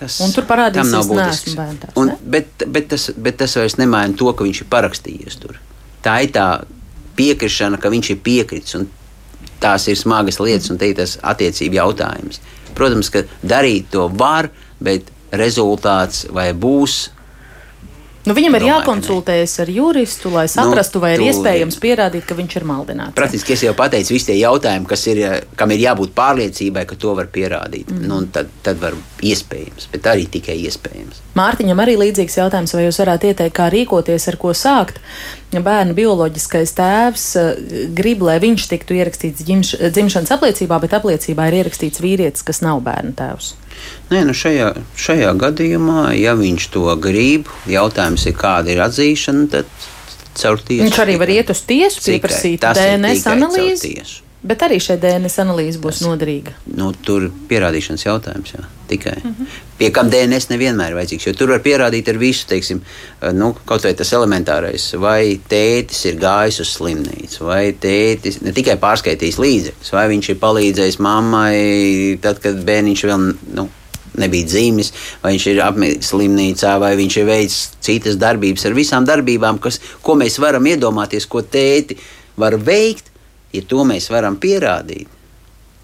Tas, 0.00 0.16
un 0.24 0.32
tur 0.32 0.46
parādīsies, 0.48 1.08
ka 1.10 1.16
neesmu 1.18 1.56
bērns. 1.58 1.96
Un, 2.00 2.14
bet, 2.32 2.64
bet, 2.64 2.86
tas, 2.94 3.10
bet 3.20 3.36
tas 3.42 3.56
vairs 3.58 3.76
nemaina 3.76 4.16
to, 4.16 4.30
ka 4.32 4.46
viņš 4.46 4.62
ir 4.64 4.70
parakstījies 4.72 5.36
tur. 5.42 5.58
Tā 6.04 6.14
ir 6.24 6.32
tā 6.32 6.46
piekrišana, 7.18 7.76
ka 7.80 7.92
viņš 7.92 8.14
ir 8.14 8.20
piekritis. 8.24 8.88
Tās 9.60 9.84
ir 9.92 9.98
smagas 10.00 10.40
lietas, 10.40 10.70
un 10.72 10.80
te 10.80 10.88
ir 10.88 10.96
tas 10.96 11.18
attiecību 11.20 11.76
jautājums. 11.76 12.40
Protams, 12.76 13.10
ka 13.12 13.26
darīt 13.44 13.90
to 13.92 14.06
var, 14.08 14.48
bet 14.80 15.10
rezultāts 15.36 16.24
vai 16.32 16.48
būs 16.56 17.10
Nu, 18.28 18.34
viņam 18.36 18.58
ir 18.58 18.64
Domāju, 18.66 18.74
jākonsultējas 18.74 19.54
ar 19.62 19.70
juristu, 19.72 20.28
lai 20.34 20.44
nu, 20.44 20.52
saprastu, 20.52 20.98
nu, 20.98 21.04
vai 21.06 21.12
ir 21.14 21.22
iespējams 21.30 21.78
pierādīt, 21.80 22.26
ka 22.28 22.36
viņš 22.36 22.56
ir 22.58 22.66
maldināts. 22.68 23.16
Praktiski 23.16 23.54
es 23.54 23.62
jau 23.64 23.72
pateicu, 23.76 24.12
visi 24.12 24.28
tie 24.28 24.36
jautājumi, 24.42 24.88
kas 24.90 25.06
ir, 25.08 25.20
kam 25.56 25.72
ir 25.72 25.80
jābūt 25.86 26.12
pārliecībai, 26.18 26.84
ka 26.90 26.98
to 27.00 27.14
var 27.16 27.30
pierādīt. 27.32 27.88
Mm. 27.88 28.04
Nu, 28.10 28.18
tad, 28.34 28.50
tad 28.66 28.82
var 28.82 28.98
iespējams, 29.24 29.88
bet 29.94 30.10
arī 30.12 30.26
tikai 30.36 30.58
iespējams. 30.66 31.22
Mārtiņam 31.38 31.80
arī 31.80 31.96
līdzīgs 32.02 32.36
jautājums, 32.42 32.76
vai 32.76 32.84
jūs 32.84 33.00
varētu 33.00 33.30
ieteikt, 33.30 33.56
kā 33.56 33.70
rīkoties, 33.72 34.28
ar 34.28 34.38
ko 34.42 34.52
sākt. 34.56 35.00
Bērna 35.50 35.96
bioloģiskais 35.96 36.76
tēvs 36.76 37.24
uh, 37.40 37.48
grib, 37.96 38.20
lai 38.26 38.36
viņš 38.42 38.68
tiktu 38.70 39.00
ierakstīts 39.00 39.48
ģimš, 39.48 39.72
dzimšanas 39.96 40.36
apliecībā, 40.36 40.76
bet 40.84 40.94
apliecībā 41.00 41.48
ir 41.48 41.62
ierakstīts 41.62 42.04
vīrietis, 42.04 42.44
kas 42.46 42.60
nav 42.62 42.84
bērna 42.84 43.16
tēvs. 43.16 43.54
Nē, 44.10 44.24
nu 44.26 44.34
šajā, 44.34 44.72
šajā 44.98 45.34
gadījumā, 45.38 46.10
ja 46.18 46.34
viņš 46.38 46.70
to 46.74 46.86
grib, 47.02 47.50
jautājums 47.70 48.26
ir, 48.26 48.34
kāda 48.38 48.74
ir 48.74 48.82
atzīšana, 48.86 49.46
tad 49.52 49.70
caur 50.40 50.58
tiesu. 50.62 50.86
Viņš 50.88 50.98
arī 51.04 51.18
var 51.20 51.32
iet 51.36 51.52
uz 51.54 51.62
tiesu, 51.68 52.02
pieprasīt 52.08 52.66
DNS 52.66 53.28
analīzi. 53.34 53.94
Bet 54.40 54.62
arī 54.64 54.78
šeit 54.80 55.02
DNS 55.02 55.34
analīze 55.42 55.80
būs 55.82 55.98
Tas, 55.98 56.06
noderīga. 56.06 56.54
Nu, 56.72 56.94
tur 57.04 57.26
ir 57.26 57.32
pierādīšanas 57.50 58.06
jautājums. 58.06 58.52
Jā, 58.54 58.62
tikai. 58.88 59.18
Mm 59.20 59.34
-hmm. 59.36 59.56
Pie 59.78 59.90
kam 59.90 60.10
DNS 60.10 60.48
nevienmēr 60.48 60.90
ir 60.90 60.96
vajadzīgs, 60.96 61.26
jo 61.26 61.34
tur 61.36 61.52
var 61.52 61.60
pierādīt 61.60 62.08
ar 62.08 62.18
visu, 62.18 62.46
teiksim, 62.48 62.80
nu, 63.32 63.54
kaut 63.66 63.84
vai 63.84 63.92
tas 63.94 64.12
elementārais, 64.12 64.86
vai 65.00 65.40
tētis 65.48 66.04
ir 66.06 66.16
gājis 66.16 66.60
uz 66.60 66.72
slimnīcu, 66.76 67.44
vai 67.44 67.72
tētis 67.72 68.40
ne 68.40 68.52
tikai 68.52 68.76
pārskaitījis 68.76 69.38
līdzekļus, 69.38 69.92
vai 69.92 70.08
viņš 70.08 70.30
ir 70.30 70.40
palīdzējis 70.40 70.98
mammai, 70.98 72.18
tad, 72.22 72.40
kad 72.40 72.64
bērniņš 72.64 73.04
vēl 73.04 73.34
nu, 73.54 73.68
nebija 74.14 74.46
dzīves, 74.46 74.92
vai 75.22 75.32
viņš 75.32 75.46
ir 75.46 75.62
apmeklējis 75.62 76.10
slimnīcā, 76.10 76.78
vai 76.80 76.96
viņš 76.96 77.16
ir 77.16 77.26
veicis 77.26 77.70
citas 77.80 78.16
darbības 78.16 78.64
ar 78.64 78.72
visām 78.72 79.04
darbībām, 79.04 79.58
kas, 79.58 79.80
ko 80.02 80.14
mēs 80.14 80.38
varam 80.38 80.66
iedomāties, 80.66 81.26
ko 81.26 81.42
tēti 81.42 81.98
var 82.36 82.56
veikt 82.56 83.09
ja 83.52 83.62
to 83.68 83.84
mēs 83.84 84.10
varam 84.10 84.36
pierādīt, 84.40 85.08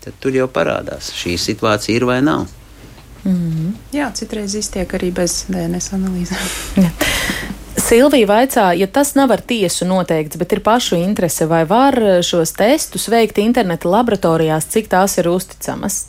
tad 0.04 0.14
tur 0.20 0.34
jau 0.36 0.46
parādās, 0.48 1.12
šī 1.16 1.36
situācija 1.38 1.96
ir 1.96 2.04
vai 2.04 2.22
nav. 2.22 2.46
Mm 3.24 3.32
-hmm. 3.32 3.72
Jā, 3.92 4.12
citreiz 4.14 4.54
iztiek 4.54 4.94
arī 4.94 5.12
bez 5.12 5.44
DNS 5.48 5.92
analīzēm. 5.92 6.46
Silvija 7.86 8.26
vaicā, 8.26 8.78
ja 8.78 8.86
tas 8.86 9.14
nav 9.14 9.32
ar 9.32 9.40
tiesu 9.40 9.84
noteikts, 9.84 10.36
bet 10.36 10.52
ir 10.52 10.60
pašu 10.60 10.96
interese, 10.96 11.46
vai 11.46 11.64
var 11.64 12.22
šos 12.22 12.52
testus 12.52 13.08
veikt 13.08 13.38
interneta 13.38 13.88
laboratorijās, 13.88 14.64
cik 14.64 14.88
tās 14.88 15.18
ir 15.18 15.28
uzticamas? 15.28 16.06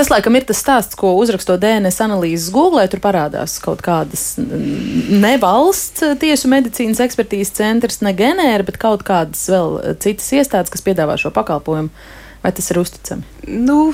Tas, 0.00 0.08
laikam, 0.08 0.32
ir 0.38 0.46
tas 0.48 0.56
stāsts, 0.56 0.96
ko 0.96 1.10
uzrakstot 1.20 1.60
DNS 1.60 1.98
analīzes 2.00 2.48
Google. 2.54 2.86
Tur 2.88 3.02
parādās 3.04 3.58
kaut 3.60 3.82
kādas 3.84 4.22
ne 4.40 5.34
valsts 5.42 6.00
tiesu 6.22 6.48
medicīnas 6.48 7.02
ekspertīzes 7.04 7.52
centrs, 7.58 8.00
ne 8.00 8.14
genēra, 8.16 8.64
bet 8.64 8.78
kaut 8.80 9.04
kādas 9.04 9.42
vēl 9.52 9.76
citas 10.00 10.30
iestādes, 10.38 10.72
kas 10.72 10.86
piedāvā 10.86 11.18
šo 11.20 11.28
pakalpojumu. 11.36 11.92
Vai 12.40 12.54
tas 12.56 12.72
ir 12.72 12.80
uzticami? 12.80 13.28
Nu, 13.68 13.90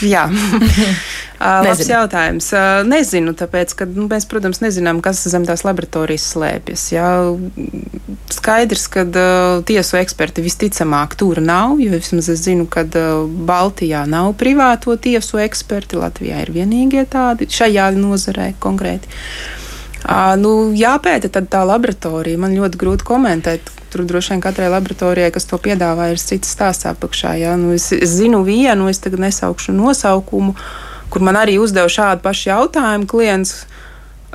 jā. 0.00 0.24
Labs 1.40 1.88
jautājums. 1.88 2.50
Nezinu, 2.84 3.32
tāpēc, 3.36 3.72
ka 3.78 3.86
nu, 3.88 4.04
mēs, 4.10 4.26
protams, 4.28 4.60
nezinām, 4.60 5.00
kas 5.04 5.22
zem 5.32 5.46
tās 5.48 5.64
laboratorijas 5.64 6.26
slēpjas. 6.34 6.82
Jā. 6.92 7.06
Skaidrs, 8.30 8.84
ka 8.92 9.06
uh, 9.08 9.62
tiesu 9.66 9.96
eksperti 10.00 10.44
visticamāk 10.44 11.16
tur 11.20 11.40
nav, 11.40 11.78
jo 11.80 11.94
vismaz 11.94 12.28
es 12.34 12.44
zinu, 12.44 12.66
ka 12.70 12.84
uh, 12.84 13.24
Baltijā 13.24 14.04
nav 14.08 14.34
privāto 14.40 14.96
tiesu 15.00 15.40
eksperti, 15.40 15.96
Latvijā 16.00 16.42
ir 16.44 16.52
vienīgie 16.54 17.06
tādi 17.08 17.48
šajā 17.48 17.88
nozarē 17.96 18.52
konkrēti. 18.60 19.08
Uh, 20.04 20.36
nu, 20.40 20.52
jāpēta 20.76 21.32
tad 21.32 21.48
tā 21.52 21.64
laboratorija. 21.64 22.40
Man 22.40 22.58
ļoti 22.58 22.80
grūti 22.84 23.08
komentēt, 23.08 23.72
tur 23.92 24.04
droši 24.08 24.34
vien 24.34 24.44
katrai 24.44 24.68
laboratorijai, 24.72 25.32
kas 25.32 25.48
to 25.48 25.56
piedāvā, 25.56 26.12
ir 26.12 26.20
cits 26.20 26.52
stāsts 26.52 26.88
apakšā. 26.92 27.34
Ja? 27.40 27.56
Nu, 27.60 27.72
es, 27.76 27.88
es 27.96 28.12
zinu 28.20 28.44
vienu, 28.44 28.92
es 28.92 29.00
tagad 29.00 29.24
nesaukšu 29.24 29.72
nosaukumu. 29.76 30.52
Uh, 30.52 30.86
kur 31.10 31.26
man 31.26 31.38
arī 31.40 31.58
uzdeva 31.62 31.90
šādu 31.90 32.24
pašu 32.24 32.50
jautājumu 32.52 33.10
klients. 33.10 33.64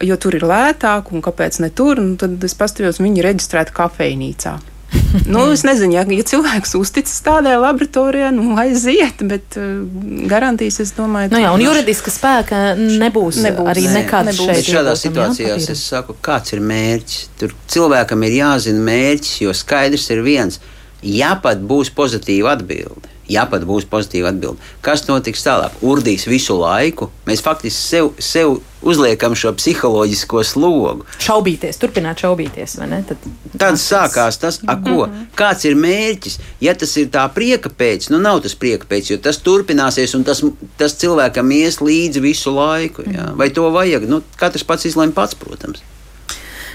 Jo 0.04 0.18
tur 0.20 0.36
ir 0.36 0.44
lētāk, 0.44 1.14
un 1.16 1.24
kāpēc 1.24 1.62
ne 1.64 1.70
tur? 1.72 2.02
Un 2.04 2.16
tad 2.20 2.42
es 2.44 2.56
paskatījos, 2.60 3.00
viņi 3.00 3.22
ir 3.22 3.30
reģistrēti 3.30 3.76
kafejnīcā. 3.78 4.58
nu, 5.32 5.52
es 5.52 5.64
nezinu, 5.64 5.96
ja, 5.96 6.04
ja 6.18 6.26
cilvēks 6.28 6.76
uzticas 6.80 7.16
tādai 7.26 7.56
laboratorijai, 7.60 8.34
nu, 8.36 8.58
aiziet, 8.60 9.24
bet 9.28 9.58
uh, 9.60 9.82
garantijas, 10.30 10.82
es 10.84 10.92
domāju, 10.98 11.32
nu, 11.34 11.42
jā, 11.42 11.54
un 11.56 11.64
juridiska 11.64 12.14
spēka 12.14 12.62
nebūs, 12.80 13.40
nebūs 13.46 13.72
arī 13.72 13.88
nekāda 13.96 14.34
nebūs. 14.34 14.52
šeit. 14.52 14.70
Šādās 14.76 15.08
situācijās 15.08 15.72
es 15.74 15.88
saku, 15.94 16.18
kāds 16.26 16.56
ir 16.56 16.64
mērķis. 16.64 17.26
Tur 17.40 17.56
cilvēkam 17.72 18.28
ir 18.28 18.40
jāzina 18.42 18.86
mērķis, 18.92 19.42
jo 19.48 19.56
skaidrs 19.56 20.08
ir 20.16 20.24
viens, 20.28 20.62
ja 21.02 21.36
pat 21.42 21.64
būs 21.64 21.94
pozitīva 21.96 22.56
atbilde 22.56 23.15
ja 23.32 23.46
pat 23.50 23.66
būs 23.68 23.88
pozitīva 23.90 24.32
atbilde. 24.34 24.62
Kas 24.86 25.06
notiks 25.08 25.44
tālāk? 25.46 25.76
Urdīs 25.86 26.28
visu 26.30 26.58
laiku. 26.60 27.10
Mēs 27.28 27.44
faktiski 27.46 27.80
sev, 27.80 28.10
sev 28.22 28.60
uzliekam 28.86 29.34
šo 29.38 29.54
psiholoģisko 29.58 30.44
slogu. 30.46 31.08
Šaubīties, 31.24 31.80
turpināt 31.82 32.22
šaubīties? 32.22 32.78
Tad, 33.10 33.26
Tad 33.58 33.80
sākās 33.82 34.38
tas, 34.42 34.60
a, 34.68 34.78
ko? 34.78 35.08
Mhm. 35.08 35.32
Kāds 35.38 35.66
ir 35.66 35.78
mērķis? 35.80 36.38
Ja 36.64 36.76
tas 36.78 36.94
ir 37.02 37.10
tā 37.14 37.26
prieka 37.34 37.72
pēc, 37.74 38.12
nu 38.14 38.22
nav 38.22 38.44
tas 38.46 38.58
prieka 38.60 38.88
pēc, 38.90 39.14
jo 39.14 39.20
tas 39.22 39.42
turpināsies 39.42 40.16
un 40.18 40.28
tas, 40.28 40.44
tas 40.78 40.98
cilvēkam 41.02 41.52
ies 41.56 41.82
līdzi 41.82 42.24
visu 42.24 42.54
laiku. 42.56 43.08
Jā. 43.10 43.32
Vai 43.40 43.50
to 43.54 43.68
vajag? 43.74 44.08
Nu, 44.12 44.22
katrs 44.40 44.68
pats 44.68 44.86
izlemj 44.92 45.16
pats, 45.18 45.38
protams. 45.40 45.84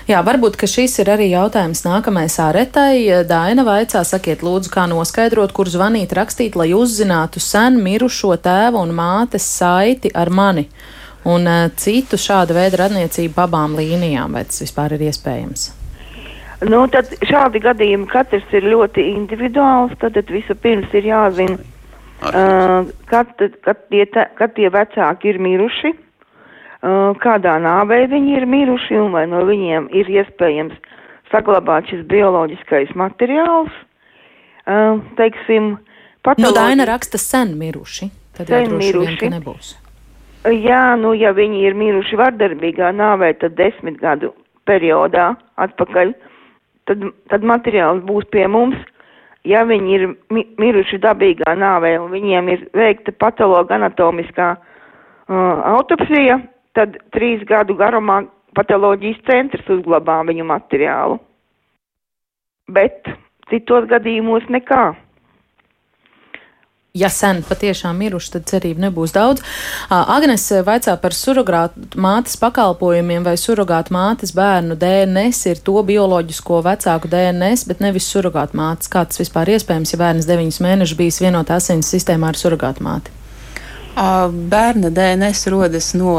Jā, 0.09 0.23
varbūt 0.25 0.57
šis 0.65 0.95
ir 1.03 1.11
arī 1.13 1.31
jautājums 1.33 1.83
nākamais 1.85 2.39
āretai. 2.41 3.25
Daina 3.29 3.65
vaicā, 3.67 4.01
sakiet, 4.05 4.41
lūdzu, 4.47 4.71
kā 4.73 4.87
noskaidrot, 4.91 5.53
kur 5.53 5.69
zvanīt, 5.69 6.15
rakstīt, 6.17 6.57
lai 6.57 6.71
uzzinātu 6.73 7.43
sen 7.43 7.77
mirušo 7.85 8.33
tēvu 8.41 8.81
un 8.81 8.95
mātes 8.97 9.45
saiti 9.59 10.11
ar 10.15 10.31
mani 10.31 10.69
un 11.29 11.47
uh, 11.47 11.69
citu 11.77 12.17
šāda 12.21 12.57
veida 12.57 12.85
radniecību 12.85 13.43
abām 13.45 13.77
līnijām, 13.79 14.37
vai 14.37 14.47
tas 14.49 14.63
vispār 14.63 14.97
ir 14.97 15.05
iespējams? 15.11 15.67
Nu, 16.69 16.85
tad 16.93 17.13
šādi 17.25 17.63
gadījumi 17.65 18.09
katrs 18.11 18.49
ir 18.57 18.67
ļoti 18.69 19.05
individuāls, 19.15 19.93
tad, 20.01 20.17
tad 20.17 20.33
vispirms 20.33 20.93
ir 20.97 21.09
jāzina, 21.09 21.59
uh, 22.25 22.89
kad, 23.09 23.33
kad, 23.65 23.85
tie, 23.93 24.07
kad 24.09 24.57
tie 24.57 24.73
vecāki 24.73 25.33
ir 25.33 25.41
miruši 25.41 25.95
kādā 26.81 27.59
nāvē 27.61 28.07
viņi 28.09 28.39
ir 28.39 28.47
miruši 28.49 28.97
un 29.01 29.13
vai 29.13 29.27
no 29.29 29.43
viņiem 29.49 29.91
ir 29.93 30.09
iespējams 30.09 30.77
saglabāt 31.31 31.91
šis 31.91 32.07
bioloģiskais 32.09 32.95
materiāls. 32.99 33.75
Teiksim, 35.19 35.75
patoloģi... 36.25 36.49
Nu, 36.49 36.57
Daina 36.57 36.87
raksta 36.89 37.21
sen 37.21 37.57
miruši. 37.61 38.11
Tad 38.37 38.49
sen 38.49 38.67
jau 38.71 38.81
miruši. 38.81 39.17
Vien, 39.21 39.37
nebūs. 39.37 39.75
Jā, 40.49 40.97
nu, 40.97 41.13
ja 41.13 41.35
viņi 41.37 41.67
ir 41.69 41.77
miruši 41.77 42.17
vardarbīgā 42.17 42.95
nāvē, 42.97 43.35
tad 43.43 43.59
desmit 43.59 43.99
gadu 44.01 44.33
periodā 44.69 45.35
atpakaļ, 45.61 46.15
tad, 46.89 47.05
tad 47.29 47.45
materiāls 47.45 48.01
būs 48.09 48.25
pie 48.33 48.47
mums. 48.49 48.79
Ja 49.45 49.63
viņi 49.69 49.95
ir 49.97 50.07
mi 50.33 50.45
miruši 50.61 50.99
dabīgā 51.01 51.55
nāvē 51.57 51.95
un 52.01 52.11
viņiem 52.13 52.49
ir 52.53 52.65
veikta 52.77 53.13
patologa 53.17 53.79
anatomiskā 53.79 54.51
uh, 54.57 55.61
autopsija, 55.75 56.37
tad 56.79 56.97
trīs 57.15 57.43
gadu 57.49 57.77
garumā 57.79 58.23
patoloģijas 58.57 59.21
centrs 59.29 59.69
uzglabā 59.71 60.21
viņu 60.29 60.47
materiālu. 60.49 61.21
Bet 62.71 63.07
citos 63.51 63.87
gadījumos 63.91 64.47
nekā. 64.51 64.91
Ja 66.95 67.07
sen 67.07 67.45
patiešām 67.47 68.01
miruši, 68.03 68.33
tad 68.35 68.49
cerību 68.51 68.83
nebūs 68.83 69.13
daudz. 69.15 69.45
Agnes 69.95 70.49
vaicā 70.67 70.97
par 70.99 71.15
surrogātu 71.15 72.01
mātes 72.03 72.35
pakalpojumiem, 72.43 73.23
vai 73.23 73.37
surrogātu 73.39 73.95
mātes 73.95 74.35
bērnu 74.35 74.75
DNS 74.75 75.53
ir 75.53 75.63
to 75.63 75.77
bioloģisko 75.87 76.59
vecāku 76.67 77.11
DNS, 77.13 77.69
bet 77.71 77.85
nevis 77.85 78.11
surrogātu 78.11 78.59
mātes. 78.59 78.91
Kā 78.91 79.05
tas 79.07 79.23
vispār 79.23 79.55
iespējams, 79.55 79.95
ja 79.95 80.03
bērns 80.03 80.27
deviņus 80.27 80.61
mēnešus 80.67 80.99
bijis 80.99 81.23
vienotā 81.23 81.63
asins 81.63 81.95
sistēmā 81.95 82.35
ar 82.35 82.43
surrogātu 82.43 82.83
māti? 82.83 83.15
Bērna 83.95 84.91
DNS 84.95 85.47
rodas 85.53 85.91
no 85.99 86.15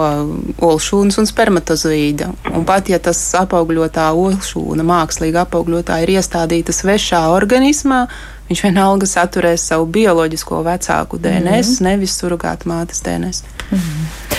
olšūnas 0.61 1.17
un 1.21 1.27
spermatozoīda. 1.29 2.27
Un 2.51 2.65
pat 2.67 2.89
ja 2.91 2.99
tas 2.99 3.19
apaugļotā 3.39 4.09
olšūna, 4.13 4.85
mākslīgi 4.85 5.39
apaugļotā, 5.41 6.01
ir 6.03 6.13
iestādīta 6.17 6.75
svešā 6.75 7.23
organismā, 7.33 8.03
viņš 8.49 8.63
vienalga 8.67 9.07
saturēs 9.07 9.65
savu 9.71 9.87
bioloģisko 9.97 10.63
vecāku 10.67 11.17
DNS, 11.17 11.45
mm 11.45 11.75
-hmm. 11.75 11.83
nevis 11.89 12.17
surrogāta 12.19 12.67
mātes 12.67 13.01
DNS. 13.05 13.43
Mm 13.71 13.77
-hmm. 13.77 14.37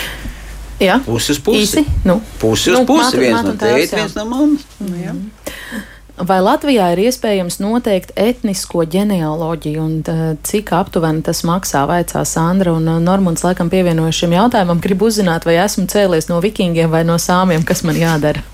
Jā, 0.79 0.99
pusi 1.05 1.31
uz 1.31 1.39
pusi. 1.39 1.61
Īsi? 1.61 1.85
Nu. 2.03 2.21
Pusi 2.39 2.71
uz 2.71 2.79
nu, 2.79 2.85
pusi. 2.85 3.03
Mātu, 3.05 3.19
viens 3.19 3.37
mātu 3.37 3.47
no 3.47 3.53
tēta, 3.53 3.95
viens 3.95 4.15
no 4.15 4.25
mammas. 4.25 4.61
Mm 4.79 4.87
-hmm. 4.87 5.81
Vai 6.13 6.37
Latvijā 6.45 6.91
ir 6.93 6.99
iespējams 7.07 7.55
noteikt 7.57 8.11
etnisko 8.21 8.83
ģenealoģiju 8.85 9.81
un 9.81 9.93
tā, 10.05 10.15
cik 10.45 10.69
aptuveni 10.77 11.23
tas 11.25 11.41
maksā? 11.41 11.87
Vaicā 11.89 12.21
Sandra 12.29 12.75
un 12.77 12.85
Normons 13.01 13.41
laikam 13.41 13.71
pievienojas 13.73 14.19
šim 14.21 14.35
jautājumam. 14.35 14.81
Gribu 14.83 15.09
uzzināt, 15.09 15.47
vai 15.49 15.57
esmu 15.63 15.87
cēlies 15.89 16.29
no 16.29 16.37
vikingiem 16.43 16.93
vai 16.93 17.01
no 17.07 17.17
sāmiem, 17.17 17.65
kas 17.65 17.81
man 17.87 17.97
jādara. 17.97 18.45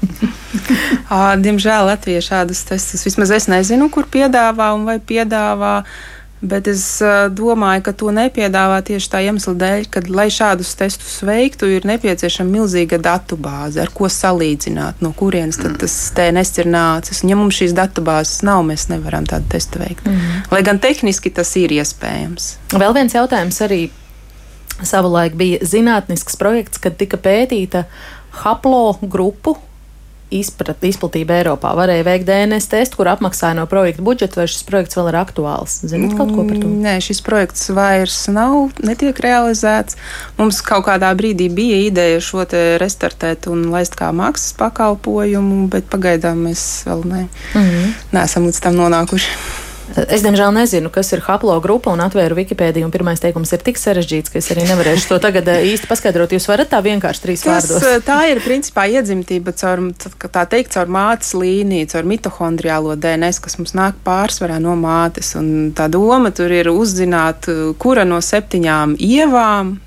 Diemžēl 1.43 1.89
Latvija 1.91 2.24
šādas 2.24 2.64
testus 2.70 3.03
vismaz 3.03 3.36
es 3.36 3.49
nezinu, 3.51 3.89
kur 3.91 4.07
piedāvā 4.07 4.72
un 4.78 4.88
vai 4.88 4.95
piedāvā. 5.03 5.82
Bet 6.40 6.70
es 6.72 6.82
uh, 7.04 7.28
domāju, 7.36 7.84
ka 7.84 7.94
to 8.00 8.14
nepiedāvā 8.16 8.78
tieši 8.88 9.10
tā 9.12 9.20
iemesla 9.26 9.54
dēļ, 9.60 9.88
ka, 9.92 10.04
lai 10.08 10.30
šādus 10.32 10.72
testus 10.80 11.18
veiktu, 11.28 11.68
ir 11.68 11.88
nepieciešama 11.90 12.54
milzīga 12.54 13.00
datu 13.04 13.36
bāze, 13.36 13.82
ar 13.84 13.92
ko 13.92 14.08
salīdzināt, 14.08 15.04
no 15.04 15.12
kurienes 15.20 15.60
mm. 15.60 15.76
tas 15.84 15.98
TNS 16.16 16.64
ir 16.64 16.72
nācis. 16.72 17.24
Un, 17.26 17.34
ja 17.34 17.40
mums 17.40 17.60
šīs 17.60 17.76
datu 17.76 18.04
bāzes 18.08 18.40
nav, 18.48 18.64
mēs 18.70 18.88
nevaram 18.88 19.28
tādu 19.28 19.52
testu 19.52 19.84
veikt. 19.84 20.08
Mm. 20.08 20.46
Lai 20.54 20.64
gan 20.64 20.80
tehniski 20.80 21.34
tas 21.36 21.52
ir 21.60 21.76
iespējams. 21.76 22.54
Vēl 22.80 22.96
viens 22.96 23.20
jautājums 23.20 23.60
arī 23.68 23.84
savulaik 24.80 25.36
bija 25.36 25.60
zinātnisks 25.68 26.40
projekts, 26.40 26.80
kad 26.80 26.96
tika 26.96 27.20
pētīta 27.20 27.84
haplo 28.46 28.94
grupu 29.02 29.58
izprat, 30.34 30.82
izplatība 30.86 31.40
Eiropā. 31.40 31.72
Varēja 31.78 32.06
veikt 32.08 32.28
DNS 32.28 32.70
testu, 32.72 33.00
kur 33.00 33.10
apmaksāja 33.12 33.58
no 33.58 33.66
projekta 33.70 34.04
budžeta, 34.06 34.42
vai 34.42 34.48
šis 34.52 34.66
projekts 34.68 34.98
vēl 35.00 35.12
ir 35.12 35.20
aktuāls? 35.20 35.80
Zināt 35.90 36.16
kaut 36.18 36.34
ko 36.36 36.46
par 36.48 36.60
to? 36.62 36.70
Nē, 36.70 36.98
šis 37.04 37.22
projekts 37.26 37.70
vairs 37.76 38.20
nav, 38.34 38.74
netiek 38.86 39.20
realizēts. 39.26 39.98
Mums 40.40 40.62
kaut 40.66 40.88
kādā 40.90 41.12
brīdī 41.18 41.50
bija 41.54 41.80
ideja 41.88 42.22
šo 42.24 42.46
te 42.50 42.64
restartēt 42.82 43.50
un 43.52 43.68
laist 43.74 43.98
kā 44.00 44.12
maksas 44.16 44.54
pakalpojumu, 44.60 45.66
bet 45.74 45.90
pagaidām 45.92 46.46
mēs 46.50 46.68
vēl 46.90 47.04
ne, 47.06 47.26
mm 47.54 47.66
-hmm. 47.66 47.98
neesam 48.14 48.46
līdz 48.50 48.62
tam 48.64 48.80
nonākuši. 48.80 49.68
Es, 49.98 50.22
diemžēl, 50.22 50.52
nezinu, 50.54 50.92
kas 50.94 51.10
ir 51.16 51.24
haplo 51.26 51.56
grupa 51.64 51.90
un 51.94 52.02
atvēru 52.04 52.38
Wikipēdiju. 52.38 52.86
Un 52.86 52.94
pirmais 52.94 53.22
teikums 53.22 53.52
ir 53.56 53.64
tik 53.66 53.80
sarežģīts, 53.82 54.30
ka 54.30 54.38
es 54.42 54.50
arī 54.54 54.68
nevarēšu 54.70 55.10
to 55.10 55.18
tagad 55.24 55.50
eh, 55.50 55.66
īsti 55.72 55.90
paskaidrot. 55.90 56.36
Jūs 56.36 56.46
varat 56.50 56.70
tā 56.70 56.82
vienkārši 56.86 57.24
trīs 57.24 57.44
Tas, 57.46 57.66
vārdos. 57.66 57.88
Eh, 57.88 58.04
tā 58.06 58.20
ir 58.30 58.42
principā 58.46 58.86
iedzimtība 58.92 59.56
caur, 59.58 59.82
tā 60.30 60.46
teikt, 60.52 60.76
caur 60.78 60.92
mātes 60.94 61.34
līniju, 61.34 61.90
caur 61.94 62.10
mitohondriālo 62.12 62.96
DNS, 63.02 63.42
kas 63.42 63.58
mums 63.58 63.74
nāk 63.78 63.98
pārsvarā 64.06 64.60
no 64.62 64.76
mātes. 64.80 65.34
Un 65.40 65.72
tā 65.78 65.90
doma 65.92 66.32
tur 66.36 66.54
ir 66.54 66.70
uzzināt, 66.70 67.50
eh, 67.50 67.74
kura 67.82 68.06
no 68.06 68.22
septiņām 68.22 68.98
ievām 69.00 69.80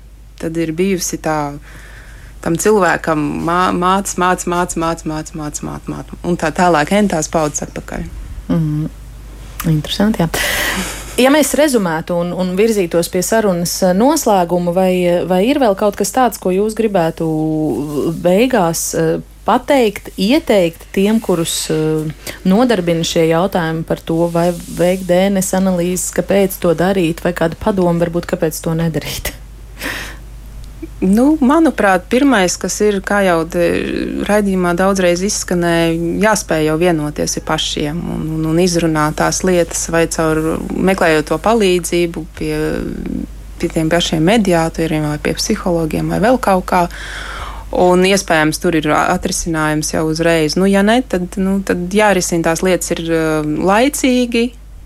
tad 0.43 0.57
ir 0.59 0.73
bijusi 0.75 1.21
tā 1.23 1.37
tam 2.43 2.57
cilvēkam 2.59 3.21
mācīt, 3.47 4.17
mācīt, 4.19 4.49
mācīt, 4.51 4.81
mācīt, 4.83 5.05
mācīt, 5.07 5.37
mācīt, 5.39 5.93
mācīt, 5.93 6.27
un 6.27 6.35
tā 6.39 6.51
tālāk, 6.51 6.91
entās 6.97 7.31
paudzes 7.31 7.69
atpakaļ. 7.69 8.03
Mm 8.49 8.59
-hmm. 8.59 9.02
Interesanti. 9.69 10.23
Jā. 10.23 10.29
Ja 11.13 11.29
mēs 11.29 11.51
rezumētu 11.53 12.15
un, 12.17 12.31
un 12.33 12.55
virzītos 12.57 13.11
pie 13.13 13.21
sarunas 13.21 13.75
noslēguma, 13.93 14.73
vai, 14.73 14.93
vai 15.29 15.43
ir 15.45 15.59
vēl 15.61 15.75
kaut 15.77 15.97
kas 15.99 16.09
tāds, 16.15 16.39
ko 16.41 16.49
jūs 16.49 16.73
gribētu 16.73 17.27
beigās 18.23 18.87
eh, 18.97 19.11
pateikt, 19.45 20.09
ieteikt 20.17 20.87
tiem, 20.95 21.19
kurus 21.21 21.67
eh, 21.69 22.31
nodarbina 22.49 23.05
šie 23.05 23.27
jautājumi 23.29 23.85
par 23.85 24.01
to, 24.01 24.23
vai 24.33 24.47
veikt 24.53 25.05
DNS 25.11 25.53
analīzes, 25.59 26.09
kāpēc 26.17 26.57
to 26.63 26.73
darīt, 26.77 27.21
vai 27.21 27.35
kāda 27.37 27.61
padoma 27.61 27.93
varbūt, 28.01 28.31
kāpēc 28.33 28.63
to 28.65 28.73
nedarīt? 28.81 29.35
Nu, 31.03 31.25
manuprāt, 31.43 32.05
pirmais, 32.11 32.55
kas 32.59 32.77
ir, 32.85 32.99
kā 33.05 33.19
jau 33.25 33.41
raidījumā 34.27 34.73
daudzreiz 34.79 35.23
izskanēja, 35.27 35.97
jāspēj 36.23 36.69
jau 36.69 36.77
vienoties 36.81 37.37
ar 37.39 37.45
pašiem 37.47 37.99
un, 38.15 38.23
un, 38.37 38.47
un 38.53 38.61
izrunāt 38.63 39.19
tās 39.19 39.43
lietas, 39.47 39.85
vai 39.93 40.05
caur 40.11 40.41
meklējot 40.73 41.29
to 41.31 41.39
palīdzību 41.43 42.25
pie, 42.39 42.55
pie 43.61 43.71
tiem 43.75 43.91
pašiem 43.91 44.23
mediātoriem, 44.31 45.09
vai 45.11 45.19
pie 45.23 45.35
psihologiem, 45.39 46.13
vai 46.13 46.21
vēl 46.23 46.39
kaut 46.43 46.67
kā. 46.71 46.87
Un 47.83 48.03
iespējams, 48.05 48.59
tur 48.61 48.75
ir 48.77 48.85
atrisinājums 48.93 49.95
jau 49.95 50.03
uzreiz. 50.05 50.53
Nu, 50.59 50.67
ja 50.69 50.83
ne, 50.85 50.99
tad, 51.09 51.39
nu, 51.41 51.57
tad 51.65 51.89
jārisina 51.89 52.51
tās 52.51 52.61
lietas 52.61 52.93
ir 52.93 53.01
uh, 53.07 53.39
laicīgi, 53.41 54.43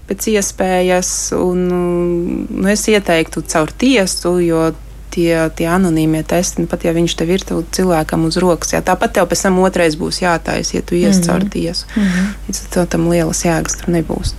pēc 0.08 0.30
iespējas. 0.32 1.10
Un, 1.36 1.66
nu, 1.68 2.68
es 2.72 2.86
ieteiktu 2.88 3.44
caur 3.52 3.74
tiesu, 3.76 4.38
jo 4.40 4.70
tie, 5.18 5.34
tie 5.58 5.68
anonīmie 5.72 6.22
testi, 6.28 6.64
nu, 6.64 6.70
pat 6.72 6.86
ja 6.86 6.94
viņš 6.96 7.18
tev 7.18 7.34
ir 7.34 7.46
cilvēkam 7.76 8.28
uz 8.30 8.38
rokas. 8.42 8.74
Jā. 8.76 8.84
Tāpat 8.86 9.18
tev 9.18 9.30
pēc 9.32 9.46
tam 9.48 9.62
otrais 9.66 9.98
būs 10.00 10.22
jātaisa, 10.24 10.78
ja 10.78 10.82
tu 10.86 10.98
ies 10.98 11.18
mm 11.18 11.22
-hmm. 11.22 11.28
caur 11.28 11.50
tiesu. 11.56 11.88
Mm 11.96 12.04
-hmm. 12.04 12.26
Līdz 12.48 12.60
to 12.74 12.86
tam 12.92 13.10
lielas 13.10 13.46
jēgas 13.46 13.80
tur 13.80 13.94
nebūs. 13.96 14.36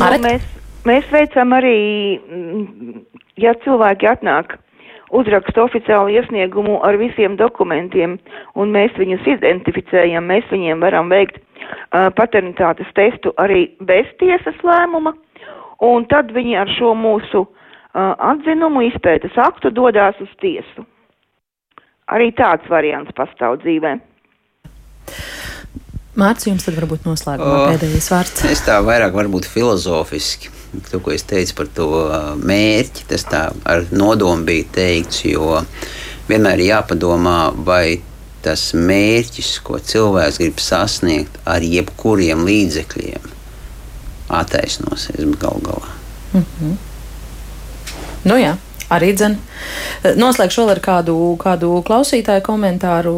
Nu, 0.00 0.18
mēs, 0.28 0.42
mēs 0.84 1.04
veicam 1.12 1.52
arī, 1.52 1.78
ja 3.36 3.54
cilvēki 3.64 4.06
atnāk 4.14 4.58
uzraksta 5.10 5.62
oficiālu 5.62 6.08
iesniegumu 6.08 6.80
ar 6.82 6.96
visiem 6.96 7.36
dokumentiem, 7.36 8.18
un 8.54 8.72
mēs 8.76 8.92
viņus 8.96 9.26
identificējam, 9.26 10.24
mēs 10.24 10.44
viņiem 10.50 10.80
varam 10.80 11.08
veikt 11.08 11.36
uh, 11.36 12.08
paternitātes 12.16 12.86
testu 12.94 13.32
arī 13.36 13.70
bez 13.80 14.06
tiesas 14.18 14.56
lēmuma, 14.62 15.12
un 15.80 16.06
tad 16.06 16.32
viņi 16.32 16.56
ar 16.56 16.68
šo 16.78 16.94
mūsu 16.94 17.40
uh, 17.40 17.61
atzinumu 17.94 18.86
izpētes 18.88 19.36
aktu 19.36 19.72
dodās 19.74 20.18
uz 20.22 20.30
tiesu. 20.40 20.86
Arī 22.12 22.32
tāds 22.36 22.68
variants 22.68 23.12
pastāv 23.16 23.60
dzīvē. 23.62 23.98
Mārcis, 26.18 26.50
jums 26.50 26.66
tad 26.66 26.76
varbūt 26.76 27.06
noslēgumā 27.08 27.52
o, 27.56 27.68
pēdējais 27.72 28.08
vārds. 28.12 28.44
Es 28.52 28.60
tā 28.66 28.76
vairāk 28.84 29.14
varbūt 29.16 29.48
filozofiski, 29.48 30.50
to, 30.90 31.00
ko 31.00 31.14
es 31.14 31.24
teicu 31.24 31.56
par 31.56 31.70
to 31.72 31.88
mērķi, 32.36 33.06
tas 33.08 33.24
tā 33.28 33.46
ar 33.68 33.86
nodomu 33.96 34.44
bija 34.48 34.68
teikts, 34.76 35.22
jo 35.30 35.62
vienmēr 36.28 36.60
ir 36.60 36.74
jāpadomā, 36.74 37.38
vai 37.64 38.02
tas 38.44 38.72
mērķis, 38.76 39.54
ko 39.64 39.80
cilvēks 39.80 40.40
grib 40.42 40.60
sasniegt 40.60 41.38
ar 41.48 41.64
jebkuriem 41.64 42.44
līdzekļiem, 42.44 43.32
attaisnosies 44.42 45.36
gal 45.40 45.64
galā. 45.64 45.96
Mm 46.32 46.44
-hmm. 46.44 46.91
Nu 48.28 48.38
jā. 48.38 48.56
Arī 48.92 49.12
dzen. 49.16 49.38
Noslēgšu 50.20 50.62
vēl 50.62 50.70
ar 50.74 50.80
kādu, 50.84 51.14
kādu 51.40 51.78
klausītāju 51.86 52.42
komentāru. 52.44 53.14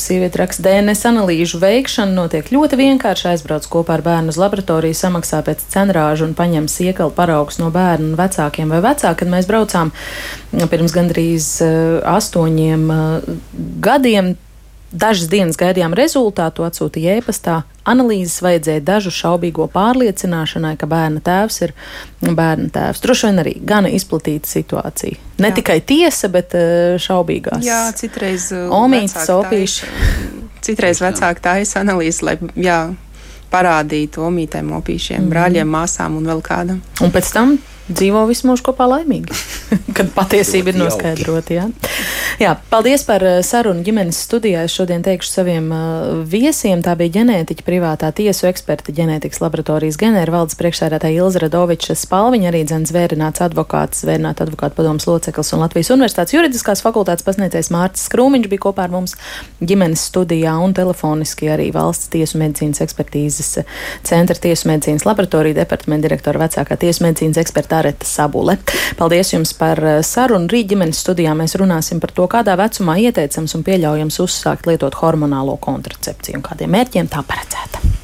Sieviete 0.00 0.40
raksta, 0.40 0.64
DNS 0.64 1.04
analīžu 1.10 1.60
veikšana 1.60 2.14
notiek 2.16 2.48
ļoti 2.54 2.78
vienkārši. 2.80 3.26
Aizbrauc 3.34 3.66
kopā 3.68 3.98
ar 3.98 4.04
bērnu 4.06 4.32
uz 4.32 4.38
laboratoriju, 4.40 4.96
samaksā 4.96 5.42
pēc 5.44 5.66
cenrāžu 5.74 6.24
un 6.30 6.32
paņem 6.38 6.70
siekalu 6.72 7.12
paraugus 7.16 7.60
no 7.60 7.68
bērnu 7.74 8.12
un 8.12 8.16
vecākiem 8.20 8.72
vai 8.72 8.80
vecākiem. 8.86 9.18
Kad 9.22 9.34
mēs 9.34 9.50
braucām 9.50 9.92
pirms 10.72 10.96
gandrīz 10.96 11.50
uh, 11.66 12.00
astoņiem 12.14 12.88
uh, 12.94 13.28
gadiem, 13.84 14.32
Dažas 14.92 15.30
dienas 15.32 15.56
gaidījām 15.56 15.94
rezultātu, 15.96 16.66
atsūtīja 16.66 17.16
e-pastā. 17.16 17.62
Analīzes 17.88 18.42
vajadzēja 18.44 18.82
dažu 18.84 19.10
šaubīgo 19.14 19.64
pārliecināšanai, 19.72 20.74
ka 20.76 20.86
bērna 20.90 21.22
tēvs 21.24 21.56
ir 21.64 21.72
bērna 22.20 22.68
tēvs. 22.74 23.00
Droši 23.02 23.30
vien 23.30 23.40
arī 23.40 23.54
gana 23.72 23.88
izplatīta 23.88 24.50
situācija. 24.50 25.16
Ne 25.40 25.48
jā. 25.48 25.56
tikai 25.58 25.78
tiesa, 25.80 26.28
bet 26.32 26.52
eh, 26.58 26.98
šaubīgās. 27.00 27.64
Jā, 27.64 27.86
citreiz 27.96 28.50
eh, 28.52 28.68
omītas, 28.68 29.32
opīši. 29.32 29.90
Citreiz 30.62 31.00
vecāki 31.02 31.42
taisa 31.42 31.80
analīzes, 31.80 32.20
lai 32.28 32.36
jā, 32.60 32.78
parādītu 33.52 34.28
omītēm, 34.28 34.76
opīšiem, 34.76 35.24
mm. 35.24 35.32
brāļiem, 35.32 35.72
māsām 35.72 36.20
un 36.20 36.28
vēl 36.28 36.44
kādam. 36.44 36.84
Un 37.00 37.16
pēc 37.16 37.32
tam 37.32 37.56
dzīvo 37.90 38.24
visu 38.28 38.46
mūžu 38.48 38.64
kopā 38.68 38.86
laimīgi, 38.90 39.34
kad 39.96 40.10
patiesība 40.14 40.72
ir 40.72 40.78
noskaidrota. 40.80 41.56
Jā. 41.56 41.66
jā, 42.42 42.52
paldies 42.70 43.04
par 43.08 43.24
eh, 43.26 43.40
sarunu 43.46 43.82
ģimenes 43.86 44.20
studijā. 44.26 44.64
Es 44.66 44.76
šodien 44.76 45.02
teikšu 45.04 45.30
saviem 45.30 45.68
uh, 45.74 46.22
viesiem. 46.28 46.82
Tā 46.84 46.94
bija 46.98 47.18
ģenētiķa 47.18 47.66
privātā 47.66 48.12
tiesu 48.14 48.46
eksperta 48.50 48.94
ģenētikas 48.94 49.42
laboratorijas 49.42 49.98
ģenerāla 50.00 50.42
valdes 50.42 50.58
priekšsēdētāja 50.60 51.24
Ilza 51.24 51.42
Radoviča 51.42 51.96
Spalviņa, 51.98 52.50
arī 52.52 52.62
dzens 52.68 52.92
zvērināts 52.92 53.42
advokāts, 53.44 54.04
zvērināta 54.06 54.46
advokāta 54.46 54.78
padomas 54.78 55.08
loceklis 55.08 55.52
un 55.56 55.64
Latvijas 55.64 55.92
Universitātes 55.94 56.36
juridiskās 56.36 56.84
fakultātes 56.84 57.26
pasniedzējs 57.26 57.72
Mārcis 57.74 58.10
Krūmiņš 58.12 58.48
bija 58.52 58.64
kopā 58.68 58.86
ar 58.86 58.94
mums 58.94 59.16
ģimenes 59.60 60.06
studijā 60.10 60.54
un 60.62 60.74
telefoniski 60.76 61.50
arī 61.52 61.70
valsts 61.74 62.10
tiesu 62.12 62.40
medicīnas 62.42 62.82
ekspertīzes 62.84 63.52
centra 64.06 64.38
tiesu 64.38 64.70
medicīnas 64.70 65.06
laboratorija 65.08 65.60
departamenta 65.62 66.08
direktora 66.08 66.44
vecākā 66.44 66.78
tiesu 66.80 67.06
medicīnas 67.06 67.40
eksperta 67.42 67.71
Tareta 67.72 68.08
Sabule. 68.08 68.58
Paldies 68.98 69.32
jums 69.32 69.54
par 69.56 69.80
eh, 69.80 70.02
sarunu. 70.04 70.50
Rīt 70.52 70.68
ģimenes 70.74 71.00
studijā 71.06 71.32
mēs 71.38 71.56
runāsim 71.60 72.02
par 72.02 72.12
to, 72.12 72.28
kādā 72.36 72.58
vecumā 72.60 72.98
ieteicams 73.06 73.56
un 73.56 73.64
pieļaujams 73.66 74.20
uzsākt 74.26 74.68
lietot 74.68 75.00
hormonālo 75.00 75.56
kontracepciju 75.62 76.42
un 76.42 76.48
kādiem 76.50 76.76
mērķiem 76.76 77.12
tā 77.12 77.24
paredzēta. 77.26 78.01